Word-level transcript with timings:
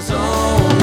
سلام 0.00 0.78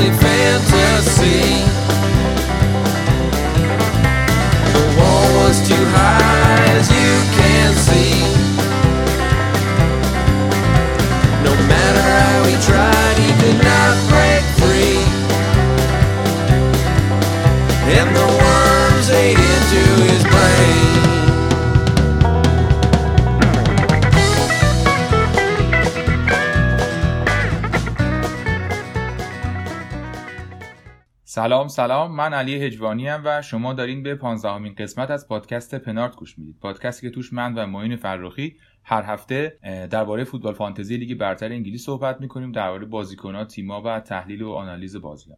سلام 31.80 32.16
من 32.16 32.34
علی 32.34 32.56
هجوانی 32.56 33.10
و 33.10 33.42
شما 33.42 33.74
دارین 33.74 34.04
به 34.04 34.16
پانزدهمین 34.16 34.76
قسمت 34.78 35.12
از 35.12 35.28
پادکست 35.28 35.76
پنارت 35.76 36.16
گوش 36.16 36.38
می‌دید. 36.38 36.56
پادکستی 36.62 37.08
که 37.08 37.16
توش 37.16 37.34
من 37.34 37.54
و 37.54 37.66
معین 37.66 37.96
فرخی 37.96 38.56
هر 38.90 39.04
هفته 39.04 39.58
درباره 39.90 40.24
فوتبال 40.24 40.54
فانتزی 40.54 40.98
لیگ 40.98 41.18
برتر 41.18 41.52
انگلیس 41.52 41.86
صحبت 41.86 42.22
می‌کنیم 42.22 42.52
درباره 42.52 42.86
بازیکن‌ها 42.86 43.46
تیم‌ها 43.46 43.82
و 43.86 44.00
تحلیل 44.00 44.42
و 44.42 44.52
آنالیز 44.52 44.96
بازی‌ها. 44.96 45.38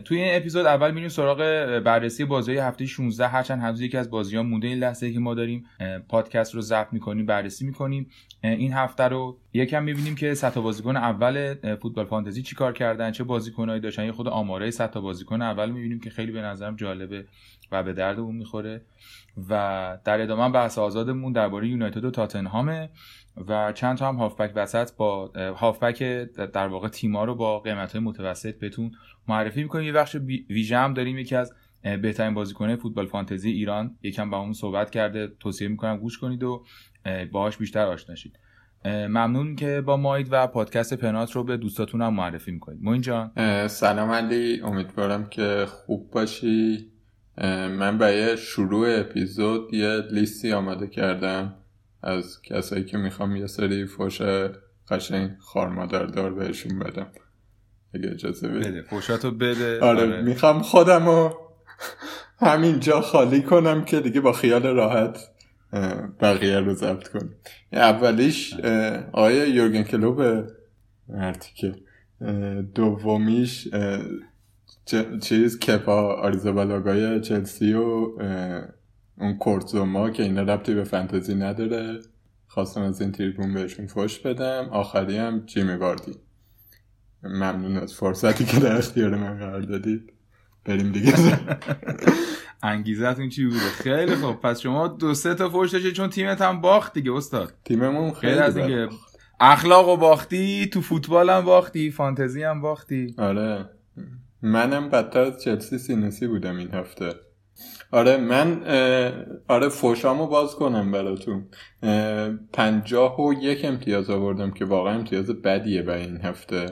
توی 0.00 0.22
این 0.22 0.36
اپیزود 0.36 0.66
اول 0.66 0.90
میریم 0.90 1.08
سراغ 1.08 1.38
بررسی 1.84 2.24
بازی 2.24 2.56
هفته 2.56 2.86
16 2.86 3.28
هرچند 3.28 3.62
هنوز 3.62 3.80
یکی 3.80 3.96
از 3.96 4.10
بازی‌ها 4.10 4.42
مونده 4.42 4.68
این 4.68 4.78
لحظه 4.78 5.12
که 5.12 5.18
ما 5.18 5.34
داریم 5.34 5.64
پادکست 6.08 6.54
رو 6.54 6.60
ضبط 6.60 6.92
می‌کنیم 6.92 7.26
بررسی 7.26 7.66
می‌کنیم. 7.66 8.10
این 8.42 8.72
هفته 8.72 9.04
رو 9.04 9.38
یکم 9.52 9.82
می‌بینیم 9.82 10.14
که 10.14 10.34
سطح 10.34 10.60
بازیکن 10.60 10.96
اول 10.96 11.54
فوتبال 11.82 12.04
فانتزی 12.04 12.42
چیکار 12.42 12.72
کردن 12.72 13.10
چه 13.12 13.24
بازیکنایی 13.24 13.80
داشتن. 13.80 14.04
یه 14.04 14.12
خود 14.12 14.28
آماره 14.28 14.70
سطح 14.70 15.00
بازیکن 15.00 15.42
اول 15.42 15.70
می‌بینیم 15.70 16.00
که 16.00 16.10
خیلی 16.10 16.32
به 16.32 16.42
نظرم 16.42 16.76
جالبه. 16.76 17.24
و 17.72 17.82
به 17.82 17.92
دردمون 17.92 18.36
می‌خوره. 18.36 18.82
و 19.48 19.98
در 20.04 20.20
ادامه 20.20 20.52
بحث 20.52 20.78
آزادمون 20.78 21.32
درباره 21.32 21.68
یونایتد 21.68 22.04
و 22.04 22.10
تاتنهامه. 22.10 22.90
و 23.48 23.72
چند 23.72 23.96
تا 23.96 24.08
هم 24.08 24.16
هافبک 24.16 24.52
وسط 24.54 24.96
با 24.96 25.26
هافبک 25.56 26.02
در 26.52 26.68
واقع 26.68 26.88
تیما 26.88 27.24
رو 27.24 27.34
با 27.34 27.60
قیمت 27.60 27.92
های 27.92 28.04
متوسط 28.04 28.58
بهتون 28.58 28.90
معرفی 29.28 29.62
می‌کنیم. 29.62 29.86
یه 29.86 29.92
بخش 29.92 30.16
ویژه 30.50 30.78
هم 30.78 30.94
داریم. 30.94 31.18
یکی 31.18 31.36
از 31.36 31.54
بهترین 31.82 32.34
بازیکنه 32.34 32.76
فوتبال 32.76 33.06
فانتزی 33.06 33.50
ایران. 33.50 33.96
یکم 34.02 34.30
با 34.30 34.38
اون 34.38 34.52
صحبت 34.52 34.90
کرده. 34.90 35.28
توصیه 35.40 35.68
می‌کنم 35.68 35.96
گوش 35.96 36.18
کنید 36.18 36.42
و 36.42 36.64
باهاش 37.32 37.56
بیشتر 37.56 37.86
آشنا 37.86 38.14
شید. 38.14 38.38
ممنون 38.84 39.56
که 39.56 39.80
با 39.80 39.96
مایید 39.96 40.28
و 40.30 40.46
پادکست 40.46 40.94
پنات 40.94 41.32
رو 41.32 41.44
به 41.44 41.56
دوستاتون 41.56 42.02
هم 42.02 42.14
معرفی 42.14 42.50
می‌کنید. 42.50 42.78
موین 42.82 43.00
جان. 43.00 43.30
سلام 43.66 44.10
علی. 44.10 44.60
امیدوارم 44.60 45.28
که 45.28 45.66
خوب 45.68 46.10
باشی. 46.10 46.89
من 47.48 47.98
برای 47.98 48.36
شروع 48.36 49.00
اپیزود 49.00 49.74
یه 49.74 50.02
لیستی 50.10 50.52
آماده 50.52 50.86
کردم 50.86 51.54
از 52.02 52.42
کسایی 52.42 52.84
که 52.84 52.98
می‌خوام 52.98 53.36
یه 53.36 53.46
سری 53.46 53.86
فوش 53.86 54.22
قشنگ 54.88 55.30
دار 56.14 56.34
بهشون 56.34 56.78
بدم. 56.78 57.06
اگه 57.94 58.10
اجازه 58.10 58.48
بده 58.48 58.82
فوشاتو 58.82 59.30
بده. 59.30 59.80
آره, 59.80 60.02
آره. 60.02 60.22
می‌خوام 60.22 60.62
خودم 60.62 61.06
رو 61.06 61.40
همینجا 62.40 63.00
خالی 63.00 63.42
کنم 63.42 63.84
که 63.84 64.00
دیگه 64.00 64.20
با 64.20 64.32
خیال 64.32 64.62
راحت 64.62 65.18
بقیه 66.20 66.60
رو 66.60 66.74
ضبط 66.74 67.08
کنیم 67.08 67.34
اولیش 67.72 68.54
آقای 69.12 69.50
یورگن 69.50 69.82
کلوب 69.82 70.44
مرتیکه 71.08 71.74
دومیش 72.74 73.68
چیز 75.20 75.58
کپا 75.58 76.14
آریزابالاگای 76.14 77.20
چلسی 77.20 77.74
و 77.74 78.10
اون 79.18 79.38
کورتزوما 79.38 80.10
که 80.10 80.22
اینا 80.22 80.42
ربطی 80.42 80.74
به 80.74 80.84
فنتزی 80.84 81.34
نداره. 81.34 82.00
خواستم 82.46 82.82
از 82.82 83.00
این 83.00 83.12
تریبون 83.12 83.54
بهشون 83.54 83.86
فش 83.86 84.18
بدم. 84.18 84.68
آخری 84.70 85.16
هم 85.16 85.42
جیمی 85.46 85.74
واردی. 85.74 86.12
ممنون 87.22 87.76
از 87.76 87.94
فرصتی 87.94 88.44
که 88.44 88.60
در 88.60 88.76
اختیار 88.76 89.16
من 89.16 89.38
قرار 89.38 89.60
دادید. 89.60 90.12
بریم 90.64 90.92
دیگه. 90.92 91.14
انگیزتون 92.62 93.28
چی 93.28 93.44
بوده؟ 93.44 93.58
خیلی 93.58 94.14
خوب. 94.14 94.40
پس 94.40 94.60
شما 94.60 94.88
دو 94.88 95.14
سه 95.14 95.34
تا 95.34 95.48
فوش 95.48 95.70
داشتید 95.70 95.92
چون 95.92 96.10
تیمت 96.10 96.40
هم 96.40 96.60
باخت 96.60 96.94
دیگه 96.94 97.12
استاد. 97.12 97.54
تیممون 97.64 98.12
خیلی, 98.12 98.38
از 98.38 98.54
دیگه 98.54 98.88
اخلاق 99.40 99.88
و 99.88 99.96
باختی 99.96 100.66
تو 100.66 100.80
فوتبال 100.80 101.30
هم 101.30 101.44
باختی 101.44 101.90
فانتزی 101.90 102.42
هم 102.42 102.60
باختی. 102.60 103.14
آره. 103.18 103.68
منم 104.42 104.88
بدتر 104.88 105.20
از 105.20 105.42
چلسی 105.42 105.78
سینسی 105.78 106.26
بودم 106.26 106.56
این 106.56 106.70
هفته. 106.70 107.14
آره 107.92 108.16
من 108.16 108.62
آره 109.48 109.68
فوشامو 109.68 110.26
باز 110.26 110.54
کنم 110.54 110.92
براتون. 110.92 111.46
پنجاه 112.52 113.20
و 113.20 113.32
یک 113.32 113.64
امتیاز 113.64 114.10
آوردم 114.10 114.50
که 114.50 114.64
واقعا 114.64 114.94
امتیاز 114.94 115.30
بدیه 115.30 115.82
برای 115.82 116.02
این 116.02 116.16
هفته. 116.16 116.66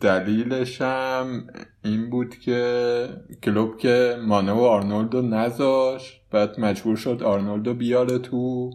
دلیلشم 0.00 1.46
این 1.84 2.10
بود 2.10 2.38
که 2.38 3.08
کلوپ 3.42 3.78
که 3.78 4.16
مانه 4.26 4.52
و 4.52 4.60
آرنولدو 4.60 5.22
نذاش 5.22 6.20
بعد 6.30 6.60
مجبور 6.60 6.96
شد 6.96 7.22
آرنولدو 7.22 7.74
بیاره 7.74 8.18
تو 8.18 8.70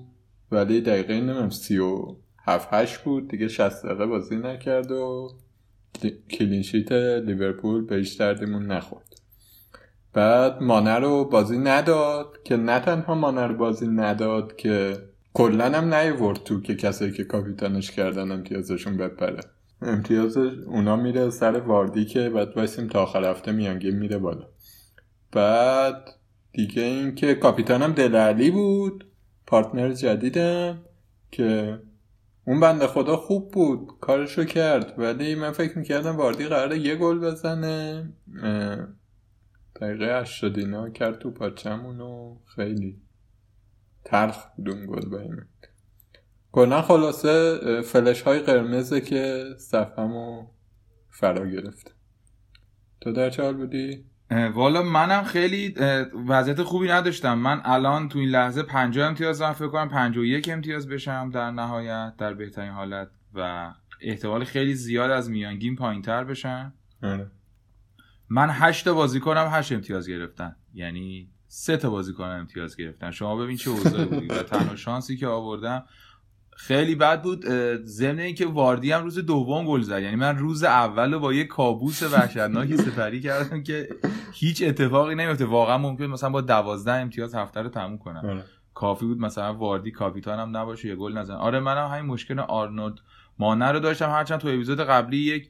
ولی 0.52 0.82
دقیقه 0.82 1.22
نمی‌دونم 1.22 1.50
سی 1.50 1.78
و 1.78 2.16
هفت 2.46 2.68
هشت 2.72 2.98
بود. 2.98 3.28
دیگه 3.28 3.48
شصت 3.48 3.86
دقیقه 3.86 4.06
بازی 4.06 4.36
نکرد 4.36 4.92
و 4.92 5.30
clean 6.30 6.61
sheet 6.61 6.92
لیورپول 6.92 7.86
بهش 7.86 8.14
دردمون 8.14 8.66
نخورد. 8.66 9.16
بعد 10.14 10.62
مانه 10.62 10.96
رو 10.96 11.26
بازی 11.26 11.58
نداد 11.58 12.44
که 12.44 12.58
نه 12.58 12.80
تنها 12.80 13.16
مانه 13.16 13.48
رو 13.48 13.56
بازی 13.56 13.88
نداد 13.88 14.56
که 14.56 14.98
کلا 15.34 15.66
هم 15.66 15.94
نیورد 15.94 16.44
تو 16.44 16.62
که 16.62 16.76
کسایی 16.76 17.12
که 17.12 17.24
کاپیتانش 17.24 17.92
کردن 17.92 18.32
امتیازشون 18.32 18.98
بپره. 18.98 19.40
امتیاز 19.82 20.38
اونا 20.38 20.96
میره 20.96 21.30
سر 21.30 21.60
واردی 21.60 22.06
که 22.06 22.30
بعد 22.30 22.58
وایسیم 22.58 22.88
تا 22.88 23.04
آخر 23.04 23.30
هفته 23.30 23.52
میانگینم 23.52 23.96
میره 23.96 24.18
بالا. 24.18 24.46
بعد 25.32 26.10
دیگه 26.52 26.82
این 26.82 27.16
که 27.16 27.36
کاپیتانم 27.36 27.94
دله 27.94 28.23
علی 28.23 28.52
بود 28.52 29.06
پارتنر 29.48 29.92
جدیدم 29.92 30.82
که 31.32 31.80
اون 32.46 32.60
بنده 32.60 32.88
خدا 32.88 33.18
خوب 33.18 33.52
بود. 33.52 33.88
کارشو 34.02 34.44
کرد. 34.44 34.94
ولی 34.98 35.36
من 35.36 35.52
فکر 35.52 35.78
می‌کردم 35.78 36.18
واردی 36.18 36.46
قراره 36.46 36.80
یه 36.80 36.96
گل 36.96 37.20
بزنه. 37.20 38.14
دقیقه 39.82 40.22
هشتاد 40.22 40.58
اینا 40.60 40.90
کرد 40.90 41.20
تو 41.20 41.32
پاچمون 41.32 42.02
و 42.02 42.38
خیلی 42.56 43.02
تلخ 44.06 44.48
بود 44.56 44.70
اون 44.70 44.86
گل 44.86 45.10
بایمه 45.10 45.48
کلا 46.52 46.82
خلاصه 46.82 47.60
فلش 47.82 48.22
های 48.22 48.40
قرمزه 48.40 49.02
که 49.02 49.46
صفمو 49.58 50.48
فرا 51.10 51.48
گرفت. 51.48 51.96
تو 53.02 53.12
در 53.12 53.30
چه 53.30 53.44
حال 53.44 53.58
بودی؟ 53.58 54.06
والا 54.54 54.84
منم 54.84 55.24
خیلی 55.24 55.76
وضعیت 56.28 56.64
خوبی 56.64 56.88
نداشتم. 56.88 57.38
من 57.38 57.62
الان 57.66 58.10
تو 58.10 58.20
این 58.20 58.30
لحظه 58.30 58.64
50 58.64 59.08
امتیاز 59.08 59.40
دارم 59.40 59.54
فکر 59.54 59.68
کنم 59.68 59.90
51 59.90 60.50
امتیاز 60.50 60.88
بشم 60.88 61.30
در 61.30 61.52
نهایت 61.52 62.14
در 62.18 62.34
بهترین 62.34 62.72
حالت. 62.72 63.10
و 63.34 63.74
احتمال 64.02 64.44
خیلی 64.44 64.74
زیاد 64.74 65.12
از 65.12 65.30
میانگین 65.30 65.76
پایین 65.76 66.02
تر 66.02 66.24
بشم. 66.24 66.74
آره. 67.04 67.32
من 68.30 68.50
8 68.50 68.86
تا 68.86 68.94
بازیکنم 68.94 69.48
8 69.52 69.72
امتیاز 69.72 70.10
گرفتن. 70.10 70.56
یعنی 70.74 71.30
سه 71.48 71.78
تا 71.78 71.90
بازیکن 71.90 72.24
امتیاز 72.24 72.78
گرفتن. 72.78 73.12
شما 73.12 73.36
ببین 73.36 73.58
چه 73.58 73.70
اوضاعی 73.70 74.06
بودی. 74.06 74.28
و 74.28 74.44
تنها 74.44 74.76
شانسی 74.76 75.18
که 75.18 75.28
آوردم 75.28 75.84
خیلی 76.56 76.96
بد 76.96 77.22
بود 77.22 77.46
ضمن 77.84 78.20
اینکه 78.20 78.46
واردی 78.46 78.92
هم 78.92 79.04
روز 79.04 79.20
دوم 79.20 79.66
گل 79.66 79.82
زد. 79.82 80.02
یعنی 80.02 80.16
من 80.16 80.38
روز 80.38 80.64
اول 80.64 81.18
با 81.18 81.34
یه 81.34 81.44
کابوس 81.44 82.04
وحشتناکی 82.04 82.78
سپری 82.88 83.22
کردم 83.22 83.64
که 83.64 83.90
هیچ 84.34 84.64
اتفاقی 84.64 85.16
نمیفته 85.16 85.46
واقعا 85.46 85.78
ممکن 85.78 86.06
مثلا 86.06 86.30
با 86.30 86.42
دوازده 86.42 86.92
امتیاز 86.92 87.36
هفته 87.36 87.62
رو 87.62 87.70
تموم 87.70 87.98
کنم. 87.98 88.26
آره. 88.26 88.44
کافی 88.74 89.06
بود 89.06 89.20
مثلا 89.20 89.54
واردی 89.54 89.92
کاپیتان 89.92 90.40
هم 90.40 90.58
نباشه 90.58 90.88
یه 90.88 90.96
گل 90.96 91.18
نزن 91.18 91.34
آره 91.34 91.60
منم 91.60 91.88
همین 91.88 92.06
مشکل 92.06 92.40
آرنولد 92.40 92.96
مانه 93.40 93.72
رو 93.72 93.80
داشتم. 93.80 94.10
هرچند 94.10 94.40
تو 94.40 94.48
اپیزود 94.48 94.80
قبلی 94.80 95.18
یک 95.18 95.50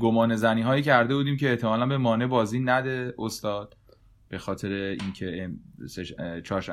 گمان 0.00 0.36
زنی 0.36 0.62
هایی 0.62 0.82
کرده 0.82 1.14
بودیم 1.14 1.36
که 1.36 1.50
احتمالا 1.50 1.86
به 1.86 1.98
مانه 1.98 2.26
بازی 2.26 2.60
نده 2.60 3.14
استاد 3.18 3.76
به 4.28 4.38
خاطر 4.38 4.68
اینکه 4.72 5.50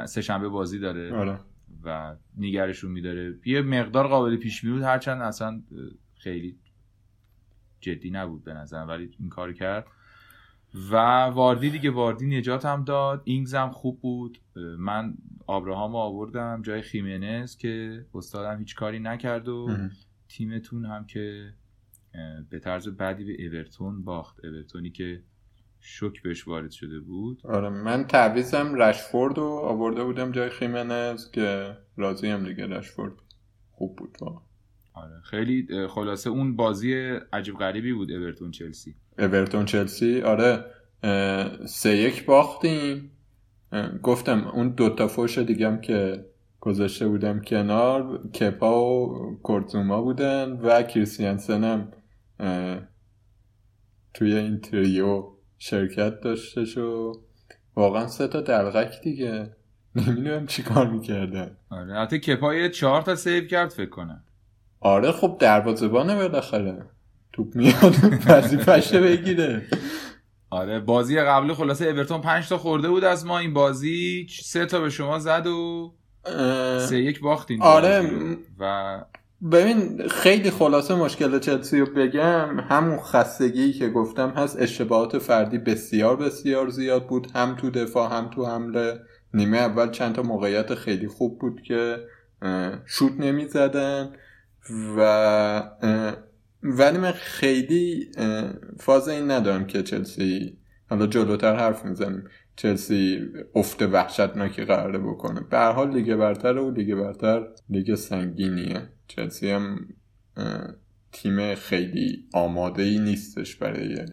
سه 0.06 0.22
شنبه 0.22 0.50
بازی 0.50 0.80
داره. 0.80 1.14
آره. 1.14 1.40
و 1.86 2.16
نگرشون 2.38 2.92
میداره. 2.92 3.40
یه 3.46 3.62
مقدار 3.62 4.08
قابل 4.08 4.38
پیش 4.38 4.66
بود. 4.66 4.82
هرچند 4.82 5.22
اصلا 5.22 5.64
خیلی 6.16 6.58
جدی 7.80 8.12
نبود 8.12 8.44
به 8.44 8.54
نظر 8.54 8.86
ولی 8.86 9.12
این 9.20 9.30
کار 9.30 9.54
کرد. 9.54 9.88
و 10.92 10.96
واردی 11.26 11.70
دیگه 11.70 11.90
واردی 11.90 12.38
نجات 12.38 12.66
هم 12.66 12.84
داد. 12.84 13.22
اینگز 13.26 13.54
هم 13.54 13.70
خوب 13.70 14.02
بود. 14.02 14.38
من 14.78 15.14
آبراهام 15.48 15.96
آوردم 15.96 16.62
جای 16.62 16.82
خیمنز 16.82 17.58
که 17.58 18.06
استادم 18.14 18.60
هیچ 18.60 18.76
کاری 18.76 19.00
نکرد 19.00 19.48
و 19.48 19.78
تیمتون 20.28 20.86
هم 20.86 21.06
که 21.06 21.54
به 22.50 22.60
طرز 22.60 22.88
بعدی 22.88 23.24
به 23.24 23.46
اورتون 23.46 24.04
باخت. 24.04 24.46
اورتونی 24.46 24.90
که 24.90 25.24
شوک 25.88 26.22
بهش 26.22 26.48
وارد 26.48 26.72
شده 26.72 27.00
بود. 27.00 27.42
آره 27.44 27.70
من 27.70 28.04
تعویزم 28.08 28.76
رشفورد 28.76 29.38
رو 29.38 29.46
آورده 29.46 30.04
بودم 30.04 30.32
جای 30.32 30.50
خیمنز 30.50 31.32
که 31.32 31.78
راضی 31.98 32.28
هم 32.28 32.46
دیگه 32.46 32.68
رشفورد 32.68 33.14
خوب 33.72 33.96
بود 33.96 34.18
آره 34.94 35.22
خیلی 35.24 35.88
خلاصه 35.88 36.30
اون 36.30 36.56
بازی 36.56 36.94
عجیب 37.34 37.56
غریبی 37.58 37.94
بود 37.94 38.12
اورتون 38.12 38.52
چلسی. 38.52 38.96
اورتون 39.20 39.66
چلسی 39.66 40.22
آره 40.22 40.66
سه 41.66 41.98
یک 41.98 42.26
باختیم. 42.26 43.12
گفتم 44.04 44.48
اون 44.48 44.70
دوتا 44.70 45.08
فوش 45.08 45.38
دیگم 45.38 45.82
که 45.82 46.26
گذاشته 46.60 47.08
بودم 47.08 47.42
کنار 47.42 48.28
کپا 48.28 48.86
و 48.86 49.40
کورتزوما 49.44 50.02
بودن 50.02 50.52
و 50.52 50.84
کریستیانسن 50.84 51.64
هم 51.64 51.92
توی 54.14 54.36
این 54.36 54.60
تریو 54.62 55.35
شرکت 55.60 56.22
داشته 56.22 56.82
و 56.82 57.14
واقعا 57.76 58.08
سه 58.08 58.28
تا 58.28 58.42
دلغک 58.42 59.02
دیگه. 59.04 59.50
نمی‌دونم 59.96 60.48
چی 60.48 60.64
کار 60.64 60.88
می‌کردن 60.88 61.58
آره 61.70 61.94
حتی 61.94 62.20
کپا 62.20 62.68
چهار 62.68 63.02
تا 63.02 63.16
سیو 63.16 63.48
کرد 63.48 63.70
فکر 63.70 63.90
کنم. 63.90 64.24
آره 64.80 65.12
خب 65.12 65.38
دروازه‌بانه 65.40 66.16
بالاخره. 66.16 66.86
توپ 67.34 67.56
میاد 67.56 67.96
وظیفه‌ش 68.28 68.94
بگیره. 68.94 69.62
آره 70.50 70.80
بازی 70.80 71.20
قبلی 71.20 71.54
خلاصه 71.54 71.86
اورتون 71.86 72.22
5 72.22 72.50
تا 72.50 72.58
خورده 72.58 72.90
بود 72.90 73.04
از 73.04 73.26
ما 73.26 73.40
این 73.40 73.54
بازی. 73.54 74.28
سه 74.44 74.66
تا 74.66 74.80
به 74.80 74.90
شما 74.90 75.20
زد 75.20 75.48
و 75.48 75.94
سه 76.80 77.00
یک 77.00 77.20
باختین 77.20 77.62
آره 77.62 78.12
و 78.60 79.02
ببین 79.52 80.08
خیلی 80.08 80.52
خلاصه 80.52 80.96
مشکل 80.96 81.40
چلسی 81.40 81.80
رو 81.80 81.86
بگم. 81.86 82.60
همون 82.60 83.00
خستگی 83.00 83.74
که 83.74 83.90
گفتم 83.90 84.30
هست 84.30 84.62
اشتباهات 84.62 85.18
فردی 85.18 85.58
بسیار 85.58 86.16
بسیار 86.16 86.70
زیاد 86.70 87.08
بود. 87.08 87.28
هم 87.36 87.56
تو 87.56 87.70
دفاع 87.70 88.18
هم 88.18 88.30
تو 88.30 88.46
حمله. 88.46 89.00
نیمه 89.34 89.58
اول 89.58 89.92
چند 89.92 90.16
تا 90.16 90.22
موقعیت 90.22 90.76
خیلی 90.76 91.08
خوب 91.08 91.40
بود 91.40 91.62
که 91.62 91.98
شوت 92.86 93.12
نمی 93.20 93.48
زدن 93.48 94.12
و 94.98 95.64
ولی 96.64 96.98
من 96.98 97.12
خیلی 97.12 98.12
فاز 98.80 99.10
این 99.10 99.32
ندارم 99.32 99.68
که 99.68 99.84
چلسی 99.84 100.58
حالا 100.90 101.08
جلوتر 101.08 101.56
حرف 101.56 101.86
می‌زنیم 101.86 102.24
چلسی 102.56 103.20
افت 103.56 103.82
وحشتناکی 103.82 104.66
قراره 104.66 105.00
بکنه. 105.00 105.42
به 105.50 105.58
هر 105.58 105.72
حال 105.72 105.94
لیگ 105.94 106.16
برتر 106.16 106.58
و 106.58 106.72
لیگ 106.72 106.96
برتر 106.96 107.48
لیگ 107.70 107.96
سنگینیه. 107.96 108.90
چلسی 109.08 109.52
هم 109.52 109.88
تیم 111.12 111.56
خیلی 111.56 112.30
آماده 112.34 112.84
ای 112.84 113.00
نیستش 113.00 113.56
برای 113.56 114.06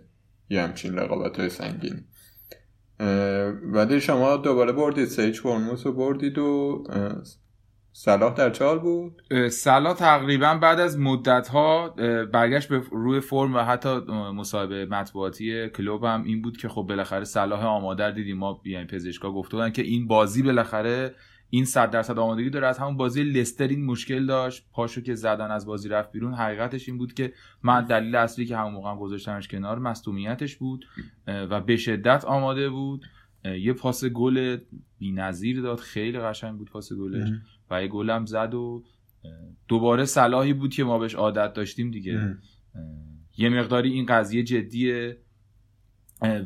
یه 0.50 0.62
همچین 0.62 0.94
رقابت 0.94 1.40
های 1.40 1.48
سنگین 1.48 2.04
ولی 3.62 4.00
شما 4.00 4.36
دوباره 4.36 4.72
بردید 4.72 5.04
سیچ 5.04 5.40
فرموس 5.40 5.86
رو 5.86 5.92
بردید 5.92 6.38
و 6.38 6.84
صلاح 7.92 8.34
در 8.34 8.50
چال 8.50 8.78
بود؟ 8.78 9.22
صلاح 9.50 9.96
تقریبا 9.96 10.54
بعد 10.54 10.80
از 10.80 10.98
مدت 10.98 11.48
ها 11.48 11.88
برگشت 12.32 12.68
به 12.68 12.82
روی 12.92 13.20
فرم 13.20 13.54
و 13.54 13.58
حتی 13.58 13.88
مصاحبه 14.34 14.86
مطبوعاتی 14.86 15.68
کلوب 15.68 16.04
هم 16.04 16.24
این 16.24 16.42
بود 16.42 16.56
که 16.56 16.68
خب 16.68 16.82
بالاخره 16.82 17.24
صلاح 17.24 17.64
آماده 17.64 18.10
دیدیم. 18.10 18.38
ما 18.38 18.60
یعنی 18.64 18.86
پزشکا 18.86 19.32
گفته 19.32 19.56
بودن 19.56 19.70
که 19.70 19.82
این 19.82 20.06
بازی 20.06 20.42
بالاخره 20.42 21.14
این 21.54 21.64
صد 21.64 21.90
درصد 21.90 22.18
آمادگی 22.18 22.50
داره. 22.50 22.66
از 22.66 22.78
همون 22.78 22.96
بازی 22.96 23.22
لستر 23.24 23.68
این 23.68 23.84
مشکل 23.84 24.26
داشت. 24.26 24.66
پاشو 24.72 25.00
که 25.00 25.14
زدن 25.14 25.50
از 25.50 25.66
بازی 25.66 25.88
رفت 25.88 26.12
بیرون 26.12 26.34
حقیقتش 26.34 26.88
این 26.88 26.98
بود 26.98 27.14
که 27.14 27.32
من 27.62 27.84
دلیل 27.84 28.14
اصلی 28.14 28.46
که 28.46 28.56
همون 28.56 28.72
موقع 28.72 28.90
هم 28.90 28.98
گذاشتمش 28.98 29.48
کنار 29.48 29.78
مصونیتش 29.78 30.56
بود 30.56 30.86
و 31.26 31.60
به 31.60 31.76
شدت 31.76 32.24
آماده 32.24 32.70
بود. 32.70 33.04
یه 33.44 33.72
پاس 33.72 34.04
گل 34.04 34.58
بی‌نظیر 34.98 35.60
داد. 35.60 35.78
خیلی 35.78 36.18
قشنگ 36.18 36.58
بود 36.58 36.70
پاس 36.70 36.92
گلش. 36.92 37.28
و 37.70 37.82
یه 37.82 37.88
گلم 37.88 38.26
زد 38.26 38.54
و 38.54 38.84
دوباره 39.68 40.04
صلاحی 40.04 40.52
بود 40.52 40.74
که 40.74 40.84
ما 40.84 40.98
بهش 40.98 41.14
عادت 41.14 41.52
داشتیم 41.52 41.90
دیگه. 41.90 42.36
یه 43.38 43.48
مقداری 43.48 43.92
این 43.92 44.06
قضیه 44.06 44.42
جدیه. 44.42 45.16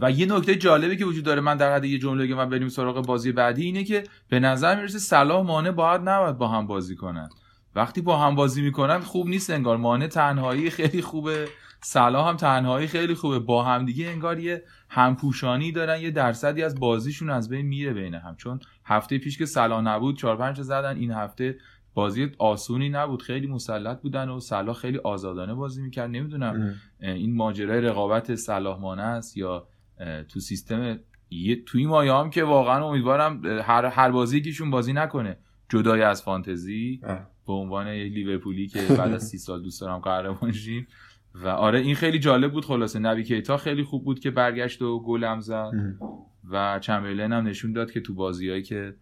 و 0.00 0.10
یه 0.10 0.26
نکته 0.26 0.56
جالبی 0.56 0.96
که 0.96 1.04
وجود 1.04 1.24
داره 1.24 1.40
من 1.40 1.56
در 1.56 1.74
حد 1.74 1.84
یه 1.84 1.98
جمله 1.98 2.28
که 2.28 2.34
من 2.34 2.48
بریم 2.48 2.68
سراغ 2.68 3.06
بازی 3.06 3.32
بعدی 3.32 3.64
اینه 3.64 3.84
که 3.84 4.04
به 4.28 4.40
نظر 4.40 4.76
می‌رسه 4.76 4.98
صلاح 4.98 5.46
مانه 5.46 5.72
باید 5.72 6.00
نباید 6.00 6.38
با 6.38 6.48
هم 6.48 6.66
بازی 6.66 6.96
کنن. 6.96 7.28
وقتی 7.74 8.00
با 8.00 8.16
هم 8.16 8.34
بازی 8.34 8.62
می‌کنن 8.62 9.00
خوب 9.00 9.26
نیست 9.26 9.50
انگار. 9.50 9.76
مانه 9.76 10.08
تنهایی 10.08 10.70
خیلی 10.70 11.02
خوبه. 11.02 11.48
صلاح 11.80 12.28
هم 12.28 12.36
تنهایی 12.36 12.86
خیلی 12.86 13.14
خوبه. 13.14 13.38
با 13.38 13.62
هم 13.64 13.84
دیگه 13.84 14.06
انگار 14.06 14.38
یه 14.38 14.62
همپوشانی 14.88 15.72
دارن 15.72 16.00
یه 16.00 16.10
درصدی 16.10 16.62
از 16.62 16.80
بازیشون 16.80 17.30
از 17.30 17.48
بین 17.48 17.66
میره 17.66 17.92
بین 17.92 18.14
هم. 18.14 18.36
چون 18.36 18.60
هفته 18.84 19.18
پیش 19.18 19.38
که 19.38 19.46
صلاح 19.46 19.80
نبود 19.80 20.18
4 20.18 20.36
5 20.36 20.60
زدن 20.60 20.96
این 20.96 21.10
هفته 21.10 21.58
بازی 21.96 22.30
آسونی 22.38 22.88
نبود. 22.88 23.22
خیلی 23.22 23.46
مسلط 23.46 24.00
بودن 24.00 24.28
و 24.28 24.40
صلاح 24.40 24.74
خیلی 24.74 24.98
آزادانه 24.98 25.54
بازی 25.54 25.82
می‌کرد. 25.82 26.10
نمی‌دونم 26.10 26.74
این 27.00 27.36
ماجرای 27.36 27.80
رقابت 27.80 28.34
صلاح 28.34 28.80
مانه 28.80 29.02
است 29.02 29.36
یا 29.36 29.68
تو 30.28 30.40
سیستم 30.40 30.98
یه 31.30 31.62
توی 31.64 31.86
مایه 31.86 32.12
هم 32.12 32.30
که 32.30 32.44
واقعا 32.44 32.88
امیدوارم 32.88 33.46
هر 33.46 33.84
هر 33.84 34.10
بازی 34.10 34.40
کهشون 34.40 34.70
بازی 34.70 34.92
نکنه. 34.92 35.38
جدای 35.68 36.02
از 36.02 36.22
فانتزی 36.22 37.00
به 37.46 37.52
عنوان 37.52 37.86
یه 37.86 38.04
لیورپولی 38.04 38.66
که 38.66 38.82
بعد 38.98 39.12
از 39.12 39.28
سی 39.28 39.38
سال 39.38 39.62
دوست 39.62 39.80
دارم 39.80 39.98
قهرمان 39.98 40.52
شیم. 40.52 40.86
و 41.34 41.48
آره 41.48 41.80
این 41.80 41.94
خیلی 41.94 42.18
جالب 42.18 42.52
بود. 42.52 42.64
خلاصه 42.64 42.98
نبی 42.98 43.24
کیتا 43.24 43.56
خیلی 43.56 43.82
خوب 43.82 44.04
بود 44.04 44.20
که 44.20 44.30
برگشت 44.30 44.82
و 44.82 45.00
گل 45.00 45.24
هم 45.24 45.40
زد. 45.40 45.70
و 46.50 46.78
چمبرلین 46.78 47.32
هم 47.32 47.46
نشون 47.46 47.72
داد 47.72 47.90
که 47.90 48.00
تو 48.00 48.14
بازیهایی 48.14 48.62
که 48.62 48.94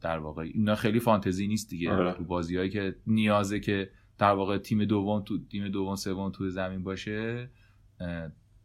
در 0.00 0.18
واقع 0.18 0.42
اینا 0.42 0.74
خیلی 0.74 1.00
فانتزی 1.00 1.46
نیست 1.46 1.70
دیگه. 1.70 1.92
آره. 1.92 2.12
تو 2.12 2.24
بازیهایی 2.24 2.70
که 2.70 2.96
نیازه 3.06 3.60
که 3.60 3.90
در 4.18 4.32
واقع 4.32 4.58
تیم 4.58 4.84
دوم 4.84 5.20
تو 5.20 5.38
تیم 5.50 5.68
دوم 5.68 5.96
سوم 5.96 6.30
تو 6.30 6.50
زمین 6.50 6.82
باشه 6.82 7.50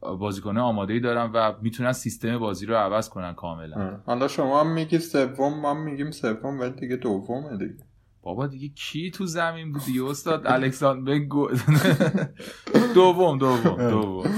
بازیکن 0.01 0.57
آماده 0.57 0.93
ای 0.93 0.99
دارن 0.99 1.31
و 1.31 1.53
می‌تونن 1.61 1.91
سیستم 1.91 2.37
بازی 2.37 2.65
رو 2.65 2.75
عوض 2.75 3.09
کنن 3.09 3.33
کاملا. 3.33 4.01
حالا 4.05 4.27
شما 4.27 4.59
هم 4.59 4.73
میگی 4.73 4.99
سوم 4.99 5.59
ما 5.59 5.73
میگیم 5.73 6.11
سوم 6.11 6.59
ولی 6.59 6.71
دیگه 6.71 6.95
دومه 6.95 7.57
دیگه. 7.57 7.83
بابا 8.23 8.47
دیگه 8.47 8.67
کی 8.67 9.11
تو 9.11 9.25
زمین 9.25 9.71
بود 9.71 9.85
دیگه؟ 9.85 10.03
استاد 10.03 10.47
الکساندر. 10.47 11.19
دوم 12.95 13.37
دوم 13.37 13.89
دوم. 13.89 14.35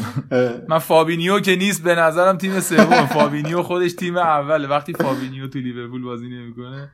من 0.70 0.78
فابینیو 0.80 1.40
که 1.40 1.56
نیست 1.56 1.84
به 1.84 1.96
نظرم 1.96 2.38
تیم 2.38 2.60
سوم. 2.60 3.06
فابینیو 3.06 3.64
خودش 3.64 3.94
تیم 3.94 4.18
اوله. 4.18 4.68
وقتی 4.68 4.94
فابینیو 4.94 5.48
تو 5.48 5.60
لیورپول 5.60 6.04
بازی 6.04 6.30
نمی‌کنه 6.30 6.92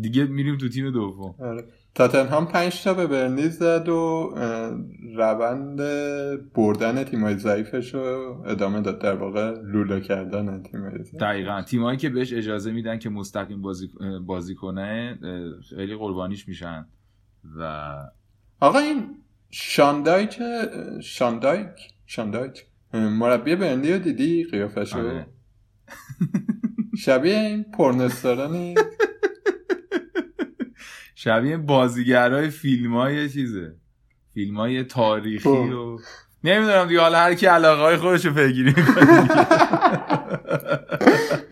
دیگه 0.00 0.24
میریم 0.24 0.56
تو 0.56 0.68
تیم 0.68 0.90
دوم. 0.90 1.34
آره. 1.38 1.64
تاتنهام 2.00 2.46
پنج 2.46 2.82
تا 2.82 2.94
به 2.94 3.06
برنلی 3.06 3.48
زد 3.48 3.88
و 3.88 4.34
روند 5.16 5.80
بردن 6.54 7.04
تیمای 7.04 7.36
ضعیفش 7.38 7.94
رو 7.94 8.42
ادامه 8.46 8.80
داد. 8.80 8.98
در 8.98 9.14
واقع 9.14 9.54
لوله 9.62 10.00
کردن 10.00 10.62
تیمای 10.62 11.02
ضعیف. 11.02 11.14
دقیقا. 11.14 11.62
تیمایی 11.62 11.98
که 11.98 12.10
بهش 12.10 12.32
اجازه 12.32 12.72
میدن 12.72 12.98
که 12.98 13.08
مستقیم 13.08 13.62
بازی, 13.62 13.90
بازی 14.26 14.54
کنه 14.54 15.18
خیلی 15.76 15.96
قربانیش 15.96 16.48
میشن. 16.48 16.86
و 17.58 17.92
آقا 18.60 18.78
این 18.78 19.16
شاندایک 19.50 20.38
شاندایک 21.00 21.68
شاندایک 22.06 22.66
مربی 22.94 23.56
برنلی 23.56 23.92
رو 23.92 23.98
دیدی؟ 23.98 24.44
قیافش 24.44 24.92
رو؟ 24.92 25.00
آره. 25.00 25.26
شبیه 26.98 27.38
این 27.38 27.62
پرنستارانی 27.62 28.74
شبیه 31.22 31.56
بازیگرای 31.56 32.50
فیلم 32.50 32.96
های 32.96 33.28
چیزه. 33.28 33.74
فیلم 34.34 34.56
های 34.56 34.84
تاریخی 34.84 35.44
خب. 35.48 35.72
و 35.72 35.98
نمی‌دونم 36.44 36.86
دیگه 36.86 37.00
حالا 37.00 37.18
هر 37.18 37.34
کی 37.34 37.46
علاقه 37.46 37.82
های 37.82 37.96
خودش 37.96 38.26
رو 38.26 38.34
پیگیری 38.34 38.74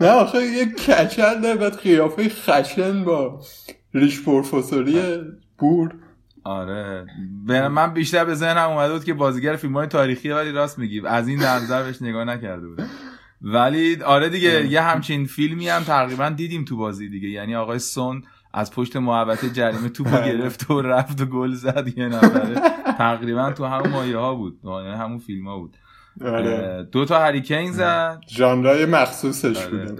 نه 0.01 0.07
آخه 0.07 0.37
یه 0.45 0.65
کچل 0.65 1.41
داره 1.41 1.55
بعد 1.55 1.77
قیافه 1.77 2.29
خشن 2.29 3.03
با 3.03 3.41
ریش 3.93 4.23
پروفسوری 4.23 5.01
بور. 5.57 5.95
آره. 6.43 7.05
من 7.47 7.93
بیشتر 7.93 8.25
به 8.25 8.35
ذهنم 8.35 8.69
اومده 8.69 8.93
بود 8.93 9.03
که 9.03 9.13
بازیگر 9.13 9.55
فیلم 9.55 9.73
های 9.73 9.87
تاریخی 9.87 10.29
ولی 10.29 10.51
راست 10.51 10.79
میگی. 10.79 11.01
از 11.07 11.27
این 11.27 11.39
نظر 11.39 11.83
بهش 11.83 12.01
نگاه 12.01 12.23
نکرده 12.23 12.67
بود 12.67 12.81
ولی 13.41 14.03
آره 14.03 14.29
دیگه 14.29 14.67
یه 14.67 14.81
همچین 14.81 15.25
فیلمی 15.25 15.69
هم 15.69 15.83
تقریبا 15.83 16.29
دیدیم 16.29 16.65
تو 16.65 16.77
بازی 16.77 17.09
دیگه. 17.09 17.29
یعنی 17.29 17.55
آقای 17.55 17.79
سون 17.79 18.23
از 18.53 18.71
پشت 18.71 18.95
محوطه 18.95 19.49
جریمه 19.49 19.89
توپو 19.89 20.15
آره. 20.15 20.37
گرفت 20.37 20.71
و 20.71 20.81
رفت 20.81 21.21
و 21.21 21.25
گل 21.25 21.51
زد 21.51 21.97
یه 21.97 22.07
نفره. 22.07 22.61
تقریبا 22.97 23.51
تو 23.51 23.65
همون 23.65 23.89
مایه 23.89 24.17
ها 24.17 24.35
بود. 24.35 24.59
یعنی 24.63 24.95
همون 24.95 25.17
فیلم 25.17 25.47
ها 25.47 25.57
بود 25.57 25.77
آره. 26.21 26.87
دو 26.91 27.05
تا 27.05 27.19
هریکین 27.19 27.71
زد. 27.71 28.21
ژانرای 28.29 28.85
مخصوصش 28.85 29.65
آره. 29.65 29.95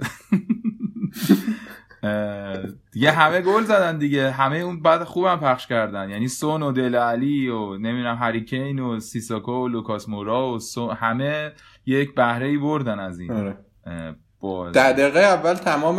دیگه 2.92 3.10
همه 3.10 3.40
گل 3.40 3.62
زدن 3.62 3.98
دیگه. 3.98 4.30
همه 4.30 4.56
اون 4.56 4.82
بعد 4.82 5.04
خوبم 5.04 5.36
پخش 5.36 5.66
کردن. 5.66 6.10
یعنی 6.10 6.28
سون 6.28 6.62
و 6.62 6.72
دل 6.72 6.94
علی 6.94 7.48
و 7.48 7.76
نمی‌دونم 7.76 8.16
هریکین 8.16 8.78
و 8.78 9.00
سیساکو 9.00 9.52
و 9.52 9.68
لوکاس 9.68 10.08
مورا 10.08 10.58
و 10.76 10.92
همه 10.92 11.52
یک 11.86 12.14
بهره 12.14 12.46
ای 12.46 12.58
بردن 12.58 12.98
از 12.98 13.20
این. 13.20 13.54
آره. 14.40 14.72
در 14.72 14.92
دقیقه 14.92 15.20
اول 15.20 15.54
تمام 15.54 15.96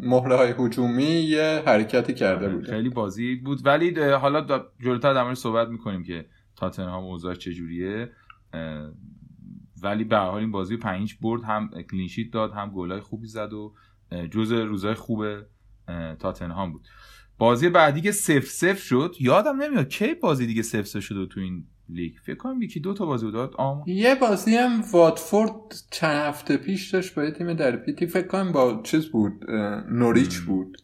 مهره 0.00 0.36
های 0.36 0.54
حجومی 0.58 1.04
یه 1.04 1.62
حرکتی 1.66 2.14
کرده 2.14 2.48
بود 2.48 2.66
خیلی 2.66 2.88
بازی 2.88 3.34
بود. 3.34 3.66
ولی 3.66 4.00
حالا 4.00 4.64
جلوتر 4.80 5.14
در 5.14 5.34
صحبت 5.34 5.68
می‌کنیم 5.68 6.02
که 6.02 6.26
تاتنهام 6.56 7.04
اوضاع 7.04 7.34
چجوریه. 7.34 8.10
ولی 9.82 10.04
به 10.04 10.16
حال 10.16 10.40
این 10.40 10.50
بازی 10.50 10.76
پنج 10.76 11.16
برد 11.20 11.42
هم 11.42 11.70
کلینشیت 11.90 12.32
داد 12.32 12.52
هم 12.52 12.70
گلای 12.70 13.00
خوبی 13.00 13.26
زد 13.26 13.52
و 13.52 13.74
جز 14.30 14.52
روزای 14.52 14.94
خوب 14.94 15.24
تاتنهام 16.18 16.72
بود. 16.72 16.88
بازی 17.38 17.68
بعدی 17.68 18.00
که 18.00 18.12
سف 18.12 18.44
سف 18.44 18.78
شد 18.78 19.14
یادم 19.20 19.62
نمیاد 19.62 19.88
کی 19.88 20.14
بازی 20.14 20.46
دیگه 20.46 20.62
سف 20.62 20.86
سف 20.86 21.00
شد 21.00 21.28
تو 21.30 21.40
این 21.40 21.66
لیگ. 21.92 22.12
فکر 22.26 22.36
کنم 22.36 22.62
یکی 22.62 22.80
دو 22.80 22.94
تا 22.94 23.06
بازی 23.06 23.26
بود. 23.26 23.36
آم... 23.36 23.82
یه 23.86 24.14
بازی 24.14 24.56
هم 24.56 24.80
واتفورد 24.92 25.74
چند 25.90 26.16
هفته 26.16 26.56
پیش 26.56 26.90
داشت 26.90 27.14
با 27.14 27.30
تیم 27.30 27.54
در 27.54 27.76
پیتی. 27.76 28.06
فکر 28.06 28.26
کنم 28.26 28.52
با 28.52 28.80
چیز 28.84 29.06
بود 29.06 29.50
نوریچ 29.90 30.38
بود. 30.38 30.76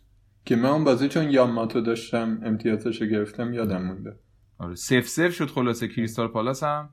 که 0.45 0.57
من 0.57 0.69
اون 0.69 0.85
بازی 0.85 1.09
چون 1.09 1.31
یاماتو 1.31 1.81
داشتم 1.81 2.41
امتیازش 2.45 3.03
گرفتم 3.03 3.55
یادم 3.55 3.83
مونده. 3.83 4.17
آره 4.59 4.75
سف 4.75 5.09
سف 5.09 5.35
شد 5.35 5.47
خلاصه. 5.47 5.89
کریستال 5.89 6.29
پالاس 6.29 6.63
هم 6.63 6.89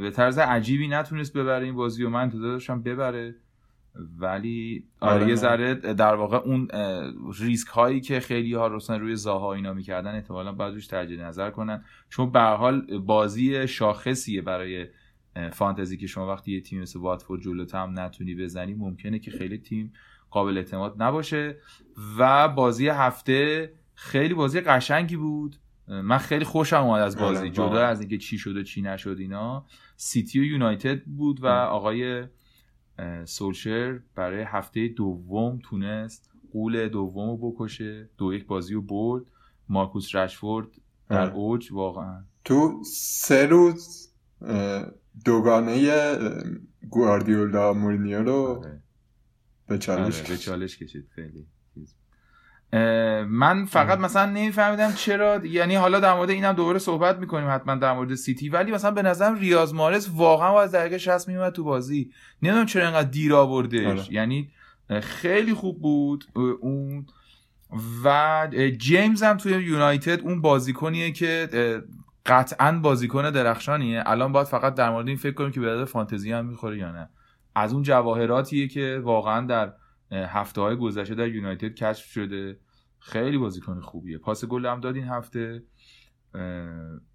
به 0.00 0.10
طرز 0.14 0.38
عجیبی 0.38 0.88
نتونست 0.88 1.32
ببره 1.32 1.64
این 1.64 1.74
بازی 1.74 2.04
و 2.04 2.08
من 2.08 2.20
انتظار 2.20 2.52
داشتم 2.52 2.82
ببره. 2.82 3.34
ولی 4.18 4.84
آره, 5.00 5.14
آره 5.14 5.28
یه 5.28 5.34
ذره 5.34 5.74
در 5.74 6.14
واقع 6.14 6.36
اون 6.36 6.68
ریسک 7.38 7.68
هایی 7.68 8.00
که 8.00 8.20
خیلی 8.20 8.54
ها 8.54 8.66
رسن 8.66 9.00
روی 9.00 9.16
زاها 9.16 9.54
اینا 9.54 9.72
می‌کردن 9.72 10.14
احتمالا 10.14 10.52
باید 10.52 10.74
روش 10.74 10.86
تجدید 10.86 11.20
نظر 11.20 11.50
کنن. 11.50 11.84
چون 12.08 12.32
به 12.32 12.40
حال 12.40 12.98
بازی 12.98 13.68
شاخصیه 13.68 14.42
برای 14.42 14.86
فانتزی 15.52 15.96
که 15.96 16.06
شما 16.06 16.26
وقتی 16.26 16.52
یه 16.52 16.60
تیم 16.60 16.82
مثل 16.82 17.00
واتفورد 17.00 17.42
جلوت 17.42 17.74
هم 17.74 18.00
نتونی 18.00 18.34
بزنی 18.34 18.74
ممکنه 18.74 19.18
که 19.18 19.30
خیلی 19.30 19.58
تیم 19.58 19.92
قابل 20.30 20.56
اعتماد 20.56 21.02
نباشه. 21.02 21.56
و 22.18 22.48
بازی 22.48 22.88
هفته 22.88 23.72
خیلی 23.94 24.34
بازی 24.34 24.60
قشنگی 24.60 25.16
بود. 25.16 25.56
من 25.88 26.18
خیلی 26.18 26.44
خوشم 26.44 26.76
اومد 26.76 27.02
از 27.02 27.18
بازی 27.18 27.40
آره، 27.40 27.50
جدا 27.50 27.86
از 27.86 28.00
اینکه 28.00 28.18
چی 28.18 28.38
شد 28.38 28.56
و 28.56 28.62
چی 28.62 28.82
نشد 28.82 29.16
اینا. 29.18 29.66
سیتی 29.96 30.40
و 30.40 30.44
یونایتد 30.44 31.04
بود 31.04 31.42
و 31.42 31.46
آقای 31.46 32.24
سولشر 33.24 34.00
برای 34.14 34.42
هفته 34.42 34.88
دوم 34.88 35.58
تونست 35.62 36.30
قول 36.52 36.88
دوم 36.88 37.30
رو 37.30 37.50
بکشه. 37.50 38.10
دو 38.18 38.34
یک 38.34 38.46
بازی 38.46 38.74
رو 38.74 38.82
برد. 38.82 39.24
مارکوس 39.68 40.14
رشفورد 40.14 40.68
در 41.08 41.30
اوج 41.30 41.72
واقعا. 41.72 42.24
تو 42.44 42.82
سه 42.84 43.46
روز 43.46 44.12
دوگانه 45.24 45.88
گواردیولا 46.90 47.72
مورینیو 47.72 48.22
رو 48.22 48.32
آره. 48.32 48.82
به 49.66 49.78
چالش 49.78 50.20
آره، 50.20 50.28
به 50.28 50.36
چالش 50.36 50.78
کشید 50.78 51.08
خیلی. 51.14 51.46
من 53.28 53.64
فقط 53.64 53.98
مثلا 53.98 54.26
نمیفهمیدم 54.26 54.92
چرا 54.92 55.46
یعنی 55.46 55.74
حالا 55.74 56.00
در 56.00 56.14
مورد 56.14 56.30
اینم 56.30 56.52
دوباره 56.52 56.78
صحبت 56.78 57.18
می‌کنیم 57.18 57.50
حتما 57.50 57.74
در 57.74 57.92
مورد 57.92 58.14
سیتی 58.14 58.48
ولی 58.48 58.72
مثلا 58.72 58.90
به 58.90 59.02
نظرم 59.02 59.34
ریاض 59.34 59.74
مارس 59.74 60.10
واقعا 60.14 60.60
از 60.60 60.74
دقیقه 60.74 60.98
60 60.98 61.28
میومد 61.28 61.52
تو 61.52 61.64
بازی. 61.64 62.10
نمی‌دونم 62.42 62.66
چرا 62.66 62.82
اینقدر 62.82 63.08
دیر 63.08 63.34
آوردش 63.34 63.86
آره. 63.86 64.12
یعنی 64.12 64.50
خیلی 65.00 65.54
خوب 65.54 65.80
بود 65.82 66.24
اون. 66.60 67.06
و 68.04 68.48
جیمز 68.78 69.22
هم 69.22 69.36
توی 69.36 69.52
یونایتد 69.52 70.20
اون 70.20 70.40
بازیکنیه 70.40 71.12
که 71.12 71.48
قطعا 72.26 72.72
بازیکن 72.72 73.30
درخشانیه. 73.30 74.02
الان 74.06 74.32
باید 74.32 74.46
فقط 74.46 74.74
در 74.74 74.90
مورد 74.90 75.08
این 75.08 75.16
فکر 75.16 75.34
کنیم 75.34 75.50
که 75.50 75.60
به 75.60 75.84
فانتزی 75.84 76.32
هم 76.32 76.46
می‌خوره 76.46 76.78
یا 76.78 76.92
نه. 76.92 77.08
از 77.54 77.72
اون 77.72 77.82
جواهراتیه 77.82 78.68
که 78.68 79.00
واقعا 79.04 79.46
در 79.46 79.72
هفته 80.12 80.60
های 80.60 80.76
گذشته 80.76 81.14
در 81.14 81.28
یونایتد 81.28 81.74
کشف 81.74 82.06
شده. 82.06 82.58
خیلی 82.98 83.38
بازیکن 83.38 83.80
خوبیه. 83.80 84.18
پاس 84.18 84.44
گل 84.44 84.66
هم 84.66 84.80
داد 84.80 84.94
این 84.94 85.08
هفته. 85.08 85.62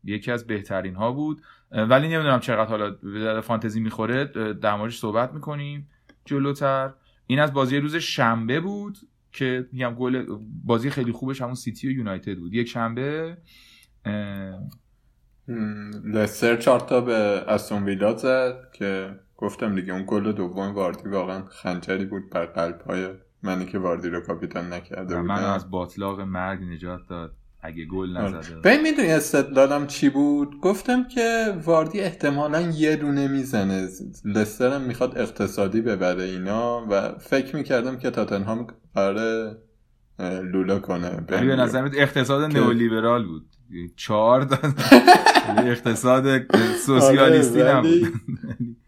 یکی 0.04 0.32
از 0.32 0.48
بهترین 0.48 0.96
ها 0.96 1.12
بود 1.12 1.42
ولی 1.72 2.08
نمی‌دونم 2.08 2.40
چقدر 2.40 2.70
حالا 2.70 2.90
به 2.92 3.42
فانتزی 3.42 3.80
می‌خوره. 3.80 4.26
در 4.54 4.76
موردش 4.76 5.00
صحبت 5.00 5.34
می‌کنیم. 5.34 5.90
جلوتر. 6.26 6.94
این 7.28 7.40
از 7.40 7.54
بازی 7.54 7.78
روز 7.78 7.96
شنبه 7.96 8.60
بود 8.60 8.98
که 9.32 9.68
میگم 9.72 9.94
گل 9.94 10.26
بازی 10.66 10.90
خیلی 10.90 11.12
خوبش 11.12 11.42
همون 11.42 11.54
سیتی 11.54 11.88
و 11.88 11.92
یونایتد 11.92 12.38
بود. 12.38 12.54
یک 12.54 12.68
شنبه. 12.68 13.38
لستر 16.06 16.56
چهار 16.56 16.80
تا 16.80 17.02
به 17.02 17.14
استون 17.48 17.84
ویلا 17.84 18.18
زد 18.18 18.72
که 18.74 19.20
گفتم 19.38 19.76
دیگه 19.76 19.94
اون 19.94 20.04
گل 20.08 20.32
دوم 20.32 20.74
واردی 20.74 21.10
واقعا 21.10 21.46
خنجری 21.46 22.06
بود 22.06 22.30
بر 22.30 22.46
قلب 22.46 22.82
های 22.82 23.08
منی 23.44 23.66
که 23.66 23.80
واردی 23.80 24.10
رو 24.10 24.22
کاپیتان 24.22 24.74
نکرده 24.74 25.16
بودم 25.16 25.28
من 25.28 25.44
از 25.44 25.72
باطلاق 25.72 26.22
مرگ 26.22 26.64
نجات 26.64 27.00
داد. 27.10 27.36
اگه 27.62 27.86
گل 27.86 28.18
آره. 28.18 28.38
نزده 28.38 28.56
ببین 28.56 28.82
می‌دونی 28.82 29.12
استدلالم 29.12 29.88
چی 29.88 30.10
بود؟ 30.10 30.60
گفتم 30.62 31.08
که 31.08 31.54
واردی 31.64 32.02
احتمالا 32.02 32.62
یه 32.62 32.96
دونه 32.96 33.28
می‌زنه. 33.28 33.88
لستر 34.26 34.78
می‌خواد 34.78 35.18
اقتصادی 35.18 35.82
ببره 35.82 36.24
اینا 36.24 36.88
و 36.90 37.20
فکر 37.20 37.56
می‌کردم 37.56 37.98
که 37.98 38.10
تاتنهام 38.10 38.68
قراره 38.96 39.58
لولا 40.20 40.80
کنه. 40.80 41.10
به 41.28 41.56
نظر 41.56 41.90
اقتصاد 41.94 42.58
نئولیبرال 42.58 43.26
بود. 43.26 43.46
چهار 43.96 44.48
اقتصاد 45.58 46.54
سوسیالیستی 46.86 47.62
آره 47.62 47.78
نبود. 47.78 48.14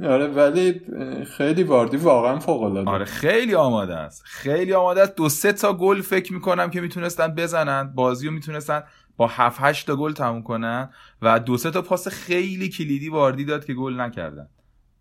آره 0.00 0.26
ولی 0.26 0.80
خیلی 1.24 1.62
واردی 1.62 1.96
واقعا 1.96 2.38
فوق 2.38 2.62
العاده 2.62 2.90
آره 2.90 3.04
خیلی 3.04 3.54
آماده 3.54 3.96
است. 3.96 4.22
خیلی 4.24 4.72
آماده 4.72 5.02
است. 5.02 5.16
دو 5.16 5.28
سه 5.28 5.52
تا 5.52 5.74
گل 5.74 6.00
فکر 6.00 6.32
می‌کنم 6.32 6.70
که 6.70 6.80
می‌تونستن 6.80 7.28
بزنن. 7.34 7.92
بازی 7.94 8.26
رو 8.26 8.32
می‌تونستن 8.32 8.82
با 9.16 9.26
7 9.26 9.58
8 9.60 9.86
تا 9.86 9.96
گل 9.96 10.12
تموم 10.12 10.42
کنن 10.42 10.90
و 11.22 11.40
دو 11.40 11.56
سه 11.56 11.70
تا 11.70 11.82
پاس 11.82 12.08
خیلی 12.08 12.68
کلیدی 12.68 13.08
واردی 13.08 13.44
داد 13.44 13.64
که 13.64 13.74
گل 13.74 14.00
نکردن. 14.00 14.48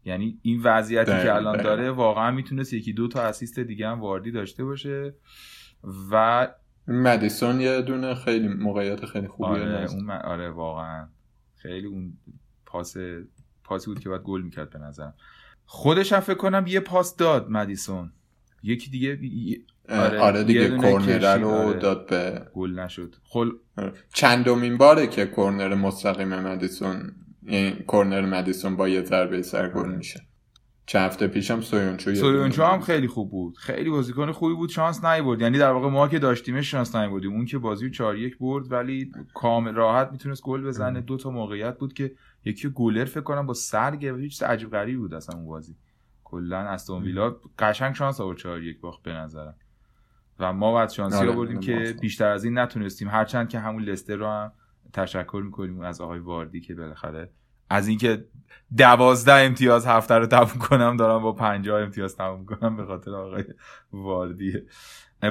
یعنی 0.06 0.40
این 0.42 0.62
وضعیتی 0.64 1.12
که 1.12 1.36
الان 1.36 1.62
داره 1.62 1.92
واقعا 1.92 2.32
می‌تونست 2.32 2.74
یکی 2.74 2.94
دو 2.94 3.08
تا 3.08 3.22
اسیست 3.22 3.60
دیگه 3.60 3.88
هم 3.88 4.02
واردی 4.02 4.32
داشته 4.32 4.66
باشه 4.66 5.14
و 6.12 6.48
مدیسون 6.88 7.62
یه 7.62 7.82
دونه 7.82 8.16
خیلی 8.16 8.48
موقعیت 8.48 9.06
خیلی 9.06 9.28
خوبیه 9.28 9.64
آره, 9.64 9.92
اون 9.92 10.12
آره 10.12 10.50
واقعا. 10.50 11.08
خیلی 11.56 11.88
اون 11.88 12.14
پاس 12.66 12.98
پاسی 13.66 13.86
بود 13.86 14.00
که 14.00 14.10
باید 14.10 14.22
گل 14.22 14.42
می‌کرد 14.42 14.70
به 14.70 14.80
نظرم. 14.80 15.14
خودش 15.66 16.14
هم 16.14 16.20
فکر 16.20 16.38
کنم 16.38 16.66
یه 16.68 16.80
پاس 16.80 17.16
داد 17.16 17.50
مدیسون. 17.50 18.12
یکی 18.64 18.90
دیگه 18.90 19.20
آره, 19.90 20.20
آره 20.20 20.44
دیگه 20.44 20.70
کورنر 20.70 21.38
رو 21.38 21.50
آره. 21.50 21.80
داد 21.80 22.10
به 22.10 22.48
گل 22.54 22.80
نشد. 22.80 23.16
خل 23.24 23.50
آره. 23.78 23.94
چندمین 24.14 24.78
باره 24.78 25.08
که 25.08 25.26
کورنر 25.26 25.76
مستقیم 25.76 26.40
مدیسون 26.40 27.12
یعنی 27.44 27.72
کورنر 27.72 28.22
مدیسون 28.22 28.76
با 28.76 28.90
یه 28.90 29.04
ضربه 29.04 29.42
سر 29.42 29.70
گل 29.70 29.80
آره. 29.80 29.96
میشه. 29.96 30.22
چند 30.86 31.02
هفته 31.02 31.28
پیشم 31.28 31.62
سویونچو 31.62 32.16
سویونچو 32.16 32.64
هم 32.64 32.82
خیلی 32.82 33.08
خوب 33.08 33.32
بود. 33.32 33.58
خیلی 33.58 33.90
بازیکن 33.90 34.32
خوبی 34.32 34.56
بود 34.56 34.70
شانس 34.70 35.06
نیورد. 35.06 35.42
یعنی 35.42 35.58
در 35.58 35.72
واقع 35.72 35.90
ما 35.90 36.08
که 36.08 36.20
داشتیمش 36.20 36.72
شانس 36.72 36.96
نیوردیم. 36.96 37.34
اون 37.34 37.46
که 37.46 37.58
بازی 37.58 37.92
4 37.92 38.18
1 38.18 38.38
برد 38.38 38.72
ولی 38.72 39.12
کامل 39.34 39.74
راحت 39.74 40.12
می‌تونست 40.12 40.42
گل 40.42 40.64
بزنه. 40.64 41.02
دو 41.02 41.18
تا 41.18 41.30
موقعیت 41.30 41.78
بود 41.78 41.94
که 41.94 42.12
یکی 42.46 42.70
گلر 42.70 43.06
فکر 43.06 43.22
کنم 43.22 43.46
با 43.46 43.54
سر 43.54 43.96
گرفت. 43.96 44.20
هیچ 44.20 44.44
عجیب 44.44 44.72
غریبی 44.72 44.98
بود 44.98 45.14
اصلا 45.14 45.36
اون 45.36 45.46
بازی. 45.48 45.76
کلا 46.24 46.60
استون 46.60 47.04
ویلا 47.04 47.36
قشنگ 47.60 47.96
شانس 47.96 48.22
آورد 48.22 48.38
4 48.38 48.64
1 48.64 48.80
باخت 48.80 49.04
به 49.04 49.14
نظرم. 49.14 49.56
و 50.40 50.54
ما 50.54 50.74
بعد 50.74 50.90
شانسی 50.90 51.18
آره، 51.18 51.32
آوردیم 51.32 51.60
که 51.60 51.96
بیشتر 52.02 52.28
از 52.28 52.44
این 52.44 52.58
نتونستیم. 52.58 53.08
هرچند 53.08 53.50
که 53.50 53.60
همون 53.60 53.84
لستر 53.84 54.16
رو 54.16 54.28
هم 54.28 54.52
تشکر 54.94 55.42
می‌کنیم 55.46 55.80
از 55.80 56.02
آقای 56.02 56.20
واردی 56.20 56.62
که 56.62 56.76
بالاخره 56.76 57.30
از 57.70 57.88
اینکه 57.88 58.26
دوازده 58.78 59.34
امتیاز 59.34 59.86
هفته 59.86 60.14
رو 60.16 60.26
تموم 60.26 60.60
کنم 60.60 60.98
دارم 60.98 61.24
با 61.24 61.32
پنجاه 61.32 61.82
امتیاز 61.82 62.16
تموم 62.16 62.46
کنم 62.46 62.78
به 62.78 62.86
خاطر 62.86 63.12
آقای 63.12 63.44
واردیه 63.92 64.66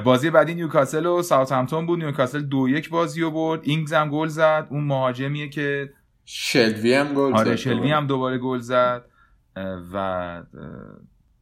بازی 0.05 0.29
بعدی 0.29 0.55
نیوکاسل 0.55 1.05
و 1.05 1.21
ساوثهمپتون 1.21 1.85
بود. 1.85 1.99
نیوکاسل 1.99 2.41
دو 2.41 2.69
یک 2.69 2.89
بازی 2.89 3.21
رو 3.21 3.31
برد. 3.31 3.59
اینگز 3.63 3.93
هم 3.93 4.09
گل 4.09 4.27
زد. 4.27 4.67
اون 4.69 4.83
مهاجمیه 4.83 5.49
که 5.49 5.93
شلوی 6.25 6.93
هم 6.93 7.13
گل 7.13 7.33
آره، 7.33 7.43
زد 7.43 7.47
آره 7.47 7.55
شلوی 7.55 7.91
هم 7.91 8.07
دوباره 8.07 8.37
گل 8.37 8.59
زد. 8.59 9.05
و 9.93 10.43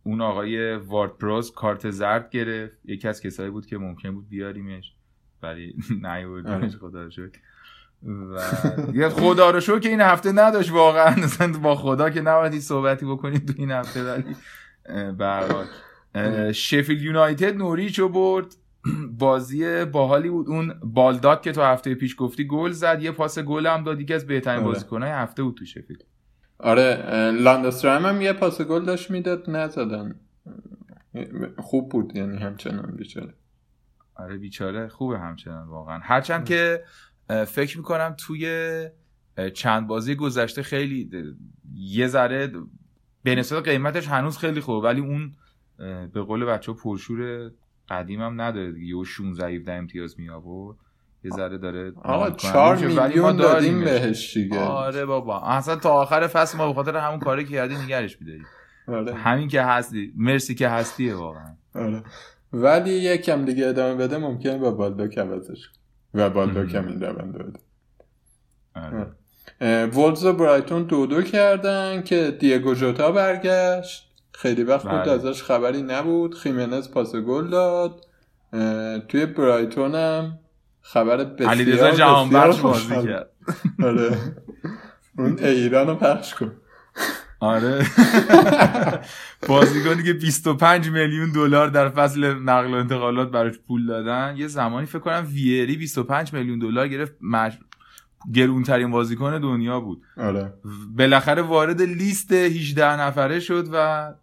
اون 0.03 0.21
آقای 0.21 0.75
وارد 0.75 1.17
پروز 1.17 1.51
کارت 1.51 1.89
زرد 1.89 2.29
گرفت. 2.29 2.77
یکی 2.85 3.07
از 3.07 3.21
کسایی 3.21 3.49
بود 3.49 3.65
که 3.65 3.77
ممکن 3.77 4.11
بود 4.11 4.29
بیاریمش 4.29 4.93
ولی 5.43 5.75
نیوردنش 6.03 6.75
خدا 6.75 7.09
شد 7.09 7.35
و 9.01 9.09
خدا 9.09 9.51
رو 9.51 9.59
شو 9.59 9.79
که 9.79 9.89
این 9.89 10.01
هفته 10.01 10.31
نداشت 10.31 10.71
واقعا. 10.71 11.15
با 11.63 11.75
خدا 11.75 12.09
که 12.09 12.21
نباید 12.21 12.59
صحبتی 12.59 13.05
بکنید 13.05 13.47
تو 13.47 13.53
این 13.57 13.71
هفته 13.71 14.03
ولی 14.03 14.35
برحال 15.11 15.65
شفیل 16.51 17.01
یونایتد 17.01 17.57
نوریچ 17.57 17.99
رو 17.99 18.09
برد. 18.09 18.55
بازی 19.19 19.85
باحالی 19.85 20.29
بود. 20.29 20.49
اون 20.49 20.73
بالداد 20.83 21.41
که 21.41 21.51
تو 21.51 21.61
هفته 21.61 21.95
پیش 21.95 22.15
گفتی 22.17 22.47
گل 22.47 22.71
زد. 22.71 23.01
یه 23.01 23.11
پاس 23.11 23.39
گل 23.39 23.67
هم 23.67 23.83
داد. 23.83 24.01
یکی 24.01 24.13
از 24.13 24.27
بهترین 24.27 24.59
آره. 24.59 24.67
بازیکنهای 24.67 25.11
هفته 25.11 25.43
بود 25.43 25.55
تو 25.55 25.65
شفیل 25.65 25.97
آره 26.59 27.31
لاندسترام 27.31 28.05
هم 28.05 28.21
یه 28.21 28.33
پاس 28.33 28.61
گل 28.61 28.85
داشت 28.85 29.11
می‌داد 29.11 29.49
نزدن. 29.49 30.19
خوب 31.57 31.89
بود 31.89 32.15
یعنی 32.15 32.37
همچنان 32.37 32.95
بیچاره. 32.95 33.33
آره 34.15 34.37
بیچاره. 34.37 34.87
خوبه 34.87 35.19
همچنان 35.19 35.67
واقعا. 35.67 35.99
هرچند 36.03 36.45
که 36.45 36.83
فکر 37.47 37.77
می‌کنم 37.77 38.15
توی 38.17 38.89
چند 39.53 39.87
بازی 39.87 40.15
گذشته 40.15 40.63
خیلی 40.63 41.09
یه 41.75 42.07
ذره 42.07 42.51
به 43.23 43.35
نسبت 43.35 43.63
قیمتش 43.63 44.07
هنوز 44.07 44.37
خیلی 44.37 44.61
خوبه. 44.61 44.87
ولی 44.87 45.01
اون 45.01 45.31
به 46.13 46.21
قول 46.21 46.45
بچه 46.45 46.73
پرشور 46.73 47.51
قدیم 47.89 48.21
هم 48.21 48.41
نداره 48.41 48.71
دیگه. 48.71 48.97
یه 48.97 49.03
16 49.03 49.47
17 49.47 49.71
امتیاز 49.73 50.19
می 50.19 50.29
آورد 50.29 50.77
یه 51.23 51.31
ذره 51.31 51.57
داره 51.57 51.93
آقا 52.03 52.27
ناز 52.27 52.37
کننده 52.37 52.53
چهار 52.53 52.75
میشه، 52.75 52.87
ولی 52.87 52.95
ما 52.97 53.07
میلیون 53.07 53.35
دادیم. 53.35 53.83
بهش. 53.83 54.33
دیگه. 54.37 54.59
آره 54.59 55.05
بابا. 55.05 55.41
اصلا 55.41 55.75
تا 55.75 55.89
آخر 55.89 56.27
فصل 56.27 56.57
ما 56.57 56.67
به 56.67 56.73
خاطر 56.73 56.97
همون 56.97 57.19
کاری 57.19 57.45
که 57.45 57.51
کردی 57.51 57.75
نگرش 57.75 58.21
میداریم 58.21 58.45
آره. 58.87 59.13
همین 59.13 59.47
که 59.47 59.61
هستی. 59.61 60.13
مرسی 60.17 60.55
که 60.55 60.69
هستیه 60.69 61.15
واقعا. 61.15 61.55
آره. 61.75 62.03
ولی 62.53 62.91
یکم 62.91 63.45
دیگه 63.45 63.67
ادامه 63.67 63.95
بده 63.95 64.17
ممکنه 64.17 64.57
با 64.57 64.71
بالدوک 64.71 65.17
عوضش. 65.17 65.69
و 66.13 66.29
بالدوک 66.29 66.75
هم 66.75 66.87
این 66.87 67.01
روند 67.01 67.37
بده. 67.37 67.59
آره. 68.75 69.11
وولز 69.85 70.25
و 70.25 70.33
برایتون 70.33 70.83
دو 70.83 71.05
دو 71.05 71.21
کردن 71.21 72.01
که 72.01 72.37
دیگو 72.39 72.73
جوتا 72.73 73.11
برگشت. 73.11 74.12
خیلی 74.33 74.63
وقت 74.63 74.83
بود 74.83 74.91
بله. 74.91 75.11
ازش 75.11 75.43
خبری 75.43 75.81
نبود. 75.81 76.35
خیمنز 76.35 76.91
پاس 76.91 77.15
گل 77.15 77.49
داد. 77.49 78.05
توی 79.07 79.25
برایتون 79.25 79.95
هم 79.95 80.39
خبر 80.81 81.23
بسیار 81.23 81.49
علیرضا 81.49 81.91
جهانبخش 81.91 82.59
بسیار 82.59 82.73
بازی. 82.73 83.07
کرد. 83.07 83.29
آره. 83.87 84.17
اون 85.17 85.39
ایران 85.39 85.87
رو 85.87 85.95
پخش 85.95 86.33
کن. 86.35 86.51
آره. 87.39 87.85
بازیکنی 89.47 90.03
که 90.03 90.13
25 90.13 90.89
میلیون 90.89 91.31
دلار 91.31 91.67
در 91.67 91.89
فصل 91.89 92.33
نقل 92.33 92.73
و 92.73 92.77
انتقالات 92.77 93.31
براش 93.31 93.59
پول 93.67 93.87
دادن. 93.87 94.35
یه 94.37 94.47
زمانی 94.47 94.85
فکر 94.85 94.99
کنم 94.99 95.27
ویری 95.33 95.77
25 95.77 96.33
میلیون 96.33 96.59
دلار 96.59 96.87
گرفت. 96.87 97.13
مج... 97.21 97.53
گرونترین 98.33 98.91
بازیکن 98.91 99.39
دنیا 99.39 99.79
بود. 99.79 100.01
آره. 100.17 100.53
بالاخره 100.97 101.41
وارد 101.41 101.81
لیست 101.81 102.31
18 102.31 103.01
نفره 103.01 103.39
شد 103.39 103.67
و 103.73 104.13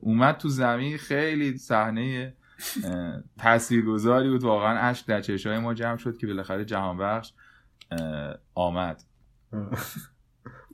اومد 0.00 0.36
تو 0.36 0.48
زمین 0.48 0.98
خیلی 0.98 1.58
صحنه 1.58 2.34
تاثیرگذاری 3.38 4.30
بود. 4.30 4.42
واقعا 4.42 4.78
اشک 4.78 5.06
در 5.06 5.20
چشای 5.20 5.58
ما 5.58 5.74
جمع 5.74 5.96
شد 5.96 6.16
که 6.16 6.26
بالاخره 6.26 6.64
جهان 6.64 6.98
بخش 6.98 7.32
آمد. 8.54 9.02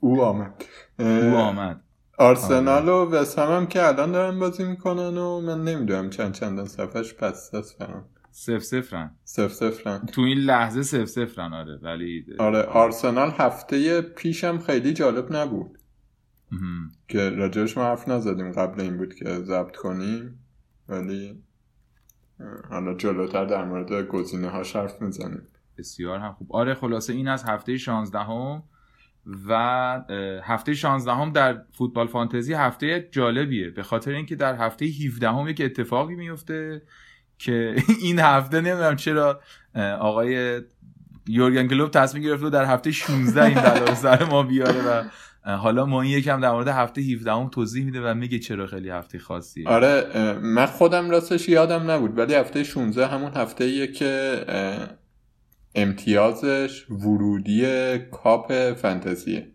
او 0.01 0.23
آمد. 0.23 0.63
او 0.99 1.35
آمد. 1.35 1.81
آرسنال 2.17 2.89
و 2.89 3.05
وستهم 3.05 3.55
هم 3.55 3.67
که 3.67 3.87
الان 3.87 4.11
دارن 4.11 4.39
بازی 4.39 4.63
می‌کنن 4.63 5.17
و 5.17 5.41
من 5.41 5.63
نمی‌دونم 5.63 6.09
چند 6.09 6.33
چندان 6.33 6.65
صفحش 6.65 7.13
پس 7.13 7.55
دست 7.55 7.77
فرم 7.77 8.05
سف 8.31 8.63
سفرن 8.63 9.15
صفر 9.23 9.47
صفرن. 9.53 10.05
تو 10.05 10.21
این 10.21 10.37
لحظه 10.37 10.83
سف 10.83 11.05
سفرن 11.05 11.53
آره. 11.53 11.79
ولی 11.81 12.25
آره 12.39 12.61
آرسنال 12.61 13.31
هفته 13.37 14.01
پیشم 14.01 14.59
خیلی 14.59 14.93
جالب 14.93 15.35
نبود. 15.35 15.78
که 17.07 17.29
راجعش 17.29 17.77
ما 17.77 17.83
حرف 17.83 18.07
نزدیم. 18.07 18.51
قبل 18.51 18.81
این 18.81 18.97
بود 18.97 19.15
که 19.15 19.25
ضبط 19.25 19.75
کنیم 19.75 20.39
ولی 20.87 21.43
حالا 22.69 22.93
جلوتر 22.93 23.45
در 23.45 23.65
مورد 23.65 24.07
گزینه 24.07 24.49
هاش 24.49 24.75
حرف 24.75 25.01
می‌زنیم. 25.01 25.41
بسیار 25.77 26.19
هم 26.19 26.33
خوب. 26.33 26.53
آره 26.53 26.73
خلاصه 26.73 27.13
این 27.13 27.27
از 27.27 27.43
هفته 27.43 27.77
16 27.77 28.19
هم 28.19 28.63
و 29.47 29.53
هفته 30.43 30.73
16 30.73 31.13
هم 31.13 31.31
در 31.31 31.61
فوتبال 31.71 32.07
فانتزی 32.07 32.53
هفته 32.53 33.09
جالبیه. 33.11 33.69
به 33.69 33.83
خاطر 33.83 34.11
اینکه 34.11 34.35
در 34.35 34.55
هفته 34.55 34.85
17 34.85 35.29
هم 35.29 35.47
یک 35.47 35.61
اتفاقی 35.65 36.15
میفته 36.15 36.81
که 37.37 37.75
این 38.01 38.19
هفته 38.19 38.61
نمی‌دونم 38.61 38.95
چرا 38.95 39.41
آقای 39.99 40.61
یورگن 41.27 41.67
کلوب 41.67 41.91
تصمیم 41.91 42.23
گرفت 42.23 42.43
و 42.43 42.49
در 42.49 42.65
هفته 42.65 42.91
16 42.91 43.43
این 43.43 43.61
بلا 43.61 43.95
سر 43.95 44.23
ما 44.23 44.43
بیاره 44.43 44.81
و 44.87 45.03
حالا 45.43 45.85
ما 45.85 46.01
این 46.01 46.11
یکم 46.11 46.41
در 46.41 46.51
مورد 46.51 46.67
هفته 46.67 47.01
17 47.01 47.31
هم 47.31 47.49
توضیح 47.49 47.85
میده 47.85 48.01
و 48.01 48.13
میگه 48.13 48.39
چرا 48.39 48.67
خیلی 48.67 48.89
هفته 48.89 49.19
خاصیه. 49.19 49.67
آره 49.67 50.39
من 50.41 50.65
خودم 50.65 51.09
راستش 51.09 51.49
یادم 51.49 51.91
نبود 51.91 52.17
ولی 52.17 52.33
هفته 52.33 52.63
16 52.63 53.07
همون 53.07 53.31
هفته 53.35 53.63
ایه 53.63 53.87
که 53.87 54.45
امتیازش 55.75 56.89
ورودی 56.91 57.97
کاپ 57.99 58.73
فانتزیه. 58.73 59.51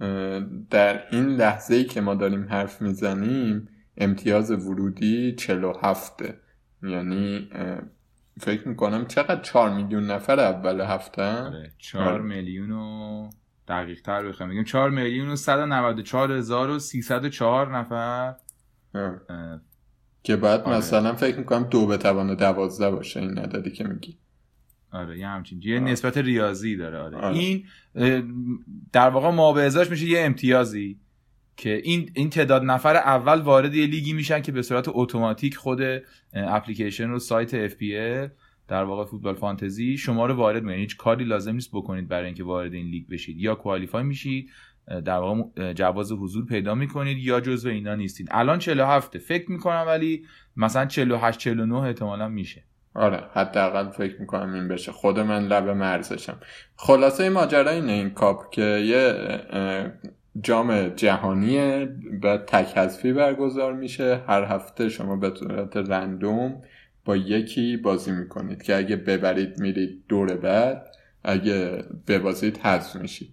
اه، 0.00 0.40
در 0.70 1.02
این 1.10 1.26
لحظه 1.26 1.74
ای 1.74 1.84
که 1.84 2.00
ما 2.00 2.14
داریم 2.14 2.48
حرف 2.48 2.82
می‌زنیم 2.82 3.68
امتیاز 3.96 4.50
ورودی 4.50 5.34
47 5.34 6.22
یعنی 6.82 7.48
فکر 8.40 8.68
می‌کنم 8.68 9.06
چقدر 9.06 9.40
4 9.40 9.74
میلیون 9.74 10.10
نفر 10.10 10.40
اول 10.40 10.80
هفته 10.80 11.22
آره 11.22 11.72
4 11.78 12.08
آره. 12.08 12.22
میلیون 12.22 12.70
و 12.70 13.30
دقیق 13.68 14.00
تر 14.02 14.28
بخوایم 14.28 14.50
بگیم 14.50 14.64
4 14.64 14.90
میلیون 14.90 15.28
و 15.28 15.36
194 15.36 16.32
هزار 16.32 16.70
و 16.70 16.78
304 16.78 17.78
نفر 17.78 18.34
که 20.22 20.36
بعد 20.36 20.60
آره. 20.60 20.76
مثلا 20.76 21.14
فکر 21.14 21.38
می‌کنم 21.38 21.62
دو 21.64 21.86
به 21.86 21.96
توان 21.96 22.34
دوازده 22.34 22.90
باشه 22.90 23.20
این 23.20 23.38
عددی 23.38 23.70
که 23.70 23.84
میگی 23.84 24.18
آره 24.92 25.18
یه 25.18 25.28
همچین 25.28 25.60
یه 25.64 25.80
آره. 25.80 25.90
نسبت 25.90 26.18
ریاضی 26.18 26.76
داره 26.76 26.98
آره. 26.98 27.16
آره. 27.16 27.36
این 27.36 27.64
در 28.92 29.10
واقع 29.10 29.30
ما 29.30 29.52
به 29.52 29.62
ازاش 29.62 29.90
میشه 29.90 30.06
یه 30.06 30.20
امتیازی 30.20 31.00
که 31.56 31.80
این 31.84 32.10
این 32.14 32.30
تعداد 32.30 32.64
نفر 32.64 32.96
اول 32.96 33.40
وارد 33.40 33.74
یه 33.74 33.86
لیگی 33.86 34.12
میشن 34.12 34.42
که 34.42 34.52
به 34.52 34.62
صورت 34.62 34.84
اتوماتیک 34.88 35.56
خود 35.56 35.80
اپلیکیشن 36.34 37.08
رو 37.08 37.18
سایت 37.18 37.68
FPL 37.68 38.30
در 38.68 38.84
واقع 38.84 39.04
فوتبال 39.04 39.34
فانتزی 39.34 39.96
شما 39.96 40.26
رو 40.26 40.34
وارد 40.34 40.62
می‌کنه. 40.62 40.76
هیچ 40.76 40.96
کاری 40.96 41.24
لازم 41.24 41.54
نیست 41.54 41.70
بکنید 41.72 42.08
برای 42.08 42.26
اینکه 42.26 42.44
وارد 42.44 42.74
این 42.74 42.86
لیگ 42.86 43.08
بشید. 43.08 43.36
یا 43.38 43.54
کوالیفای 43.54 44.02
میشید 44.02 44.50
در 45.04 45.18
واقع 45.18 45.72
جواز 45.72 46.12
حضور 46.12 46.46
پیدا 46.46 46.74
می‌کنید 46.74 47.18
یا 47.18 47.40
جزو 47.40 47.68
اینا 47.68 47.94
نیستید. 47.94 48.28
الان 48.30 48.58
47 48.58 49.18
فکر 49.18 49.50
می‌کنم 49.50 49.84
ولی 49.86 50.24
مثلا 50.56 50.86
48 50.86 51.38
49 51.38 51.74
احتمالا 51.74 52.28
میشه. 52.28 52.62
آره 52.94 53.24
حداقل 53.34 53.90
فکر 53.90 54.20
می‌کنم 54.20 54.54
این 54.54 54.68
بشه. 54.68 54.92
خود 54.92 55.18
من 55.18 55.46
لب 55.46 55.68
مرزشم. 55.68 56.40
خلاصه 56.76 57.28
ماجرا 57.28 57.70
اینه 57.70 57.92
این 57.92 58.10
کاپ 58.10 58.50
که 58.50 58.62
یه 58.62 59.14
جام 60.40 60.88
جهانیه 60.88 61.96
و 62.22 62.38
تک 62.38 63.06
برگزار 63.06 63.72
میشه. 63.72 64.22
هر 64.26 64.44
هفته 64.44 64.88
شما 64.88 65.16
به 65.16 65.34
صورت 65.34 65.76
رندوم 65.76 66.62
با 67.08 67.16
یکی 67.16 67.76
بازی 67.76 68.12
می‌کنید 68.12 68.62
که 68.62 68.76
اگه 68.76 68.96
ببرید 68.96 69.60
میرید 69.60 70.04
دور 70.08 70.36
بعد 70.36 70.86
اگه 71.24 71.84
ببازید 72.06 72.58
حذف 72.58 72.96
میشید. 72.96 73.32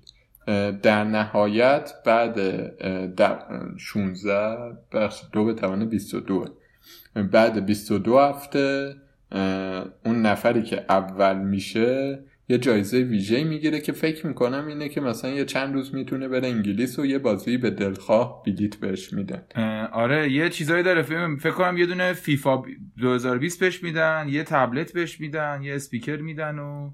در 0.81 1.03
نهایت 1.03 1.93
بعد 2.05 2.39
اه، 2.39 3.07
در- 3.07 3.43
16 3.77 4.57
بخش 4.91 5.21
دو 5.31 5.45
به 5.45 5.53
توان 5.53 5.89
22 5.89 6.45
بعد 7.31 7.65
22 7.65 8.19
هفته 8.19 8.95
اون 10.05 10.21
نفری 10.21 10.63
که 10.63 10.85
اول 10.89 11.37
میشه 11.37 12.19
یه 12.49 12.57
جایزه 12.57 12.97
ویژه 12.97 13.43
می‌گیره 13.43 13.79
که 13.79 13.91
فکر 13.91 14.27
می‌کنم 14.27 14.67
اینه 14.67 14.89
که 14.89 15.01
مثلا 15.01 15.31
یه 15.31 15.45
چند 15.45 15.73
روز 15.73 15.95
می‌تونه 15.95 16.27
بره 16.27 16.47
انگلیس 16.47 16.99
و 16.99 17.05
یه 17.05 17.19
بازی 17.19 17.57
به 17.57 17.69
دلخواه 17.69 18.43
بلیت 18.45 18.75
بهش 18.75 19.13
میدن. 19.13 19.43
آره 19.91 20.31
یه 20.31 20.49
چیزایی 20.49 20.83
داره. 20.83 21.01
فکر 21.37 21.51
کنم 21.51 21.77
یه 21.77 21.85
دونه 21.85 22.13
فیفا 22.13 22.63
2020 22.97 23.59
بهش 23.59 23.83
میدن 23.83 24.25
یه 24.29 24.43
تبلت 24.43 24.93
بهش 24.93 25.19
میدن 25.19 25.59
یه 25.63 25.75
اسپیکر 25.75 26.17
میدن 26.17 26.59
و 26.59 26.91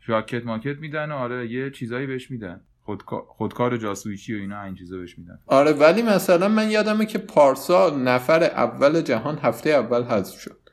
جاکت 0.00 0.46
ماکت 0.46 0.78
میدن 0.78 1.12
و 1.12 1.14
آره 1.14 1.50
یه 1.50 1.70
چیزایی 1.70 2.06
بهش 2.06 2.30
میدن. 2.30 2.60
خودکار, 2.82 3.22
خودکار 3.28 3.76
جاسویچی 3.76 4.34
و 4.34 4.40
اینا 4.40 4.62
این 4.62 4.74
چیزا 4.74 4.96
بهش 4.96 5.18
میدن. 5.18 5.38
آره 5.46 5.72
ولی 5.72 6.02
مثلا 6.02 6.48
من 6.48 6.70
یادمه 6.70 7.06
که 7.06 7.18
پارسال 7.18 7.98
نفر 7.98 8.42
اول 8.42 9.00
جهان 9.00 9.38
هفته 9.38 9.70
اول 9.70 10.02
حذف 10.02 10.40
شد. 10.40 10.63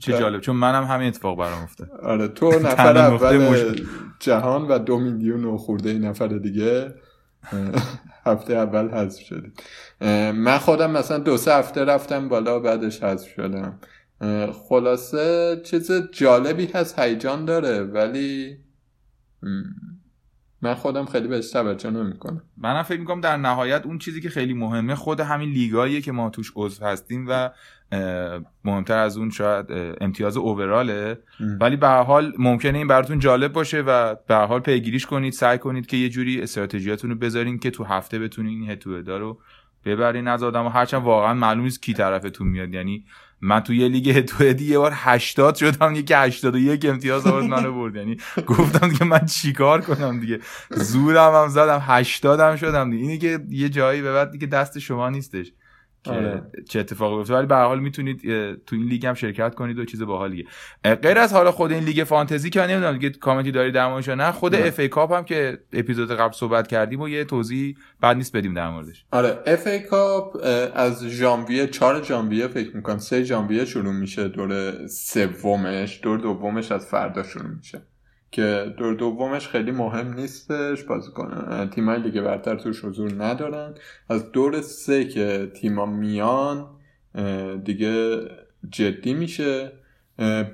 چه 0.00 0.12
بله. 0.12 0.20
جالب 0.20 0.40
چون 0.40 0.56
منم 0.56 0.84
همین 0.84 1.08
اتفاق 1.08 1.38
برام 1.38 1.62
افتاد 1.62 1.90
آره 1.90 2.28
تو 2.28 2.50
نفر 2.66 2.98
اول. 2.98 3.86
جهان 4.20 4.68
و 4.68 4.78
دو 4.78 4.98
میلیون 4.98 5.44
و 5.44 5.56
خورده 5.56 5.92
نفر 5.92 6.28
دیگه 6.28 6.94
هفته 8.26 8.54
اول 8.54 8.88
حذف 8.90 9.20
شدی 9.20 9.52
من 10.32 10.58
خودم 10.58 10.90
مثلا 10.90 11.18
دو 11.18 11.36
سه 11.36 11.54
هفته 11.54 11.84
رفتم 11.84 12.28
بالا 12.28 12.58
بعدش 12.58 13.02
حذف 13.02 13.28
شدم 13.28 13.78
خلاصه 14.68 15.60
چیز 15.64 15.92
جالبی 16.12 16.66
هست 16.66 16.98
هیجان 16.98 17.44
داره 17.44 17.82
ولی 17.82 18.56
من 20.62 20.74
خودم 20.74 21.04
خیلی 21.04 21.28
بهش 21.28 21.50
توجه 21.50 21.90
نمی‌کنم 21.90 22.42
منم 22.56 22.82
فکر 22.82 23.00
می‌کنم 23.00 23.20
در 23.20 23.36
نهایت 23.36 23.86
اون 23.86 23.98
چیزی 23.98 24.20
که 24.20 24.28
خیلی 24.28 24.54
مهمه 24.54 24.94
خود 24.94 25.20
همین 25.20 25.48
لیگاییه 25.48 26.00
که 26.00 26.12
ما 26.12 26.30
توش 26.30 26.52
عضو 26.56 26.84
هستیم 26.84 27.26
و 27.28 27.50
مهمتر 28.64 28.98
از 28.98 29.16
اون 29.16 29.30
شاید 29.30 29.66
امتیاز 30.00 30.36
اووراله 30.36 31.18
ولی 31.60 31.76
به 31.76 31.88
حال 31.88 32.32
ممکنه 32.38 32.78
این 32.78 32.86
براتون 32.86 33.18
جالب 33.18 33.52
باشه 33.52 33.80
و 33.80 34.14
به 34.28 34.34
حال 34.34 34.60
پیگیریش 34.60 35.06
کنید 35.06 35.32
سعی 35.32 35.58
کنید 35.58 35.86
که 35.86 35.96
یه 35.96 36.08
جوری 36.08 36.42
استراتژیاتون 36.42 37.10
رو 37.10 37.16
بذارین 37.16 37.58
که 37.58 37.70
تو 37.70 37.84
هفته 37.84 38.18
بتونین 38.18 38.60
این 38.60 38.70
هتو 38.70 39.02
رو 39.02 39.38
ببرین 39.84 40.28
از 40.28 40.42
آدم 40.42 40.66
و 40.66 40.68
هرچند 40.68 41.02
واقعا 41.02 41.34
معلوم 41.34 41.64
نیست 41.64 41.82
کی 41.82 41.94
طرفتون 41.94 42.48
میاد. 42.48 42.74
یعنی 42.74 43.04
من 43.40 43.60
تو 43.60 43.74
یه 43.74 43.88
لیگ 43.88 44.08
head 44.08 44.22
to 44.22 44.30
head 44.30 44.44
یه 44.44 44.78
بار 44.78 44.92
80 44.94 45.54
شدم 45.54 45.94
یکی 45.94 46.14
81 46.14 46.84
امتیاز 46.84 47.26
آورد 47.26 47.44
منو 47.44 47.72
برد. 47.72 47.96
یعنی 47.96 48.16
گفتم 48.46 48.90
که 48.92 49.04
من 49.04 49.26
چیکار 49.26 49.80
کنم 49.80 50.20
دیگه؟ 50.20 50.40
زورم 50.70 51.34
هم 51.34 51.48
زدم 51.48 51.82
80 51.82 52.40
هم 52.40 52.56
شدم 52.56 52.90
دیگه. 52.90 53.02
اینی 53.02 53.18
که 53.18 53.40
یه 53.48 53.68
جایی 53.68 54.02
به 54.02 54.12
بعد 54.12 54.30
دیگه 54.30 54.46
دست 54.46 54.78
شما 54.78 55.10
نیستش. 55.10 55.52
که 56.04 56.10
آره. 56.10 56.42
چه 56.68 56.80
اتفاقی 56.80 57.16
بیفته 57.16 57.34
ولی 57.34 57.46
به 57.46 57.56
حال 57.56 57.80
می‌تونید 57.80 58.22
تو 58.66 58.76
این 58.76 58.84
لیگ 58.84 59.06
هم 59.06 59.14
شرکت 59.14 59.54
کنید 59.54 59.78
و 59.78 59.84
چیز 59.84 60.02
باحالیه 60.02 60.44
غیر 61.02 61.18
از 61.18 61.32
حالا 61.32 61.52
خود 61.52 61.72
این 61.72 61.84
لیگ 61.84 62.04
فانتزی 62.04 62.50
که 62.50 62.60
نمی‌دونم 62.60 62.92
دیگه 62.92 63.10
کامنتی 63.10 63.52
داری 63.52 63.72
در 63.72 63.88
موردش 63.88 64.08
نه 64.08 64.32
خود 64.32 64.54
FA 64.54 64.78
Cup 64.78 65.12
هم 65.12 65.24
که 65.24 65.58
اپیزود 65.72 66.10
قبل 66.12 66.32
صحبت 66.32 66.66
کردیم 66.66 67.00
و 67.00 67.08
یه 67.08 67.24
توضیح 67.24 67.76
بد 68.00 68.16
نیست 68.16 68.36
بدیم 68.36 68.54
در 68.54 68.70
موردش. 68.70 69.04
آره 69.10 69.38
FA 69.46 69.66
Cup 69.66 70.36
از 70.74 71.06
ژانویه 71.06 71.66
4 71.66 72.04
ژانویه 72.04 72.48
فکر 72.48 72.76
می‌کنم 72.76 72.98
3 72.98 73.24
ژانویه 73.24 73.64
شروع 73.64 73.92
میشه 73.92 74.28
دور 74.28 74.72
سومش 74.86 76.00
دور 76.02 76.18
دومش 76.18 76.72
از 76.72 76.86
فردا 76.86 77.22
شروع 77.22 77.50
میشه. 77.56 77.82
که 78.34 78.74
دور 78.76 78.94
دومش 78.94 79.48
خیلی 79.48 79.70
مهم 79.70 80.14
نیستش 80.14 80.82
بازیکن 80.82 81.68
تیمای 81.74 81.98
لیگ 81.98 82.20
برتر 82.20 82.56
توش 82.56 82.84
حضور 82.84 83.24
ندارن. 83.24 83.74
از 84.08 84.32
دور 84.32 84.60
سه 84.60 85.04
که 85.04 85.50
تیما 85.56 85.86
میان 85.86 86.66
دیگه 87.64 88.20
جدی 88.70 89.14
میشه. 89.14 89.72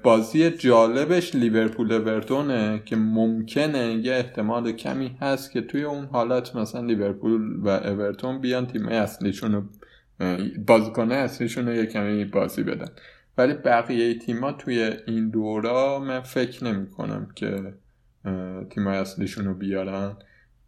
بازی 0.02 0.50
جالبش 0.50 1.34
لیورپول 1.34 1.92
اورتونه 1.92 2.82
که 2.84 2.96
ممکنه 2.96 3.94
یه 3.94 4.12
احتمال 4.12 4.72
کمی 4.72 5.16
هست 5.20 5.52
که 5.52 5.60
توی 5.60 5.82
اون 5.82 6.04
حالت 6.04 6.56
مثلا 6.56 6.80
لیورپول 6.80 7.56
و 7.62 7.68
اورتون 7.68 8.40
بیان 8.40 8.66
تیمای 8.66 8.96
اصلیشون 8.96 9.52
رو 9.52 9.62
بازیکن 10.66 11.12
اصلیشون 11.12 11.68
رو 11.68 11.74
یه 11.74 11.86
کمی 11.86 12.24
بازی 12.24 12.62
بدن. 12.62 12.88
ولی 13.38 13.54
بقیه 13.54 14.18
تیما 14.18 14.52
توی 14.52 14.96
این 15.06 15.30
دورا 15.30 15.98
من 15.98 16.20
فکر 16.20 16.64
نمی 16.64 16.90
کنم 16.90 17.28
که 17.34 17.74
تیمای 18.70 18.96
اصلیشون 18.96 19.44
رو 19.44 19.54
بیارن. 19.54 20.16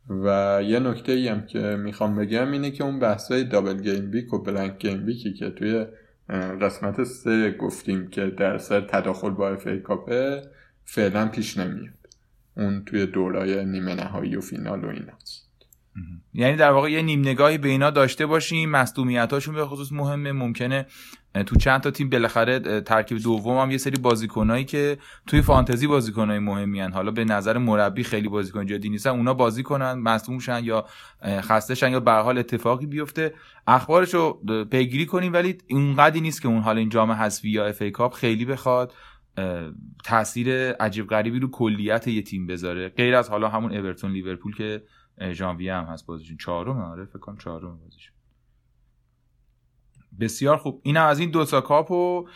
و 0.09 0.61
یه 0.65 0.79
نکته 0.79 1.13
ای 1.13 1.29
هم 1.29 1.47
که 1.47 1.59
می‌خوام 1.59 2.17
بگم 2.17 2.53
اینه 2.53 2.71
که 2.71 2.85
اون 2.85 2.99
بحثای 2.99 3.45
double 3.45 3.83
game 3.83 4.11
week 4.11 4.33
و 4.33 4.39
blank 4.39 4.79
game 4.79 5.07
week 5.07 5.28
ی 5.28 5.33
که 5.33 5.51
توی 5.51 5.87
قسمت 6.61 7.05
سه 7.05 7.51
گفتیم 7.51 8.09
که 8.09 8.27
در 8.27 8.59
سر 8.59 8.81
تداخل 8.81 9.31
با 9.31 9.49
FA 9.49 9.69
Cup 9.83 10.28
ه 10.28 10.43
فعلا 10.85 11.29
پیش 11.29 11.59
نمیاد. 11.59 11.95
اون 12.57 12.85
توی 12.85 13.07
دورای 13.07 13.65
نیمه 13.65 13.95
نهایی 13.95 14.37
و 14.37 14.41
فینال 14.41 14.85
و 14.85 14.89
ایناست 14.89 15.43
یعنی 16.35 16.57
در 16.57 16.71
واقع 16.71 16.91
یه 16.91 17.03
نیم 17.03 17.21
نگاهی 17.21 17.59
به 17.59 17.69
اینا 17.69 17.91
داشته 17.91 18.27
باشیم 18.27 18.71
مصدومیتاشون 18.71 19.55
به 19.55 19.67
خصوص 19.67 19.93
مهمه 19.93 20.33
ممکنه 20.33 20.87
تو 21.47 21.57
چند 21.57 21.81
تا 21.81 21.91
تیم 21.91 22.11
بالاخره 22.11 22.81
ترکیب 22.81 23.19
دوم 23.19 23.59
هم 23.59 23.71
یه 23.71 23.79
سری 23.79 23.97
بازیکنایی 23.97 24.65
که 24.65 24.99
توی 25.27 25.43
فانتزی 25.43 25.87
بازیکنای 25.87 26.39
مهمی 26.39 26.81
هن. 26.81 26.93
حالا 26.93 27.11
به 27.11 27.25
نظر 27.25 27.59
مربی 27.59 28.05
خیلی 28.05 28.29
بازیکن 28.29 28.67
جدی 28.67 28.89
نیستن 28.89 29.11
اونا 29.11 29.35
بازی 29.35 29.63
کنن 29.63 29.93
مصدوم 29.93 30.39
شن 30.39 30.65
یا 30.65 30.87
خسته 31.25 31.75
شن 31.75 31.93
یا 31.93 32.01
به 32.01 32.13
حال 32.13 32.39
اتفاقی 32.39 32.87
بیفته. 32.87 33.35
اخبارشو 33.67 34.41
پیگیری 34.65 35.07
کنیم 35.07 35.33
ولی 35.33 35.59
اونقدی 35.71 36.21
نیست 36.21 36.43
که 36.43 36.49
اون 36.49 36.61
حال 36.61 36.79
این 36.79 36.89
جام 36.89 37.13
حذفی 37.13 37.51
یا 37.51 37.67
FA 37.67 37.83
Cup 37.83 38.15
خیلی 38.15 38.45
بخواد 38.45 38.93
تاثیر 40.05 40.73
عجیب 40.73 41.07
غریبی 41.07 41.39
رو 41.39 41.51
کلیت 41.51 42.09
یه 42.09 42.23
تیم 42.23 42.47
بذاره. 42.47 42.89
غیر 42.89 43.15
از 43.15 43.31
حالا 43.31 43.49
همون 43.49 43.77
اورتون 43.77 44.13
لیورپول 44.13 44.55
که 44.57 44.83
ژانویه 45.33 45.75
هم 45.75 45.85
هست 45.85 46.07
بازیشون. 46.07 46.37
چهارم 46.37 46.81
آره 46.81 47.05
فکر 47.05 47.19
کنم 47.19 47.37
چهارم 47.37 47.79
بازیشون. 47.79 48.15
بسیار 50.21 50.57
خوب. 50.57 50.81
این 50.83 50.97
از 50.97 51.19
این 51.19 51.31
دو 51.31 51.45
تا 51.45 51.61
کاپ 51.61 51.91
و 51.91 52.27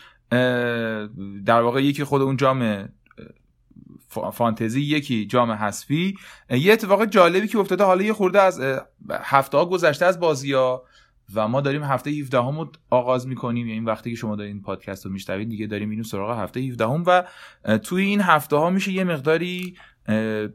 در 1.45 1.63
واقع 1.63 1.83
یکی 1.83 2.05
خود 2.05 2.23
اون 2.23 2.37
جام 2.37 2.89
فانتزی 4.33 4.81
یکی 4.81 5.27
جام 5.27 5.51
حذفی. 5.51 6.15
یه 6.51 6.73
اتفاق 6.73 7.05
جالبی 7.05 7.49
که 7.49 7.59
افتاده 7.59 7.85
حالا 7.85 8.03
یه 8.03 8.13
خورده 8.13 8.41
از 8.41 8.63
هفته 9.11 9.59
ها 9.59 9.65
گذشته 9.65 10.07
از 10.07 10.21
بازی 10.21 10.53
ها 10.53 10.85
و 11.35 11.49
ما 11.49 11.61
داریم 11.61 11.83
هفته 11.83 12.11
17 12.11 12.39
هم 12.39 12.71
آغاز 12.91 13.29
می‌کنیم. 13.29 13.69
یعنی 13.69 13.81
وقتی 13.81 14.11
که 14.11 14.17
شما 14.17 14.37
دارین 14.37 14.63
پادکست 14.63 15.07
رو 15.07 15.13
میشنوید 15.13 15.49
دیگه 15.49 15.67
داریم 15.67 15.91
اینو 15.91 16.03
سراغ 16.03 16.39
هفته 16.39 16.61
17 16.61 16.85
هم 16.85 17.05
و 17.07 17.23
توی 17.79 18.05
این 18.05 18.21
هفته 18.21 18.57
ها 18.57 18.71
میشه 18.71 18.93
یه 18.93 19.05
مقداری 19.05 19.77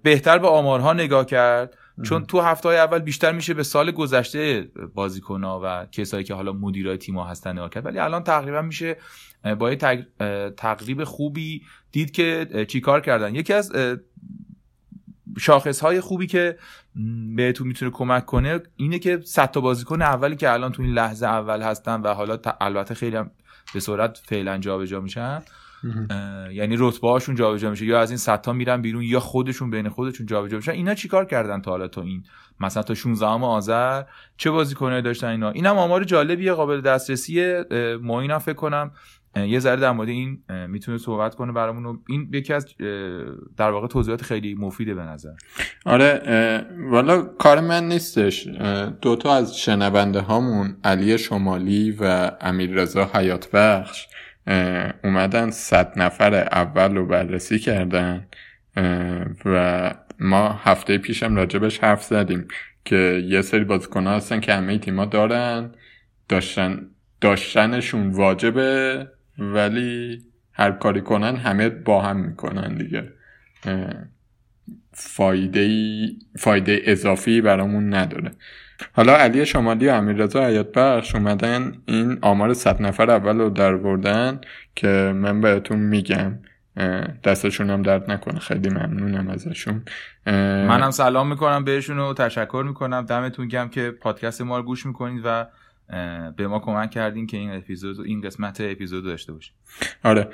بهتر 0.04 0.38
به 0.38 0.48
آمارها 0.48 0.94
نگاه 0.94 1.26
کرد. 1.26 1.78
چون 2.04 2.26
تو 2.26 2.42
هفته 2.42 2.70
های 2.70 2.78
اول 2.78 3.00
بیشتر 3.00 3.32
میشه 3.32 3.54
به 3.54 3.64
سال 3.64 3.92
گذشته 3.92 4.72
بازیکن 4.94 5.44
و 5.44 5.86
کسایی 5.86 6.24
که 6.24 6.34
حالا 6.34 6.54
مدیرای 6.54 6.98
تیم 6.98 7.18
ها 7.18 7.26
هستن 7.26 7.52
نگاه 7.52 7.70
کرد. 7.70 7.86
ولی 7.86 8.00
الان 8.00 8.24
تقریبا 8.24 8.62
میشه 8.62 8.98
با 9.60 9.72
یه 9.72 9.78
تقریب 10.58 11.04
خوبی 11.04 11.62
دید 11.92 12.12
که 12.12 12.66
چیکار 12.70 13.02
کردن. 13.02 13.36
یکی 13.36 13.54
از 13.54 13.72
شاخص 15.40 15.80
های 15.80 16.02
خوبی 16.02 16.28
که 16.28 16.58
بهتون 17.36 17.68
می‌تونه 17.68 17.92
کمک 17.92 18.26
کنه 18.26 18.60
اینه 18.76 19.00
که 19.00 19.22
صد 19.26 19.52
تا 19.52 19.62
بازیکن 19.62 20.02
اولی 20.02 20.36
که 20.36 20.52
الان 20.52 20.72
تو 20.72 20.82
این 20.82 20.94
لحظه 20.94 21.26
اول 21.26 21.62
هستن 21.62 22.02
و 22.02 22.14
حالا 22.14 22.38
البته 22.62 22.94
خیلی 22.94 23.16
هم 23.16 23.32
به 23.74 23.80
صورت 23.80 24.22
فعلا 24.26 24.58
جابجا 24.58 25.00
میشن 25.02 25.42
یعنی 26.52 26.76
رتبه 26.80 27.10
هاشون 27.10 27.36
جابجا 27.36 27.70
میشه. 27.70 27.86
یا 27.86 28.00
از 28.00 28.28
این 28.28 28.38
تا 28.38 28.54
میرن 28.54 28.82
بیرون 28.82 29.04
یا 29.04 29.20
خودشون 29.20 29.70
بین 29.70 29.90
خودشون 29.90 30.26
جابجا 30.26 30.58
میشن. 30.58 30.72
اینا 30.72 30.94
چیکار 30.94 31.26
کردن 31.26 31.62
تا 31.62 31.72
حالا 31.72 31.88
تا 31.88 32.02
این؟ 32.02 32.24
مثلا 32.60 32.84
تا 32.84 32.94
16 32.94 33.26
آذر 33.26 34.04
چه 34.38 34.52
بازیکنایی 34.52 35.02
داشتن 35.02 35.28
اینا؟ 35.28 35.50
اینم 35.50 35.78
آمار 35.78 36.04
جالبیه 36.04 36.54
قابل 36.54 36.82
دسترسیه. 36.82 37.66
ما 38.02 38.22
اینا 38.22 38.40
فکر 38.40 38.54
کنم 38.54 38.92
یه 39.36 39.60
ذره 39.60 39.82
در 39.82 39.92
مورد 39.92 40.10
این 40.10 40.44
می‌تونه 40.68 40.98
صحبت 40.98 41.36
کنه 41.36 41.52
برامون. 41.52 42.00
این 42.10 42.30
یکی 42.34 42.54
از 42.54 42.68
در 43.58 43.72
واقع 43.72 43.88
توضیحات 43.88 44.22
خیلی 44.22 44.56
مفیده 44.56 44.94
به 44.94 45.02
نظر. 45.02 45.34
آره 45.86 46.66
والا 46.92 47.22
کار 47.22 47.60
من 47.60 47.88
نیستش. 47.88 48.48
دوتا 49.02 49.36
از 49.36 49.58
شنونده 49.58 50.20
هامون 50.20 50.78
علی 50.84 51.18
شمالی 51.18 51.92
و 52.00 52.32
امیر 52.42 52.72
رضا 52.72 53.10
حیات 53.14 53.52
بخش 53.52 54.08
اومدن 55.04 55.50
صد 55.50 56.00
نفر 56.00 56.36
اول 56.36 56.96
رو 56.96 57.06
بررسی 57.06 57.60
کردن 57.60 58.28
و 59.46 59.94
ما 60.20 60.60
هفته 60.64 60.98
پیشم 60.98 61.36
راجبش 61.36 61.80
حرف 61.80 62.04
زدیم 62.04 62.48
که 62.86 63.24
یه 63.28 63.42
سری 63.42 63.64
بازیکن 63.64 64.08
هستن 64.08 64.40
که 64.40 64.54
همه 64.54 64.78
تیما 64.78 65.06
دارن 65.06 65.72
داشتن 66.30 66.88
داشتنشون 67.22 68.10
واجبه 68.10 69.08
ولی 69.38 70.22
هر 70.54 70.72
کاری 70.72 71.02
کنن 71.02 71.36
همه 71.36 71.70
با 71.70 72.02
هم 72.02 72.18
می‌کنن 72.18 72.76
دیگه. 72.78 73.14
فایده, 74.94 75.70
فایده 76.40 76.82
اضافی 76.86 77.42
برامون 77.42 77.94
نداره. 77.94 78.32
حالا 78.94 79.16
علی 79.16 79.46
شمالی 79.46 79.88
و 79.88 79.92
امیررضا 79.92 80.46
حیات 80.46 80.72
بخش 80.72 81.16
اومدن 81.16 81.74
این 81.86 82.20
آمار 82.22 82.54
صد 82.54 82.82
نفر 82.82 83.12
اول 83.12 83.38
رو 83.38 83.50
در 83.50 83.78
بردن 83.78 84.42
که 84.76 84.88
من 85.16 85.42
بهتون 85.42 85.80
میگم. 85.80 86.40
دستشون 87.24 87.70
هم 87.70 87.82
درد 87.82 88.12
نکنه. 88.12 88.40
خیلی 88.40 88.70
ممنونم 88.70 89.30
ازشون. 89.30 89.84
منم 90.68 90.92
سلام 90.92 91.30
می‌کنم 91.30 91.64
بهشون 91.64 92.00
و 92.00 92.14
تشکر 92.14 92.64
می‌کنم. 92.68 93.06
دمتون 93.06 93.48
گم 93.48 93.70
که 93.70 93.92
پادکست 93.92 94.42
ما 94.42 94.58
رو 94.58 94.64
گوش 94.64 94.86
می‌کنید 94.86 95.22
و 95.26 95.46
به 96.38 96.48
ما 96.48 96.60
کمک 96.60 96.92
کردین 96.92 97.28
که 97.28 97.38
این 97.38 97.52
اپیزود 97.52 98.00
این 98.06 98.22
قسمت 98.22 98.62
اپیزود 98.62 99.04
داشته 99.04 99.34
باشیم. 99.34 99.54
آره. 100.04 100.30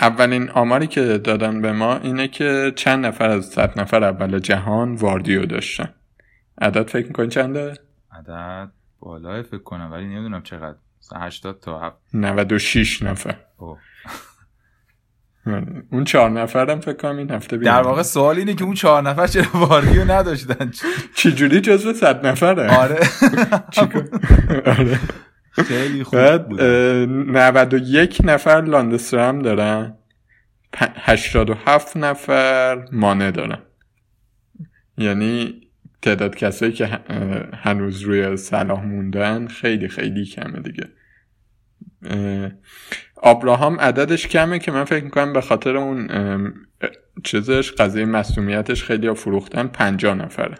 اولین 0.00 0.50
آماری 0.50 0.86
که 0.86 1.02
دادن 1.18 1.60
به 1.60 1.72
ما 1.72 1.96
اینه 1.96 2.28
که 2.28 2.72
چند 2.76 3.06
نفر 3.06 3.30
از 3.30 3.44
صد 3.44 3.80
نفر 3.80 4.04
اول 4.04 4.38
جهان 4.38 4.94
واردیو 4.94 5.46
داشتن. 5.46 5.88
عدد 6.60 6.88
فکر 6.88 7.06
می‌کنی 7.06 7.28
چنده؟ 7.28 7.74
عدد 8.12 8.70
بالای 9.00 9.42
فکر 9.42 9.62
کنم 9.62 9.92
ولی 9.92 10.04
نمی‌دونم 10.04 10.42
چقدر. 10.42 10.78
80 11.16 11.60
تا 11.60 11.80
7 11.80 11.96
96 12.14 13.02
نفر. 13.02 13.36
اون 15.92 16.04
چهار 16.04 16.30
نفرم 16.30 16.80
فکر 16.80 16.96
کنم 16.96 17.16
این 17.16 17.30
هفته 17.30 17.56
بیان 17.56 17.76
در 17.76 17.82
واقع 17.82 18.02
سوال 18.02 18.36
اینه 18.36 18.54
که 18.54 18.64
اون 18.64 18.74
چهار 18.74 19.02
نفر 19.02 19.26
چرا 19.26 19.44
واردیو 19.54 20.04
نداشتن؟ 20.04 20.72
چجوری 21.14 21.60
جزو 21.60 21.92
صد 21.92 22.26
نفره؟ 22.26 22.76
آره. 22.78 23.00
آره. 24.78 25.00
خیلی 25.52 26.04
خوب 26.04 26.38
بود. 26.38 26.62
91 26.62 28.20
نفر 28.24 28.60
لاندسترام 28.60 29.38
دارن. 29.38 29.96
87 30.76 31.96
نفر 31.96 32.88
مانه 32.92 33.30
دارن. 33.30 33.58
یعنی 34.98 35.61
تعداد 36.02 36.36
کسایی 36.36 36.72
که 36.72 36.86
هنوز 37.54 38.00
روی 38.00 38.36
صلاح 38.36 38.84
موندن 38.84 39.46
خیلی 39.46 39.88
خیلی 39.88 40.24
کمه 40.24 40.60
دیگه. 40.60 40.88
آبراهام 43.16 43.80
عددش 43.80 44.26
کمه 44.26 44.58
که 44.58 44.72
من 44.72 44.84
فکر 44.84 45.04
می‌کنم 45.04 45.32
به 45.32 45.40
خاطر 45.40 45.76
اون 45.76 46.08
چیزش 47.24 47.72
قضیه 47.72 48.04
مسئولیتش 48.04 48.84
خیلی 48.84 49.14
فروختن 49.14 49.66
پنجا 49.66 50.14
نفره. 50.14 50.54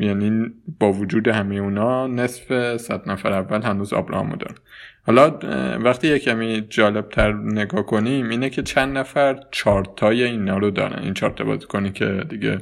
یعنی 0.00 0.52
با 0.80 0.92
وجود 0.92 1.28
همه 1.28 1.54
اونا 1.54 2.06
نصف 2.06 2.76
صد 2.76 3.10
نفر 3.10 3.32
اول 3.32 3.62
هنوز 3.62 3.92
آبراهامو 3.92 4.36
دارن. 4.36 4.54
حالا 5.02 5.38
وقتی 5.78 6.08
یه 6.08 6.18
کمی 6.18 6.66
جالب 6.70 7.08
تر 7.08 7.32
نگاه 7.32 7.86
کنیم 7.86 8.28
اینه 8.28 8.50
که 8.50 8.62
چند 8.62 8.98
نفر 8.98 9.40
چارتای 9.50 10.22
اینا 10.22 10.58
رو 10.58 10.70
دارن. 10.70 11.02
این 11.02 11.14
چارتا 11.14 11.44
بازیکنی 11.44 11.92
که 11.92 12.24
دیگه 12.28 12.58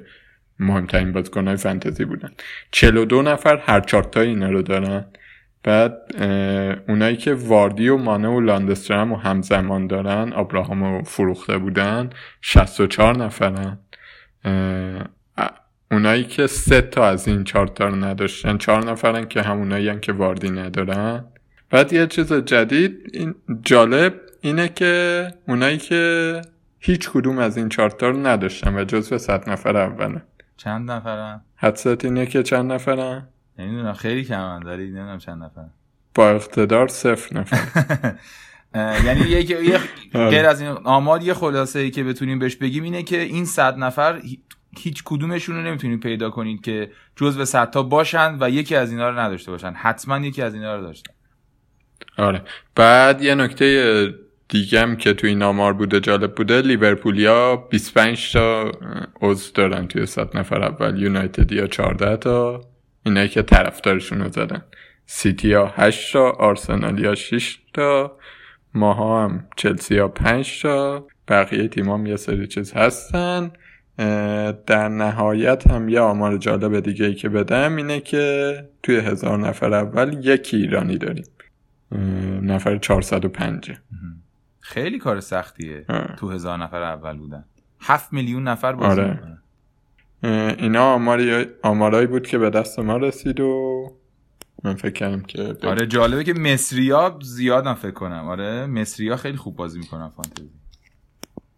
مهمترین 0.59 1.13
بازیکنهای 1.13 1.57
فنتزی 1.57 2.05
بودن. 2.05 2.31
42 2.71 3.23
نفر 3.23 3.57
هر 3.57 3.81
چارتای 3.81 4.29
اینا 4.29 4.51
رو 4.51 4.63
دارن. 4.63 5.05
بعد 5.63 6.23
اونایی 6.89 7.17
که 7.17 7.35
واردی 7.35 7.89
و 7.89 7.97
مانه 7.97 8.29
و 8.29 8.41
لاندسترم 8.41 9.13
و 9.13 9.17
همزمان 9.17 9.87
دارن 9.87 10.33
ابراهام 10.37 11.03
فروخته 11.03 11.59
بودن 11.59 12.11
64 12.41 13.19
نفرن. 13.19 13.79
اونایی 15.91 16.25
که 16.25 16.47
سه 16.47 16.81
تا 16.81 17.07
از 17.07 17.29
این 17.29 17.45
چهار 17.45 17.67
تا 17.67 17.89
رو 17.89 17.97
نداشتن 17.97 18.59
چهار 18.59 18.91
نفرن 18.91 19.29
که 19.29 19.43
همونایی 19.43 20.01
که 20.01 20.13
واردی 20.13 20.51
ندارن. 20.51 21.25
بعد 21.71 21.93
یه 21.93 22.07
چیز 22.07 22.33
جدید 22.33 23.11
این 23.13 23.35
جالب 23.63 24.15
اینه 24.41 24.69
که 24.69 25.27
اونایی 25.49 25.79
که 25.79 26.43
هیچ 26.79 27.11
کدوم 27.11 27.39
از 27.39 27.57
این 27.57 27.69
چهار 27.69 27.91
تا 27.91 28.09
رو 28.09 28.27
نداشتن 28.27 28.75
و 28.75 28.85
جزو 28.85 29.19
صد 29.19 29.51
نفر 29.51 29.77
اولن 29.77 30.23
چند 30.59 30.91
نفرن؟ 30.91 31.41
حدست 31.57 32.05
اینه 32.05 32.27
که 32.27 32.43
چند 32.43 32.73
نفرن؟ 32.73 33.29
نمی‌دونم 33.59 33.93
خیلی 33.93 34.25
کمن 34.25 34.61
داری 34.61 34.85
نمی‌دونم 34.85 35.19
چند 35.19 35.43
نفر 35.43 35.65
با 36.15 36.31
اقتدار 36.31 36.89
صفر 36.89 37.39
نفر 37.39 38.15
یعنی 39.07 39.21
یک 39.21 39.57
آره. 40.15 40.31
غیر 40.31 40.47
از 40.47 40.61
این 40.61 40.71
آمار 40.71 41.23
یه 41.23 41.35
خلاصه 41.35 41.79
ای 41.79 41.91
که 41.91 42.05
بتونیم 42.05 42.39
بهش 42.39 42.57
بگیم 42.57 42.85
اینه 42.85 43.03
که 43.03 43.21
این 43.21 43.45
صد 43.45 43.79
نفر 43.79 44.23
هیچ 44.79 45.03
کدومشون 45.05 45.57
رو 45.57 45.63
نمی‌تونید 45.63 46.01
پیدا 46.01 46.31
کنید 46.31 46.61
که 46.61 46.91
جزو 47.17 47.45
صد 47.45 47.71
تا 47.71 47.83
باشن 47.83 48.37
و 48.41 48.51
یکی 48.51 48.77
از 48.77 48.91
اینا 48.91 49.11
رو 49.11 49.19
نداشته 49.19 49.51
باشن 49.51 49.73
حتما 49.73 50.19
یکی 50.19 50.43
از 50.43 50.55
اینا 50.55 50.77
رو 50.77 50.83
داشتن 50.83 51.13
آره 52.19 52.43
بعد 52.75 53.23
یه 53.23 53.35
نکته 53.35 54.15
دیگم 54.49 54.97
که 54.97 55.13
توی 55.13 55.31
این 55.31 55.43
آمار 55.43 55.73
بوده 55.73 56.01
جالب 56.01 56.35
بوده 56.35 56.63
لیورپولیا 56.63 57.57
25 57.57 58.33
تا 58.33 58.73
عضو 59.21 59.53
دارن 59.55 59.87
توی 59.87 60.07
صد 60.07 60.37
نفر 60.37 60.63
اول 60.63 61.03
یونایتد 61.03 61.53
یا 61.53 61.67
14 61.67 62.17
تا. 62.17 62.61
اینایی 63.03 63.29
که 63.29 63.43
طرفدارشون 63.43 64.21
رو 64.21 64.29
زدن. 64.29 64.63
سیتی 65.07 65.53
ها 65.53 65.73
8 65.77 66.13
تا 66.13 66.31
آرسنالیا 66.31 67.15
6 67.15 67.59
تا 67.75 68.17
ماها 68.75 69.25
هم 69.25 69.49
چلسی 69.57 69.99
ها 69.99 70.09
5 70.09 70.63
تا. 70.63 71.07
بقیه 71.29 71.69
تیم 71.69 71.89
هم 71.89 72.07
یه 72.07 72.17
سری 72.17 72.47
چیز 72.47 72.73
هستن. 72.73 73.51
در 74.67 74.89
نهایت 74.89 75.67
هم 75.67 75.89
یه 75.89 76.01
آمار 76.01 76.37
جالب 76.37 76.81
دیگه 76.81 77.07
ای 77.07 77.15
که 77.15 77.29
بدم 77.29 77.77
اینه 77.77 78.01
که 78.01 78.55
توی 78.83 78.97
هزار 78.97 79.39
نفر 79.39 79.75
اول 79.75 80.21
یک 80.23 80.51
ایرانی 80.53 80.99
داریم. 80.99 81.25
نفر 82.43 82.79
405 82.79 83.73
خیلی 84.69 84.99
کار 84.99 85.21
سختیه. 85.21 85.85
تو 86.19 86.31
هزار 86.31 86.59
نفر 86.59 86.83
اول 86.83 87.17
بودن. 87.17 87.45
هفت 87.81 88.13
میلیون 88.13 88.49
نفر 88.49 88.73
بازی 88.73 89.01
آره. 89.01 89.39
اینا 90.59 90.95
آماری 90.95 91.47
آمارایی 91.63 92.07
بود 92.07 92.27
که 92.27 92.39
به 92.39 92.51
دست 92.51 92.79
ما 92.79 92.97
رسید 92.97 93.41
و 93.41 93.83
من 94.65 94.75
فکر 94.75 94.91
کردم 94.91 95.21
که 95.23 95.57
آره 95.63 95.87
جالبه 95.87 96.25
که 96.25 96.35
مصریا 96.35 97.19
زیادم 97.23 97.75
فکر 97.75 97.91
کنم. 97.91 98.29
آره 98.29 98.67
مصریا 98.67 99.17
خیلی 99.17 99.37
خوب 99.37 99.57
بازی 99.57 99.79
می‌کنن 99.79 100.09
فانتزی. 100.09 100.51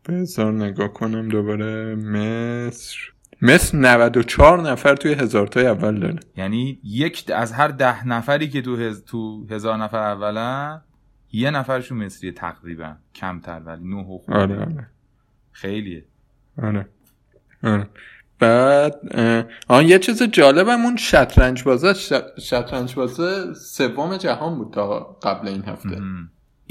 بذار 0.09 0.53
نگاه 0.53 0.89
کنم 0.89 1.29
دوباره. 1.29 1.95
مصر. 1.95 2.97
مصر 3.43 3.79
94 3.79 4.61
نفر 4.61 4.97
توی 4.97 5.13
هزار 5.13 5.47
تای 5.47 5.67
اول 5.67 6.01
داره. 6.01 6.21
یعنی 6.37 6.81
یک 6.85 7.31
از 7.35 7.53
هر 7.53 7.69
ده 7.69 8.09
نفری 8.09 8.49
که 8.49 8.63
تو, 8.63 8.77
هز... 8.77 9.05
تو 9.05 9.47
هزار 9.51 9.77
نفر 9.77 9.99
اولا 10.03 10.81
یه 11.33 11.51
نفرشون 11.51 12.05
مصریه 12.05 12.33
تقریبا 12.33 12.97
کمتر 13.15 13.61
ولی 13.65 13.85
نه 13.85 13.97
و 13.97 14.19
آره 14.29 14.61
آره. 14.61 14.87
خیلیه. 15.53 16.05
آره. 16.63 16.87
آره. 17.63 17.89
بعد 18.39 18.95
آن 19.69 19.87
یه 19.87 19.99
چیز 19.99 20.23
جالبم 20.23 20.85
اون 20.85 20.97
شطرنج 20.97 21.63
بازه 21.63 21.95
شطرنج 22.41 22.95
بازه 22.95 23.55
سوم 23.55 24.17
جهان 24.17 24.59
بود 24.59 24.73
تا 24.73 25.01
قبل 25.23 25.49
این 25.49 25.63
هفته. 25.63 26.03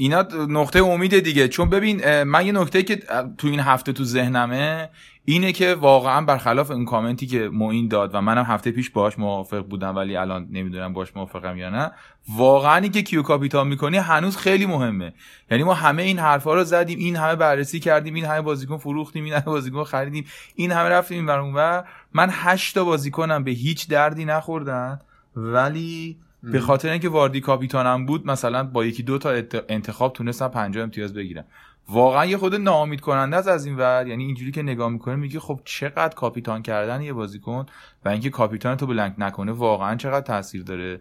اینا 0.00 0.26
نقطه 0.48 0.78
امید 0.78 1.18
دیگه. 1.18 1.48
چون 1.48 1.70
ببین 1.70 2.22
من 2.22 2.46
یه 2.46 2.52
نکته 2.52 2.82
که 2.82 2.96
تو 3.38 3.48
این 3.48 3.60
هفته 3.60 3.92
تو 3.92 4.04
ذهنمه 4.04 4.90
اینه 5.24 5.52
که 5.52 5.74
واقعا 5.74 6.20
برخلاف 6.20 6.70
اون 6.70 6.84
کامنتی 6.84 7.26
که 7.26 7.48
موین 7.48 7.88
داد 7.88 8.14
و 8.14 8.20
منم 8.20 8.44
هفته 8.44 8.70
پیش 8.70 8.90
باش 8.90 9.18
موافق 9.18 9.58
بودم 9.58 9.96
ولی 9.96 10.16
الان 10.16 10.48
نمی‌دونم 10.50 10.92
باش 10.92 11.16
موافقم 11.16 11.56
یا 11.56 11.70
نه. 11.70 11.90
واقعا 12.36 12.80
که 12.88 13.02
کیو 13.02 13.22
کاپیتان 13.22 13.68
می‌کنی 13.68 13.96
هنوز 13.96 14.36
خیلی 14.36 14.66
مهمه. 14.66 15.12
یعنی 15.50 15.64
ما 15.64 15.74
همه 15.74 16.02
این 16.02 16.18
حرفا 16.18 16.54
رو 16.54 16.64
زدیم 16.64 16.98
این 16.98 17.16
همه 17.16 17.36
بررسی 17.36 17.80
کردیم 17.80 18.14
این 18.14 18.24
همه 18.24 18.40
بازیکن 18.40 18.76
فروختیم 18.76 19.24
این 19.24 19.32
همه 19.32 19.44
بازیکن 19.44 19.84
خریدیم 19.84 20.26
این 20.54 20.72
همه 20.72 20.88
رفتیم 20.88 21.28
این 21.28 21.54
و 21.54 21.82
من 22.12 22.28
هشت 22.32 22.74
تا 22.74 22.84
بازیکنم 22.84 23.44
به 23.44 23.50
هیچ 23.50 23.88
دردی 23.88 24.24
نخوردن 24.24 24.98
ولی 25.36 26.16
به 26.42 26.60
خاطر 26.60 26.88
اینکه 26.88 27.08
واردی 27.08 27.40
کاپیتانم 27.40 28.06
بود 28.06 28.26
مثلا 28.26 28.64
با 28.64 28.84
یکی 28.84 29.02
دو 29.02 29.18
تا 29.18 29.30
انتخاب 29.68 30.12
تونستم 30.12 30.48
50 30.48 30.82
امتیاز 30.82 31.14
بگیرم. 31.14 31.44
واقعا 31.88 32.26
یه 32.26 32.36
خود 32.36 32.54
ناامید 32.54 33.00
کننده 33.00 33.36
است 33.36 33.48
از 33.48 33.66
این 33.66 33.76
ور. 33.76 34.06
یعنی 34.06 34.24
اینجوری 34.24 34.52
که 34.52 34.62
نگاه 34.62 34.88
می‌کنه 34.88 35.16
میگه 35.16 35.40
خب 35.40 35.60
چقدر 35.64 36.14
کاپیتان 36.14 36.62
کردن 36.62 37.02
یه 37.02 37.12
بازیکن 37.12 37.66
و 38.04 38.08
اینکه 38.08 38.30
کاپیتان 38.30 38.76
تو 38.76 38.86
بلنک 38.86 39.14
نکنه 39.18 39.52
واقعا 39.52 39.96
چقدر 39.96 40.20
تاثیر 40.20 40.62
داره. 40.62 41.00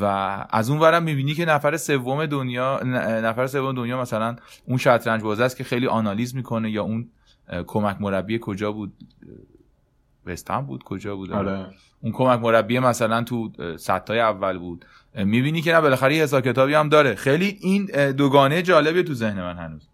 و 0.00 0.04
از 0.50 0.70
اون 0.70 0.78
ورم 0.78 1.02
می‌بینی 1.02 1.34
که 1.34 1.44
نفر 1.44 1.76
سوم 1.76 2.26
دنیا 2.26 2.80
نفر 3.24 3.46
سوم 3.46 3.72
دنیا 3.72 4.00
مثلا 4.00 4.36
اون 4.66 4.78
شطرنج 4.78 5.22
بازه 5.22 5.44
است 5.44 5.56
که 5.56 5.64
خیلی 5.64 5.86
آنالیز 5.86 6.36
می‌کنه 6.36 6.70
یا 6.70 6.82
اون 6.82 7.08
کمک 7.66 7.96
مربی 8.00 8.38
کجا 8.42 8.72
بود؟ 8.72 8.92
وستهم 10.26 10.66
بود 10.66 10.84
کجا 10.84 11.16
بود؟ 11.16 11.32
آره. 11.32 11.66
اون 12.00 12.12
کمک 12.12 12.40
مربی 12.40 12.78
مثلا 12.78 13.22
تو 13.22 13.52
ستای 13.76 14.20
اول 14.20 14.58
بود. 14.58 14.84
می‌بینی 15.14 15.62
که 15.62 15.72
نه 15.72 15.80
بالاخره 15.80 16.14
حساب 16.14 16.44
کتابی 16.44 16.74
هم 16.74 16.88
داره. 16.88 17.14
خیلی 17.14 17.58
این 17.60 18.12
دوگانه 18.12 18.62
جالبیه 18.62 19.02
تو 19.02 19.14
ذهن 19.14 19.42
من 19.42 19.56
هنوز. 19.56 19.88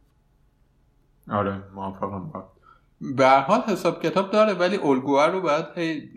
آره 1.31 1.63
موافقم 1.75 2.31
با. 2.31 2.53
به 3.01 3.29
حال 3.29 3.61
حساب 3.61 4.03
کتاب 4.03 4.31
داره 4.31 4.53
ولی 4.53 4.77
الگوها 4.77 5.27
رو 5.27 5.41
باید 5.41 5.65
هی 5.75 6.11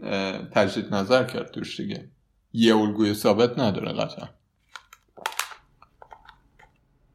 تجدید 0.52 0.96
نظر 0.96 1.24
کرد 1.24 1.52
توش 1.52 1.80
دیگه. 1.80 2.08
یه 2.54 2.76
الگوی 2.76 3.14
ثابت 3.14 3.60
نداره 3.60 3.94
قطعا. 3.94 4.28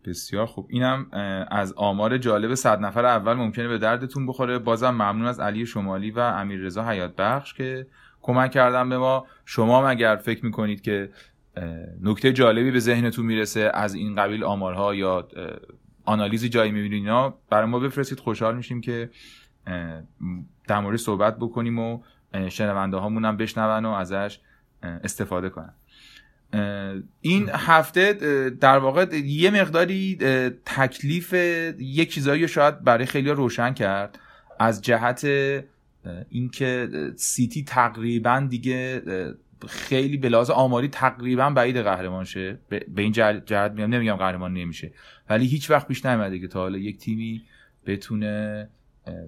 بسیار 0.05 0.47
خوب. 0.47 0.67
اینم 0.71 1.07
از 1.51 1.73
آمار 1.73 2.19
جالب 2.19 2.55
صد 2.55 2.81
نفر 2.81 3.07
اول 3.07 3.35
ممکنه 3.35 3.69
به 3.69 3.79
دردتون 3.79 4.27
بخوره. 4.27 4.59
بازم 4.59 4.91
ممنون 4.91 5.27
از 5.27 5.41
علی 5.41 5.67
شمالی 5.67 6.11
و 6.11 6.19
امیر 6.19 6.61
رضا 6.61 6.89
حیات 6.89 7.17
بخش 7.17 7.55
که 7.55 7.87
کمک 8.23 8.51
کردن 8.51 8.89
به 8.89 8.99
ما. 8.99 9.27
شما 9.45 9.89
اگر 9.89 10.17
فکر 10.17 10.45
می‌کنید 10.45 10.81
که 10.81 11.11
نکته 12.03 12.33
جالبی 12.33 12.71
به 12.71 12.79
ذهنتون 12.79 13.27
می‌رسه 13.27 13.71
از 13.75 13.95
این 13.95 14.15
قبیل 14.17 14.45
آمارها 14.45 14.95
یا 14.95 15.29
آنالیزی 16.05 16.49
جایی 16.49 16.73
می‌بینید 16.73 17.03
اینا؟ 17.05 17.35
برای 17.51 17.67
ما 17.67 17.79
بفرستید 17.79 18.21
خوشحال 18.21 18.57
میشیم 18.57 18.81
که 18.81 19.11
در 20.69 20.81
مورد 20.81 20.97
صحبت 20.97 21.37
بکنیم 21.37 21.79
و 21.79 22.03
شنونده 22.49 22.97
هامون 22.97 23.25
هم 23.25 23.37
بشنون 23.37 23.85
و 23.85 23.91
ازش 23.91 24.39
استفاده 24.83 25.49
کنن. 25.49 25.75
این 27.21 27.51
هفته 27.53 28.13
در 28.61 28.79
واقع 28.79 29.07
یه 29.25 29.51
مقداری 29.51 30.17
تکلیف 30.65 31.33
یک 31.79 32.13
چیزایی 32.13 32.49
شاید 32.49 32.85
برای 32.85 33.07
خیلی 33.07 33.31
روشن 33.31 33.75
کرد. 33.75 34.19
از 34.61 34.83
جهت 34.83 35.27
اینکه 36.29 36.89
سیتی 37.17 37.65
تقریبا 37.65 38.47
دیگه 38.51 39.03
خیلی 39.69 40.17
به 40.17 40.29
لحاظ 40.29 40.51
آماری 40.51 40.89
تقریبا 40.89 41.51
بعید 41.51 41.77
قهرمان 41.77 42.25
شه 42.25 42.59
به 42.69 43.03
این 43.03 43.13
جهت 43.13 43.73
میام 43.73 43.95
نمیگم 43.95 44.17
قهرمان 44.17 44.55
نمیشه 44.55 44.93
ولی 45.31 45.47
هیچ 45.47 45.71
وقت 45.71 45.89
پیش 45.89 46.07
نیومده 46.07 46.39
که 46.39 46.49
تا 46.49 46.61
حالا 46.61 46.79
یک 46.79 46.99
تیمی 46.99 47.43
بتونه 47.87 48.69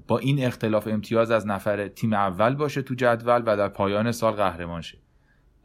با 0.08 0.18
این 0.18 0.44
اختلاف 0.44 0.87
امتیاز 0.87 1.30
از 1.30 1.46
نفر 1.46 1.88
تیم 1.88 2.12
اول 2.12 2.54
باشه 2.54 2.82
تو 2.82 2.94
جدول 2.94 3.42
و 3.46 3.56
در 3.56 3.68
پایان 3.68 4.12
سال 4.12 4.32
قهرمان 4.32 4.80
شه 4.80 4.98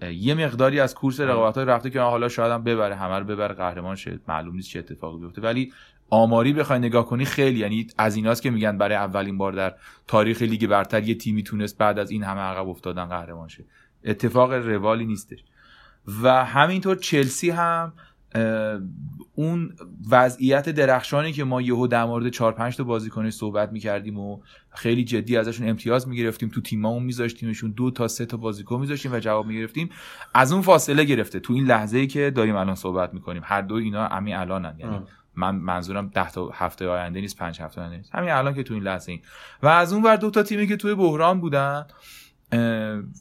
یه 0.01 0.33
مقداری 0.33 0.79
از 0.79 0.95
کورس 0.95 1.19
رقابت 1.19 1.57
های 1.57 1.65
رفته 1.65 1.89
که 1.89 1.99
حالا 1.99 2.29
شاید 2.29 2.51
هم 2.51 2.63
ببره 2.63 2.95
همه 2.95 3.19
رو 3.19 3.25
ببره 3.25 3.55
قهرمان 3.55 3.95
شه 3.95 4.19
معلوم 4.27 4.55
نیست 4.55 4.69
چه 4.69 4.79
اتفاقی 4.79 5.19
بیفته. 5.19 5.41
ولی 5.41 5.73
آماری 6.09 6.53
بخوای 6.53 6.79
نگاه 6.79 7.05
کنی 7.05 7.25
خیلی 7.25 7.59
یعنی 7.59 7.87
از 7.97 8.15
ایناست 8.15 8.41
که 8.41 8.49
میگن 8.49 8.77
برای 8.77 8.95
اولین 8.95 9.37
بار 9.37 9.53
در 9.53 9.75
تاریخ 10.07 10.41
لیگ 10.41 10.67
برتر 10.67 11.03
یه 11.03 11.15
تیمی 11.15 11.43
تونست 11.43 11.77
بعد 11.77 11.99
از 11.99 12.11
این 12.11 12.23
همه 12.23 12.41
عقب 12.41 12.69
افتادن 12.69 13.05
قهرمان 13.05 13.47
شه. 13.47 13.65
اتفاق 14.03 14.53
روالی 14.53 15.05
نیستش. 15.05 15.43
و 16.23 16.45
همینطور 16.45 16.95
چلسی 16.95 17.49
هم 17.49 17.93
اون 19.35 19.75
وضعیت 20.09 20.69
درخشانی 20.69 21.31
که 21.31 21.43
ما 21.43 21.61
یهو 21.61 21.87
در 21.87 22.05
مورد 22.05 22.29
4 22.29 22.51
5 22.51 22.75
تا 22.75 22.83
بازیکنش 22.83 23.33
صحبت 23.33 23.71
می‌کردیم 23.71 24.19
و 24.19 24.39
خیلی 24.69 25.03
جدی 25.03 25.37
ازشون 25.37 25.69
امتیاز 25.69 26.07
می‌گرفتیم 26.07 26.49
تو 26.49 26.61
تیممون 26.61 27.03
میذاشتیمشون 27.03 27.71
دو 27.71 27.91
تا 27.91 28.07
سه 28.07 28.25
تا 28.25 28.37
بازیکن 28.37 28.79
میذاشتیم 28.79 29.13
و 29.13 29.19
جواب 29.19 29.45
می‌گرفتیم. 29.47 29.89
از 30.33 30.51
اون 30.51 30.61
فاصله 30.61 31.03
گرفته. 31.03 31.39
تو 31.39 31.53
این 31.53 31.65
لحظه 31.65 31.97
ای 31.97 32.07
که 32.07 32.31
داریم 32.31 32.55
الان 32.55 32.75
صحبت 32.75 33.13
می‌کنیم 33.13 33.41
هر 33.45 33.61
دو 33.61 33.75
اینا 33.75 34.07
همین 34.07 34.35
الانن. 34.35 34.75
یعنی 34.79 34.99
من 35.39 35.55
منظورم 35.55 36.07
10 36.07 36.31
تا 36.31 36.49
هفته 36.53 36.87
آینده 36.87 37.21
نیست 37.21 37.37
5 37.37 37.61
هفته 37.61 37.81
آینده 37.81 37.97
نیست. 37.97 38.15
همین 38.15 38.29
الان 38.29 38.53
که 38.53 38.63
تو 38.63 38.73
این 38.73 38.83
لحظه 38.83 39.11
این 39.11 39.21
و 39.63 39.67
از 39.67 39.93
اون 39.93 40.03
ور 40.03 40.15
دو 40.15 40.29
تا 40.31 40.43
تیمی 40.43 40.67
که 40.67 40.77
توی 40.77 40.95
بحران 40.95 41.41
بودن 41.41 41.85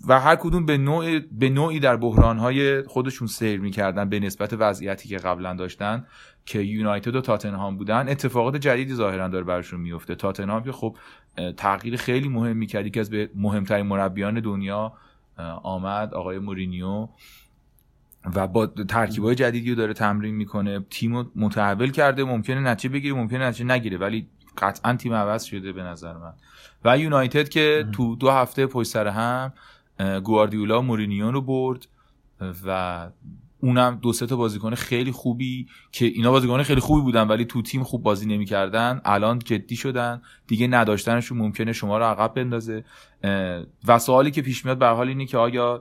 و 0.09 0.21
هر 0.21 0.37
کدوم 0.37 0.67
به 0.67 0.79
نوع 0.79 1.19
به 1.19 1.49
نوعی 1.49 1.81
در 1.81 1.97
بحرانهای 1.97 2.83
خودشون 2.83 3.29
سیر 3.29 3.61
می‌کردن 3.61 4.09
به 4.09 4.21
نسبت 4.21 4.53
وضعیتی 4.53 5.09
که 5.09 5.17
قبلا 5.17 5.55
داشتن 5.55 6.07
که 6.47 6.59
یونایتد 6.59 7.17
و 7.17 7.21
تاتنهام 7.21 7.77
بودن 7.77 8.09
اتفاقات 8.09 8.57
جدیدی 8.57 8.95
ظاهرا 8.95 9.29
داره 9.29 9.45
براشون 9.45 9.81
میفته 9.81 10.15
تاتنهام 10.15 10.63
که 10.63 10.73
خب 10.73 10.97
تغییر 11.57 11.97
خیلی 11.97 12.29
مهم 12.29 12.57
می‌کرد. 12.57 12.89
که 12.89 13.01
از 13.01 13.11
به 13.11 13.31
مهمترین 13.35 13.87
مربیان 13.87 14.41
دنیا 14.41 14.93
آمد 15.63 16.15
آقای 16.15 16.39
مورینیو. 16.39 17.09
و 18.35 18.49
با 18.49 18.71
های 19.23 19.35
جدیدی 19.35 19.71
رو 19.71 19.77
داره 19.77 19.93
تمرین 19.93 20.35
می‌کنه. 20.35 20.81
تیم 20.91 21.17
رو 21.17 21.31
متحول 21.37 21.91
کرده 21.91 22.25
ممکنه 22.25 22.61
نتیجه 22.61 22.95
بگیره 22.95 23.15
ممکنه 23.15 23.47
نتیجه 23.47 23.65
نگیره 23.65 23.99
ولی 23.99 24.29
قطعا 24.59 24.97
تیم 24.97 25.15
عوض 25.15 25.45
شده 25.45 25.73
به 25.73 25.83
نظر 25.83 26.13
من. 26.13 26.33
و 26.85 26.99
یونایتد 26.99 27.49
که 27.49 27.87
تو 27.93 28.17
دو 28.17 28.31
هفته 28.31 28.67
پشت 28.67 28.89
سر 28.91 29.07
هم 29.07 29.53
گواردیولا 30.21 30.83
مورینیو 30.83 31.31
رو 31.31 31.43
برد 31.43 31.87
و 32.67 33.11
اونم 33.61 33.99
دو 34.03 34.13
سه 34.13 34.27
تا 34.27 34.37
بازیکن 34.37 34.75
خیلی 34.75 35.13
خوبی 35.13 35.67
که 35.93 36.07
اینا 36.07 36.31
بازیکن 36.31 36.63
خیلی 36.63 36.81
خوبی 36.81 37.01
بودن 37.01 37.29
ولی 37.29 37.45
تو 37.45 37.63
تیم 37.63 37.83
خوب 37.83 38.03
بازی 38.03 38.27
نمی‌کردن. 38.27 39.01
الان 39.05 39.39
جدی 39.39 39.77
شدن. 39.77 40.23
دیگه 40.47 40.67
نداشتنشون 40.67 41.39
ممکنه 41.39 41.73
شما 41.73 41.99
رو 41.99 42.05
عقب 42.05 42.35
بندازه. 42.35 42.85
و 43.87 43.99
سوالی 43.99 44.31
که 44.31 44.43
پیش 44.43 44.65
میاد 44.65 44.79
به 44.79 44.87
حال 44.87 45.09
اینه 45.09 45.27
که 45.27 45.39
آیا 45.39 45.81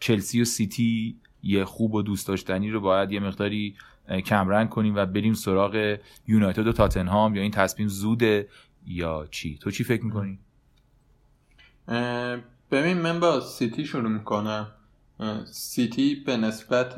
چلسی 0.00 0.42
و 0.42 0.44
سیتی 0.44 1.16
یه 1.42 1.64
خوب 1.64 1.94
و 1.94 2.02
دوست 2.02 2.28
داشتنی 2.28 2.70
رو 2.70 2.80
باید 2.80 3.12
یه 3.12 3.20
مقداری 3.20 3.76
کمرنگ 4.26 4.68
کنیم 4.68 4.94
و 4.94 5.06
بریم 5.06 5.34
سراغ 5.34 5.98
یونایتد 6.26 6.66
و 6.66 6.72
تاتنهام 6.72 7.36
یا 7.36 7.42
این 7.42 7.50
تصمیم 7.50 7.88
زوده 7.88 8.48
یا 8.86 9.28
چی؟ 9.30 9.58
تو 9.58 9.70
چی 9.70 9.84
فکر 9.84 10.04
می‌کنی؟ 10.04 10.38
ببین 12.70 12.98
من 12.98 13.20
با 13.20 13.40
سیتی 13.40 13.84
شروع 13.84 14.10
می‌کنم. 14.10 14.72
سیتی 15.46 16.14
به 16.14 16.36
نسبت 16.36 16.94